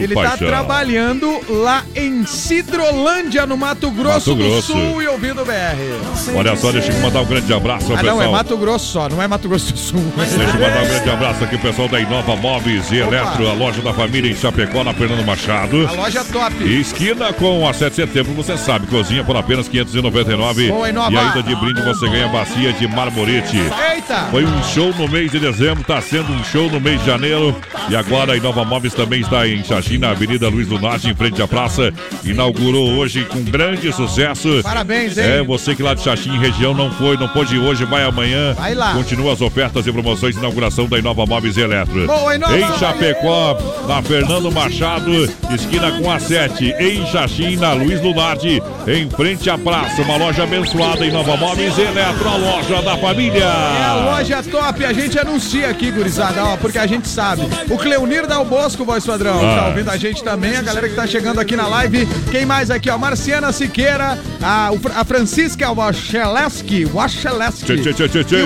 [0.00, 4.72] ele tá trabalhando lá em Cidrolândia, no Mato Grosso Mato do Grosso.
[4.72, 6.34] Sul e ouvindo o BR.
[6.36, 8.16] Olha só, deixa eu mandar um grande abraço ao Ah, pessoal.
[8.16, 10.12] não, é Mato Grosso só, não é Mato Grosso do Sul.
[10.16, 13.80] Deixa eu mandar um grande abraço aqui, pessoal da Inova Móveis e Eletro, a loja
[13.80, 15.86] da família em Chapecó, na Fernando Machado.
[15.86, 16.64] A loja top.
[16.64, 20.68] Esquina com a 7 de setembro, você sabe, cozinha por apenas 599.
[20.68, 21.12] Boa, Inova.
[21.12, 23.56] E ainda de brinde você ganha bacia de marmorete.
[23.92, 24.26] Eita!
[24.30, 27.54] Foi um show no mês de dezembro, está sendo um show no mês de janeiro.
[27.88, 31.14] E agora a Inova Móveis também está em Xaxim, na Avenida Luiz do Norte, em
[31.14, 31.92] frente à praça.
[32.24, 34.60] Inaugurou hoje com grande sucesso.
[34.62, 35.24] Parabéns, hein?
[35.24, 38.55] É, você que lá de Xaxim região não foi, não pôde ir hoje, vai amanhã.
[38.56, 38.94] Vai lá.
[38.94, 42.06] Continua as ofertas e promoções de inauguração da Inova Móveis e Eletro.
[42.06, 42.56] Boa, Inova!
[42.58, 45.12] Em Chapecó, na Fernando Machado,
[45.54, 46.64] esquina com a 7.
[46.78, 50.00] Em Xaxim, na Luiz Lunardi, em frente à praça.
[50.02, 53.44] Uma loja abençoada em Nova Móveis e Eletro, a loja da família.
[53.44, 57.42] É a loja top, a gente anuncia aqui, gurizada, ó, porque a gente sabe.
[57.68, 59.60] O Cleunir Dal Bosco, voz padrão, Ah.
[59.60, 62.06] tá ouvindo a gente também, a galera que tá chegando aqui na live.
[62.30, 62.96] Quem mais aqui, ó?
[62.96, 67.66] Marciana Siqueira, a, a Francisca Wacheleski, Wacheleski.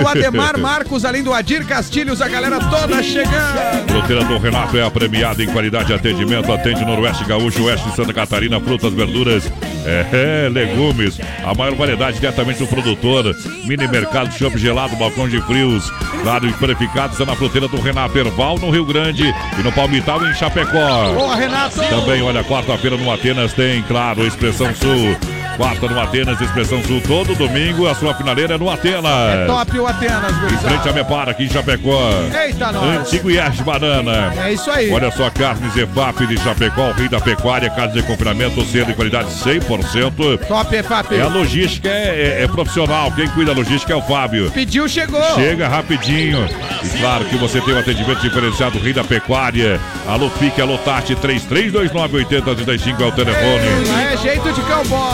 [0.03, 3.87] O Ademar Marcos, além do Adir Castilhos, a galera toda chegando.
[3.87, 6.51] Fruteira do Renato é a premiada em qualidade e atendimento.
[6.51, 9.43] Atende Noroeste Gaúcho, Oeste de Santa Catarina, frutas, verduras,
[9.85, 11.19] é, legumes.
[11.43, 13.35] A maior variedade diretamente do produtor.
[13.65, 15.91] Mini mercado, chopp gelado, balcão de frios.
[16.23, 19.23] Claro, e purificados é na fruteira do Renato Erval, no Rio Grande.
[19.57, 21.13] E no Palmital, em Chapecó.
[21.13, 21.79] Boa, Renato!
[21.79, 25.40] Também, olha, quarta-feira no Atenas tem, claro, Expressão Sul.
[25.57, 27.87] Quarta no Atenas, Expressão Sul, todo domingo.
[27.87, 29.47] A sua finaleira é no Atenas.
[29.47, 30.93] Top o Atenas, Em frente a gurizada.
[30.93, 31.99] Mepar, aqui em Chapecó.
[32.43, 32.99] Eita, nós.
[33.01, 34.33] Antigo Ias Banana.
[34.43, 34.91] É isso aí.
[34.91, 38.93] Olha só, carne Zefap de Chapecó, o rei da pecuária, carne de confinamento, selo de
[38.93, 40.37] qualidade 100%.
[40.47, 41.15] Top, EFAP.
[41.15, 43.11] É a logística é, é- é profissional.
[43.11, 44.49] Quem cuida da logística é o Fábio.
[44.51, 45.21] Pediu, chegou.
[45.35, 46.47] Chega rapidinho.
[46.83, 49.79] E claro que você tem um atendimento diferenciado, Rei da Pecuária.
[50.07, 54.11] Alô Pique, alô Tati, 33298035 é o telefone.
[54.13, 55.11] É jeito de cowboy.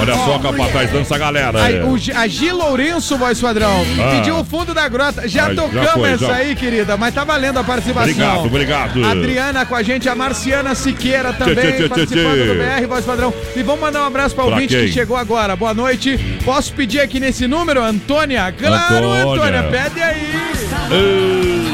[0.00, 1.58] Olha só, capataz, dança a galera.
[1.98, 4.10] Gi- a Gi Lourenço, voz padrão, Ah.
[4.16, 5.28] pediu o fundo da grota.
[5.28, 6.34] Já já tocamos foi, essa já.
[6.34, 8.10] aí, querida, mas tá valendo a participação.
[8.10, 9.04] Obrigado, obrigado.
[9.04, 12.46] Adriana com a gente, a Marciana Siqueira também tchê, tchê, participando tchê.
[12.46, 13.32] do BR, voz padrão.
[13.56, 14.86] E vamos mandar um abraço para o ouvinte quem?
[14.86, 15.54] que chegou agora.
[15.56, 16.18] Boa noite.
[16.44, 18.52] Posso pedir aqui nesse número, Antônia?
[18.56, 19.60] Claro, Antônia.
[19.60, 20.32] Antônia, pede aí.
[20.90, 21.71] Ei,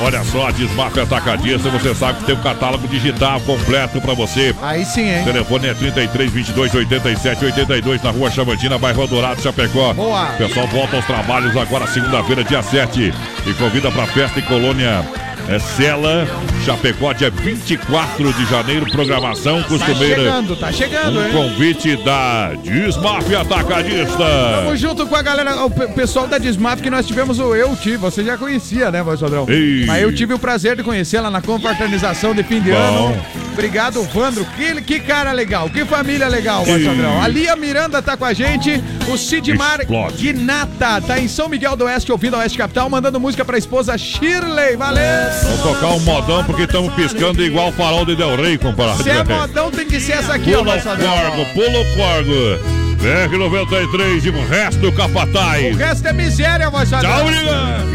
[0.00, 4.54] Olha só, a Desmaf Atacadista, você sabe que tem um catálogo digital completo pra você.
[4.60, 5.22] Aí sim, hein?
[5.22, 9.94] O telefone é 33 22 87 82 na rua Chavantina, bairro Dourado, Chapecó.
[9.94, 10.24] Boa.
[10.34, 13.12] O pessoal volta aos trabalhos agora, segunda-feira, dia 7.
[13.46, 15.25] E convida pra festa em Colônia.
[15.48, 16.26] É Sela,
[16.64, 20.16] Chapecó, dia 24 de janeiro, programação Tá costumeira.
[20.16, 21.32] chegando, tá chegando, Um hein?
[21.32, 24.16] convite da Desmaf Atacadista.
[24.18, 27.76] Tamo junto com a galera, o pe- pessoal da Desmaf que nós tivemos o Eu
[27.76, 27.96] Tive.
[27.98, 29.46] Você já conhecia, né, voz padrão?
[29.86, 32.76] Mas eu tive o prazer de conhecê-la na confraternização de fim de Bom.
[32.76, 33.22] ano.
[33.56, 34.44] Obrigado, Vandro.
[34.54, 37.22] Que, que cara legal, que família legal, padrão.
[37.22, 38.82] A Lia Miranda tá com a gente.
[39.08, 40.32] O Sidmar Explode.
[40.32, 43.96] Gnata tá em São Miguel do Oeste, ouvindo a Oeste Capital, mandando música pra esposa
[43.96, 44.76] Shirley.
[44.76, 45.02] Valeu!
[45.42, 49.02] Vamos tocar um modão porque estamos piscando igual o farol de Del Rey, compadre.
[49.02, 52.76] Se é modão, tem que ser essa aqui, ó, Pula o corgo, pula o corgo.
[53.00, 55.74] BR-93 e o resto capataz.
[55.74, 56.90] O resto é miséria, voz.
[56.90, 57.86] Tchau, obrigado.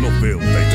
[0.00, 0.69] 93.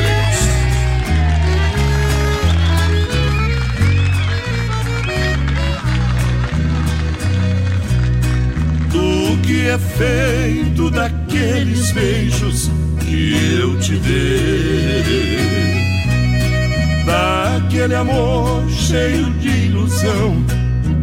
[9.46, 12.70] Que é feito daqueles beijos
[13.00, 15.38] que eu te dei,
[17.06, 20.44] daquele amor cheio de ilusão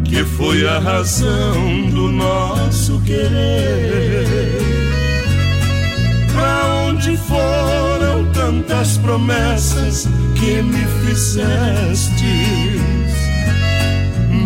[0.03, 4.28] que foi a razão do nosso querer.
[6.34, 12.84] Pra onde foram tantas promessas que me fizestes?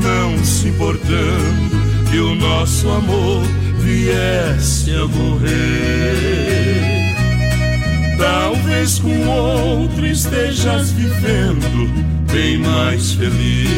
[0.08, 1.78] não se importando
[2.10, 3.44] que o nosso amor
[3.80, 6.78] viesse a morrer.
[8.18, 11.92] Talvez com outro estejas vivendo
[12.32, 13.70] bem mais feliz,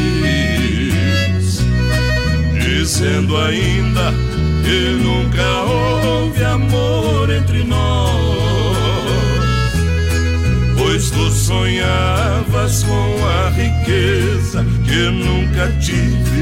[2.61, 4.13] dizendo ainda
[4.63, 8.39] que nunca houve amor entre nós.
[10.77, 16.38] Pois tu sonhavas com a riqueza que nunca tive.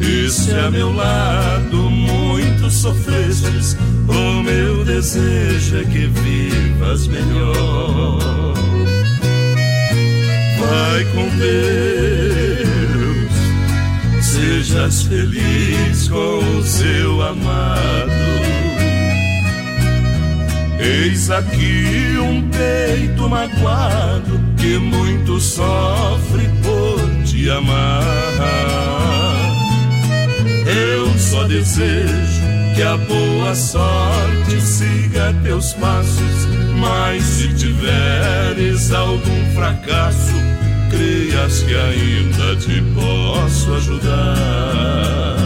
[0.00, 3.76] E se a meu lado muito sofrestes,
[4.08, 8.54] o meu desejo é que vivas melhor.
[10.58, 12.62] Vai com Deus,
[14.22, 18.10] sejas feliz com o seu amado.
[20.78, 29.39] Eis aqui um peito magoado que muito sofre por te amar.
[30.72, 32.42] Eu só desejo
[32.74, 36.48] que a boa sorte siga teus passos
[36.80, 40.32] Mas se tiveres algum fracasso,
[40.88, 45.39] creias que ainda te posso ajudar.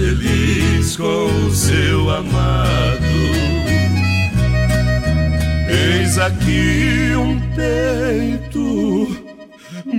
[0.00, 3.04] Feliz com o seu amado.
[5.68, 9.14] Eis aqui um peito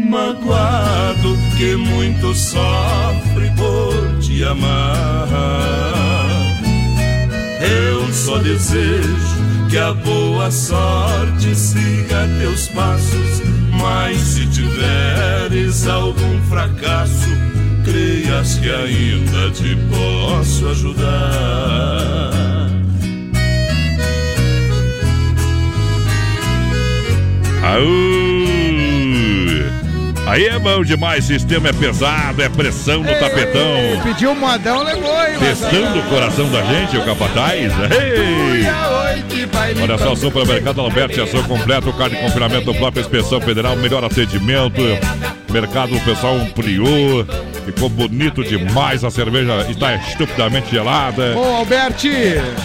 [0.10, 5.28] magoado que muito sofre por te amar.
[7.62, 9.06] Eu só desejo
[9.70, 13.42] que a boa sorte siga teus passos,
[13.80, 17.51] mas se tiveres algum fracasso,
[18.02, 22.32] creias que ainda te posso ajudar.
[27.64, 28.42] Aú!
[30.28, 34.02] Aí é bom demais, sistema é pesado, é pressão no tapetão.
[34.04, 35.38] Pediu um modão, levou, hein?
[35.40, 37.72] Testando o coração da gente, o capataz.
[37.92, 38.66] Ei!
[39.82, 44.82] Olha só, Supermercado Alberti, ação completo, carne de confinamento, própria inspeção federal, melhor atendimento.
[45.52, 47.26] Mercado, o pessoal ampliou,
[47.66, 49.04] ficou bonito demais.
[49.04, 51.38] A cerveja está estupidamente gelada.
[51.38, 52.12] Ô, Alberti!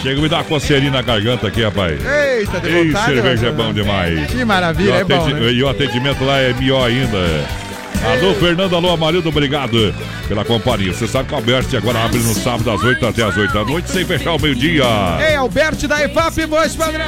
[0.01, 1.99] Chega me dá uma coceirinha na garganta aqui, rapaz.
[2.05, 4.27] Eita, de Ei, vontade, cerveja é bom demais.
[4.27, 5.51] Que maravilha, E é bom, né?
[5.51, 7.66] E o atendimento lá é melhor ainda.
[8.07, 9.93] Alô, Fernando, alô, Amarildo, obrigado
[10.29, 10.93] pela companhia.
[10.93, 13.65] Você sabe que o Alberti agora abre no sábado das 8 até as 8 da
[13.65, 14.85] noite, sem fechar o meio-dia.
[15.27, 17.05] Ei, Alberti da EFAP, voz padrão.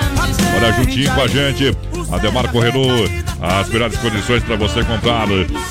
[0.57, 1.77] Olha, juntinho com a gente,
[2.11, 3.09] Ademarco Renault,
[3.41, 5.26] as melhores condições para você comprar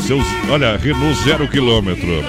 [0.07, 2.25] seus, olha, Renault zero quilômetro.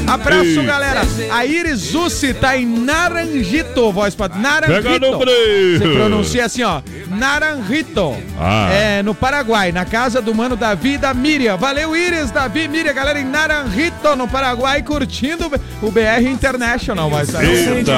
[0.07, 0.67] Abraço, Ei.
[0.67, 1.03] galera.
[1.31, 4.43] A Iris Zussi tá em Naranjito, voz padrão.
[4.43, 4.83] Naranjito.
[4.83, 5.19] Pega no.
[5.19, 6.83] Você pronuncia assim, ó.
[7.19, 8.16] Naranjito.
[8.39, 8.70] Ah.
[8.73, 11.57] É, no Paraguai, na casa do mano Davi e da Miriam.
[11.57, 15.51] Valeu, Iris, Davi, Miriam, galera em Naranjito, no Paraguai, curtindo
[15.82, 17.11] o BR International.
[17.19, 17.93] Eita.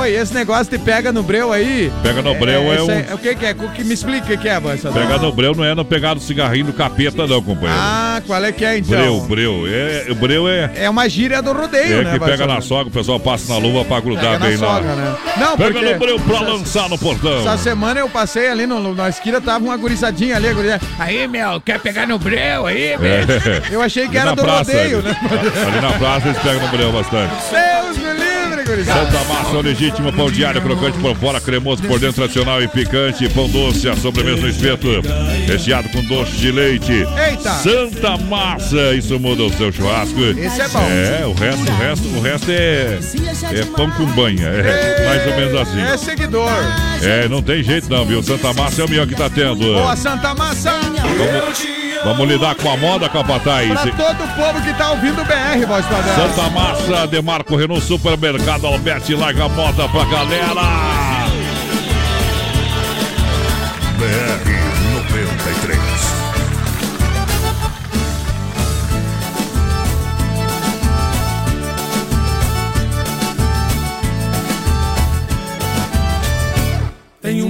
[0.00, 1.92] Oi, esse negócio de pega no breu aí.
[2.02, 3.50] Pega no breu é esse um- aí- O que que é?
[3.52, 4.92] O que me explica o que é, padrão?
[4.92, 7.74] Pegar no breu não é no pegar do cigarrinho do capeta, não, companheiro.
[7.80, 8.98] Ah, qual é que é então?
[8.98, 9.64] breu, breu.
[9.68, 10.70] É, o breu é.
[10.76, 12.12] É uma gíria do rodeio, É né?
[12.18, 14.74] que pega na sogra, o pessoal passa na luva pra grudar Pega na bem lá.
[14.74, 15.14] sogra, né?
[15.36, 17.40] Não, Pega porque- no breu pra lançar no portão.
[17.40, 20.82] Essa semana eu passei ali no, no- na esquina, tava uma gurizadinha ali, gurizada.
[20.98, 23.10] Aí, meu, quer pegar no breu aí, meu?
[23.12, 23.24] É.
[23.70, 25.08] Eu achei que Ali era do praça, rodeio, ali.
[25.08, 25.16] né?
[25.66, 27.32] Ali na praça eles pegam no breu bastante.
[27.50, 28.23] Deus me
[28.64, 29.10] gurizada.
[29.10, 33.28] Santa Massa, o legítimo pão diário, crocante por fora, cremoso por dentro, tradicional e picante.
[33.28, 34.88] Pão doce, a sobremesa no espeto,
[35.46, 36.92] recheado com doce de leite.
[36.92, 37.50] Eita!
[37.54, 40.20] Santa Massa, isso muda o seu churrasco.
[40.20, 40.88] Esse é bom.
[40.88, 42.98] É, o resto, o resto, o resto é,
[43.52, 44.48] é pão com banha.
[44.48, 45.80] É mais ou menos assim.
[45.80, 46.50] É seguidor.
[47.02, 48.22] É, não tem jeito não, viu?
[48.22, 49.56] Santa Massa é o melhor que tá tendo.
[49.56, 50.72] Boa, Santa Massa.
[52.04, 53.66] Vamos lidar com a moda, capataz.
[53.68, 56.14] Pra todo o povo que tá ouvindo o BR, voz padrão.
[56.14, 60.62] Santa Massa, Demarco Renault, Supermercado Alberti, larga a moda pra galera.
[63.98, 64.50] BR
[65.08, 65.83] 93.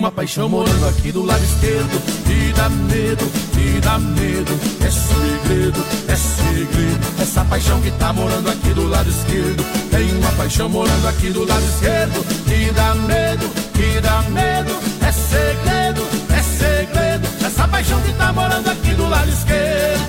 [0.04, 2.02] Uma paixão morando aqui do lado esquerdo.
[2.28, 3.24] E dá medo,
[3.56, 4.52] e dá medo.
[4.84, 7.22] É segredo, é segredo.
[7.22, 9.64] Essa paixão que tá morando aqui do lado esquerdo.
[9.90, 12.22] Tem uma paixão morando aqui do lado esquerdo.
[12.52, 14.78] E dá medo, e dá medo.
[15.00, 17.28] É segredo, é segredo.
[17.42, 20.03] Essa paixão que tá morando aqui do lado esquerdo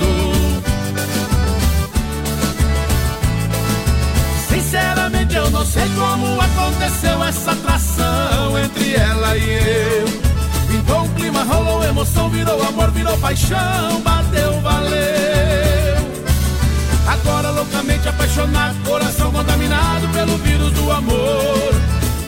[5.86, 10.26] sei como aconteceu essa atração entre ela e eu.
[10.86, 15.96] Um clima clima, rolou emoção, virou amor, virou paixão, bateu, valeu.
[17.08, 21.74] Agora loucamente apaixonado, coração contaminado pelo vírus do amor.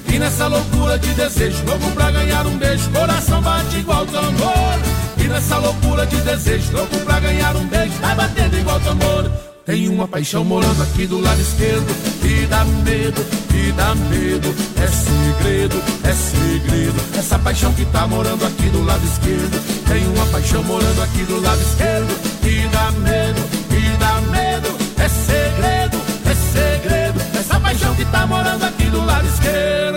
[0.07, 4.79] E nessa loucura de desejo, louco pra ganhar um beijo, coração bate igual tambor.
[5.17, 9.46] E nessa loucura de desejo, louco pra ganhar um beijo, vai batendo igual tambor.
[9.67, 11.93] Tem uma paixão morando aqui do lado esquerdo.
[12.23, 13.21] E dá medo,
[13.53, 14.55] e dá medo.
[14.81, 16.95] É segredo, é segredo.
[17.19, 19.85] Essa paixão que tá morando aqui do lado esquerdo.
[19.85, 22.17] Tem uma paixão morando aqui do lado esquerdo.
[22.45, 24.69] E dá medo, e dá medo.
[25.03, 27.37] É segredo, é segredo.
[27.37, 29.96] Essa paixão que tá morando aqui do lado esquerdo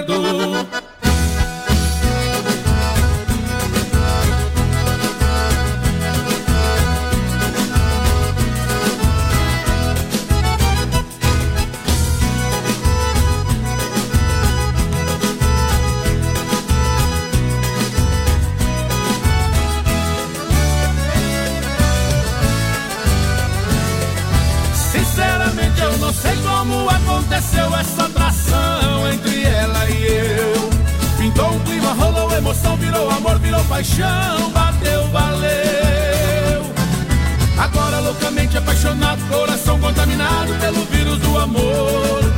[33.60, 36.64] virou paixão, bateu, valeu.
[37.58, 42.32] Agora loucamente apaixonado, coração contaminado pelo vírus do amor.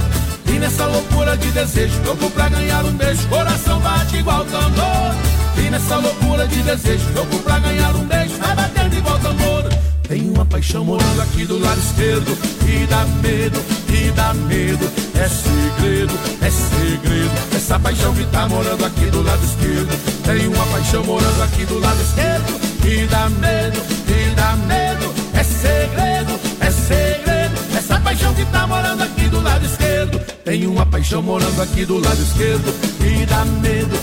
[0.47, 5.15] E nessa loucura de desejo, louco pra ganhar um beijo, coração bate igual tambor.
[5.57, 9.82] E nessa loucura de desejo, louco pra ganhar um beijo, vai batendo igual tambor.
[10.13, 12.37] Tem uma paixão morando aqui do lado esquerdo.
[12.69, 13.59] E dá medo,
[13.89, 14.85] e dá medo.
[15.15, 16.13] É segredo,
[16.43, 17.57] é segredo.
[17.57, 20.23] Essa paixão que tá morando aqui do lado esquerdo.
[20.23, 22.61] Tem uma paixão morando aqui do lado esquerdo.
[22.87, 25.15] E dá medo, e dá medo.
[25.33, 27.75] É segredo, é segredo.
[27.75, 30.21] Essa paixão que tá morando aqui do lado esquerdo.
[30.45, 32.75] Tem uma paixão morando aqui do lado esquerdo.
[33.01, 33.97] E dá medo,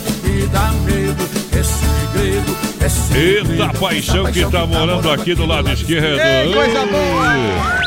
[0.48, 6.20] dá medo É segredo, é segredo Eita paixão que tá morando aqui do lado esquerdo.
[6.20, 7.80] Ei, coisa boa!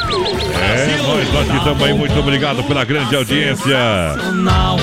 [0.63, 3.77] É, nós aqui também, muito obrigado pela grande audiência.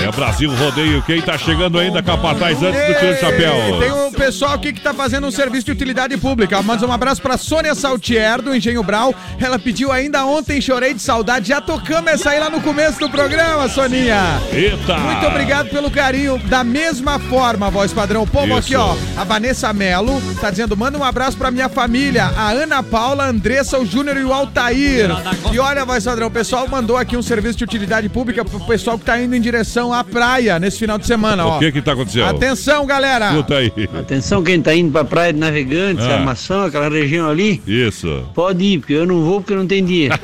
[0.06, 3.54] É Brasil Rodeio, quem tá chegando ainda, Capataz, antes do tiro de chapéu.
[3.80, 6.60] Tem um pessoal aqui que tá fazendo um serviço de utilidade pública.
[6.60, 9.14] Manda um abraço pra Sônia Saltier, do Engenho Brau.
[9.40, 11.48] Ela pediu ainda ontem, chorei de saudade.
[11.48, 14.38] Já tocamos essa aí lá no começo do programa, Soninha.
[14.52, 14.98] Eita!
[14.98, 16.36] Muito obrigado pelo carinho.
[16.50, 18.26] Da mesma forma, voz padrão.
[18.26, 18.94] Povo aqui, ó.
[19.16, 22.26] A Vanessa Melo tá dizendo: manda um abraço pra minha família.
[22.36, 25.08] A Ana Paula, a Andressa, o Júnior e o Altair.
[25.50, 28.98] E olha, voz padrão, o pessoal mandou aqui um serviço de utilidade pública pro pessoal
[28.98, 31.56] que tá indo em direção à praia nesse final de semana, ó.
[31.56, 32.26] O que que tá acontecendo?
[32.26, 33.30] Atenção, galera!
[33.30, 33.72] Escuta aí.
[34.10, 36.14] Atenção, quem tá indo pra Praia de Navegantes, Ah.
[36.14, 38.24] Armação, aquela região ali, Isso.
[38.34, 40.14] pode ir, porque eu não vou porque eu não tenho dinheiro.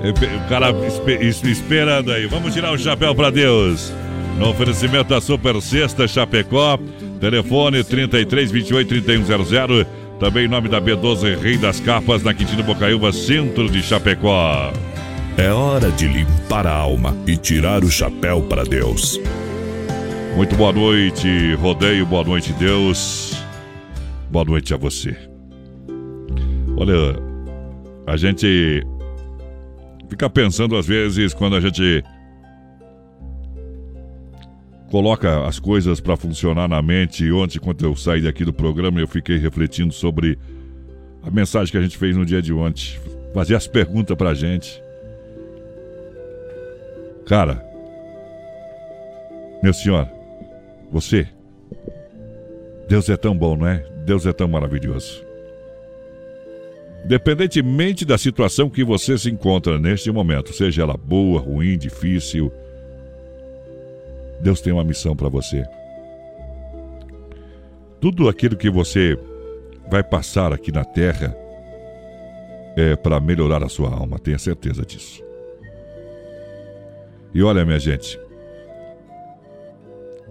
[0.00, 2.26] O cara espe- es- esperando aí.
[2.26, 3.92] Vamos tirar o chapéu pra Deus.
[4.38, 6.78] No oferecimento da Super Sexta Chapecó.
[7.20, 9.84] Telefone 33 28 3100.
[10.20, 14.72] Também em nome da B12 Rei das Capas, na Quintino Bocaiúva, centro de Chapecó.
[15.36, 19.20] É hora de limpar a alma e tirar o chapéu para Deus.
[20.38, 23.42] Muito boa noite, rodeio, boa noite, Deus.
[24.30, 25.16] Boa noite a você.
[26.76, 26.94] Olha,
[28.06, 28.86] a gente
[30.08, 32.04] fica pensando às vezes quando a gente
[34.92, 37.32] coloca as coisas para funcionar na mente.
[37.32, 40.38] Ontem, quando eu saí daqui do programa, eu fiquei refletindo sobre
[41.20, 42.96] a mensagem que a gente fez no dia de ontem.
[43.34, 44.80] Fazer as perguntas pra gente.
[47.26, 47.60] Cara,
[49.64, 50.08] meu senhor,
[50.90, 51.28] você,
[52.88, 53.84] Deus é tão bom, não é?
[54.04, 55.22] Deus é tão maravilhoso.
[57.04, 62.52] Independentemente da situação que você se encontra neste momento, seja ela boa, ruim, difícil,
[64.40, 65.64] Deus tem uma missão para você.
[68.00, 69.18] Tudo aquilo que você
[69.90, 71.36] vai passar aqui na terra
[72.76, 75.22] é para melhorar a sua alma, tenha certeza disso.
[77.34, 78.18] E olha, minha gente,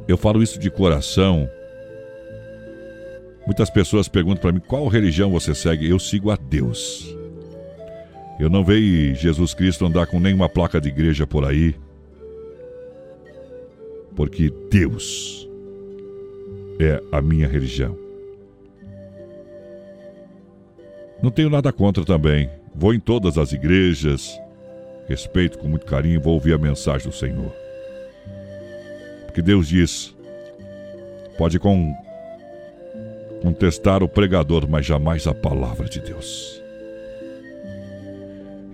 [0.08, 1.50] eu falo isso de coração.
[3.46, 5.90] Muitas pessoas perguntam para mim qual religião você segue.
[5.90, 7.16] Eu sigo a Deus.
[8.40, 11.76] Eu não vejo Jesus Cristo andar com nenhuma placa de igreja por aí.
[14.16, 15.48] Porque Deus
[16.80, 17.98] é a minha religião.
[21.22, 22.50] Não tenho nada contra também.
[22.76, 24.40] Vou em todas as igrejas,
[25.08, 27.67] respeito com muito carinho, vou ouvir a mensagem do Senhor.
[29.38, 30.16] Porque Deus diz:
[31.38, 31.60] pode
[33.40, 36.60] contestar o pregador, mas jamais a palavra de Deus.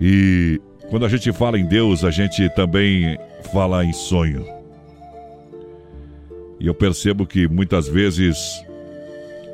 [0.00, 0.58] E
[0.88, 3.18] quando a gente fala em Deus, a gente também
[3.52, 4.46] fala em sonho.
[6.58, 8.64] E eu percebo que muitas vezes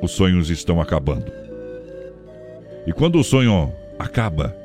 [0.01, 1.32] os sonhos estão acabando.
[2.87, 4.57] E quando o sonho acaba,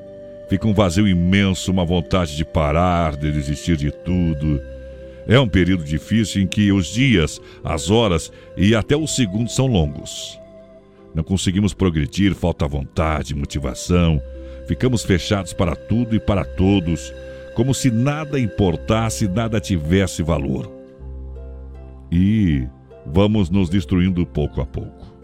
[0.47, 4.74] fica um vazio imenso, uma vontade de parar, de desistir de tudo.
[5.27, 9.65] É um período difícil em que os dias, as horas e até os segundos são
[9.65, 10.39] longos.
[11.15, 14.21] Não conseguimos progredir, falta vontade, motivação.
[14.67, 17.13] Ficamos fechados para tudo e para todos,
[17.55, 20.71] como se nada importasse, nada tivesse valor.
[22.11, 22.67] E
[23.05, 25.15] vamos nos destruindo pouco a pouco.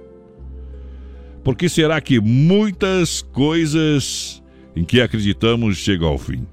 [1.44, 4.42] Por que será que muitas coisas
[4.76, 6.46] em que acreditamos chegam ao fim?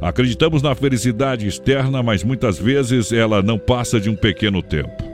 [0.00, 5.10] Acreditamos na felicidade externa, mas muitas vezes ela não passa de um pequeno tempo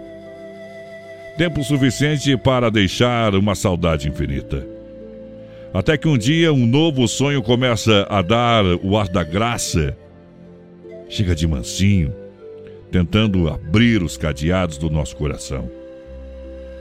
[1.37, 4.67] tempo suficiente para deixar uma saudade infinita.
[5.73, 9.97] Até que um dia um novo sonho começa a dar o ar da graça.
[11.09, 12.13] Chega de mansinho,
[12.91, 15.71] tentando abrir os cadeados do nosso coração.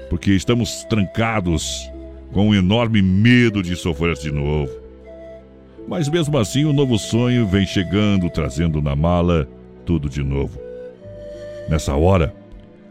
[0.10, 1.92] Porque estamos trancados
[2.32, 4.85] com um enorme medo de sofrer de novo.
[5.88, 9.48] Mas mesmo assim, o novo sonho vem chegando, trazendo na mala
[9.86, 10.60] tudo de novo.
[11.70, 12.34] Nessa hora,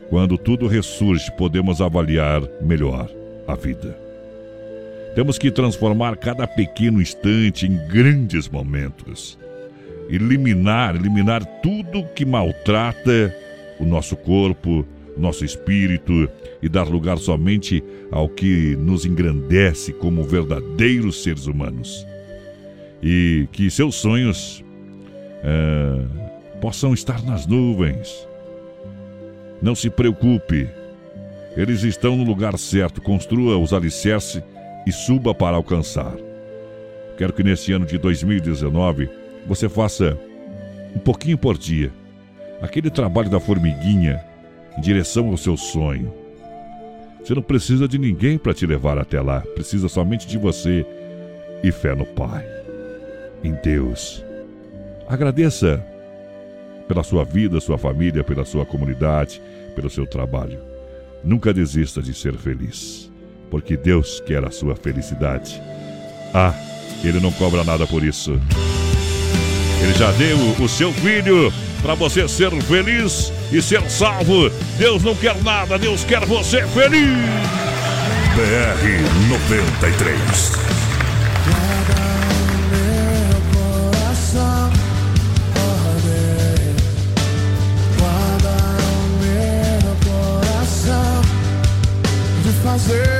[0.09, 3.11] quando tudo ressurge, podemos avaliar melhor
[3.49, 3.99] a vida.
[5.15, 9.39] Temos que transformar cada pequeno instante em grandes momentos.
[10.09, 13.35] Eliminar, eliminar tudo que maltrata
[13.81, 14.85] o nosso corpo,
[15.17, 16.29] nosso espírito
[16.63, 22.05] e dar lugar somente ao que nos engrandece como verdadeiros seres humanos.
[23.07, 24.65] E que seus sonhos
[25.43, 28.27] é, possam estar nas nuvens
[29.65, 30.69] não se preocupe.
[31.57, 33.01] Eles estão no lugar certo.
[33.01, 34.43] Construa os alicerces
[34.87, 36.15] e suba para alcançar.
[37.17, 39.09] Quero que neste ano de 2019
[39.47, 40.19] você faça
[40.95, 41.91] um pouquinho por dia.
[42.61, 44.23] Aquele trabalho da formiguinha
[44.77, 46.13] em direção ao seu sonho.
[47.23, 49.41] Você não precisa de ninguém para te levar até lá.
[49.55, 50.85] Precisa somente de você
[51.63, 52.45] e fé no Pai,
[53.45, 54.25] em Deus.
[55.07, 55.85] Agradeça
[56.89, 59.41] pela sua vida, sua família, pela sua comunidade
[59.75, 60.59] pelo seu trabalho.
[61.23, 63.11] Nunca desista de ser feliz,
[63.51, 65.61] porque Deus quer a sua felicidade.
[66.33, 66.55] Ah,
[67.03, 68.41] Ele não cobra nada por isso.
[69.83, 71.53] Ele já deu o seu filho
[71.83, 74.51] para você ser feliz e ser salvo.
[74.79, 77.09] Deus não quer nada, Deus quer você feliz.
[78.35, 80.84] BR 93
[92.75, 93.14] fazer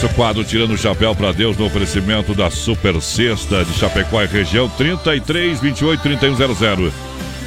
[0.00, 4.26] nosso quadro Tirando o Chapéu para Deus no oferecimento da Super Sexta de Chapecó e
[4.26, 6.90] região 33 28 3100.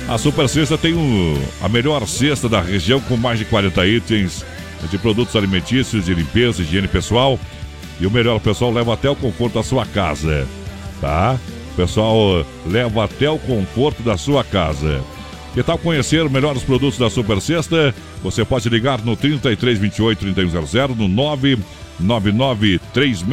[0.07, 4.45] A Super Sexta tem o, a melhor cesta da região com mais de 40 itens
[4.91, 7.39] de produtos alimentícios, de limpeza, higiene pessoal.
[7.99, 10.47] E o melhor, o pessoal leva até o conforto da sua casa,
[11.01, 11.39] tá?
[11.71, 15.01] O pessoal eh, leva até o conforto da sua casa.
[15.55, 17.95] Que tal conhecer melhores produtos da Super Sexta?
[18.21, 23.23] Você pode ligar no 33 28 3100, no 999 36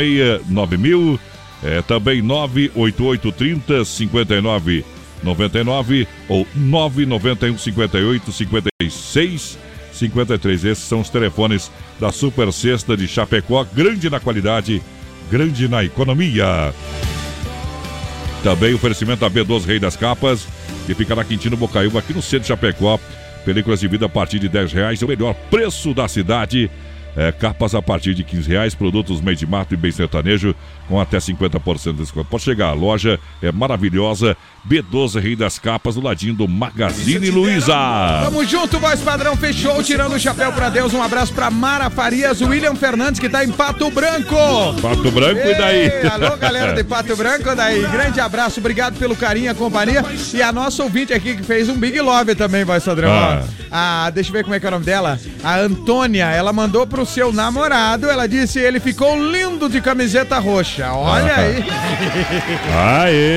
[0.49, 1.21] 9000,
[1.63, 4.85] é, também 988 30 59
[5.23, 9.59] 99 ou 991 58 56
[9.93, 10.65] 53.
[10.65, 14.83] Esses são os telefones da Super Sexta de Chapecó, grande na qualidade,
[15.31, 16.73] grande na economia.
[18.43, 20.47] Também oferecimento da B12 Rei das Capas,
[20.87, 22.99] que fica na Quintino Bocaiúva, aqui no centro de Chapecó.
[23.45, 26.71] Películas de vida a partir de 10 reais, o melhor preço da cidade.
[27.17, 30.55] É, capas a partir de 15 reais, produtos meio de mato e bem sertanejo
[30.89, 32.29] com até 50% de desconto.
[32.29, 34.37] Pode chegar, a loja é maravilhosa.
[34.69, 37.75] B12 Rei das Capas, do ladinho do Magazine Luiza.
[38.25, 39.37] Tamo junto, voz padrão.
[39.37, 40.93] Fechou, tirando o chapéu pra Deus.
[40.93, 44.37] Um abraço pra Mara Farias, William Fernandes, que tá em Pato Branco.
[44.83, 45.81] Pato Branco e daí?
[45.89, 47.83] Ei, Alô, galera de Pato Branco, daí.
[47.87, 50.05] Grande abraço, obrigado pelo carinho a companhia.
[50.35, 53.11] E a nossa ouvinte aqui que fez um Big Love também, voz padrão.
[53.13, 53.43] Ah.
[53.73, 55.19] Ah, deixa eu ver como é que é o nome dela.
[55.45, 58.11] A Antônia, ela mandou pro seu namorado.
[58.11, 60.93] Ela disse ele ficou lindo de camiseta roxa.
[60.93, 61.41] Olha Ah.
[61.41, 61.65] aí.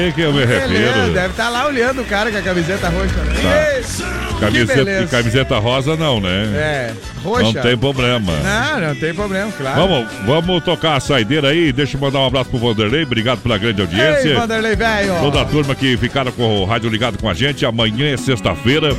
[0.07, 1.12] Aê, que eu me refiro.
[1.13, 3.13] Deve estar lá olhando o cara com a camiseta roxa.
[3.15, 3.75] Tá.
[3.77, 6.29] Ei, que Camiseta, camiseta rosa não, né?
[6.53, 7.43] É, roxa.
[7.53, 8.33] Não tem problema.
[8.43, 9.79] Não, não tem problema, claro.
[9.81, 11.71] Vamos, vamos tocar a saideira aí.
[11.71, 13.03] Deixa eu mandar um abraço pro Vanderlei.
[13.03, 14.27] Obrigado pela grande audiência.
[14.29, 15.13] Ei, Vanderlei, velho.
[15.21, 17.65] Toda a turma que ficaram com o rádio ligado com a gente.
[17.65, 18.93] Amanhã é sexta-feira.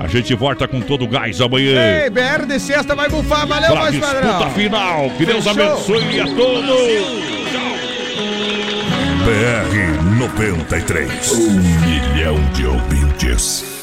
[0.00, 2.02] A gente volta com todo o gás amanhã.
[2.04, 3.46] Ei, BR de sexta vai bufar.
[3.46, 4.50] Valeu, Pra voz disputa padrão.
[4.52, 5.10] final.
[5.18, 5.62] Que Deus Fechou.
[5.72, 7.28] abençoe a todos.
[9.24, 11.30] BR 93.
[11.32, 13.77] Um milhão de ouvintes.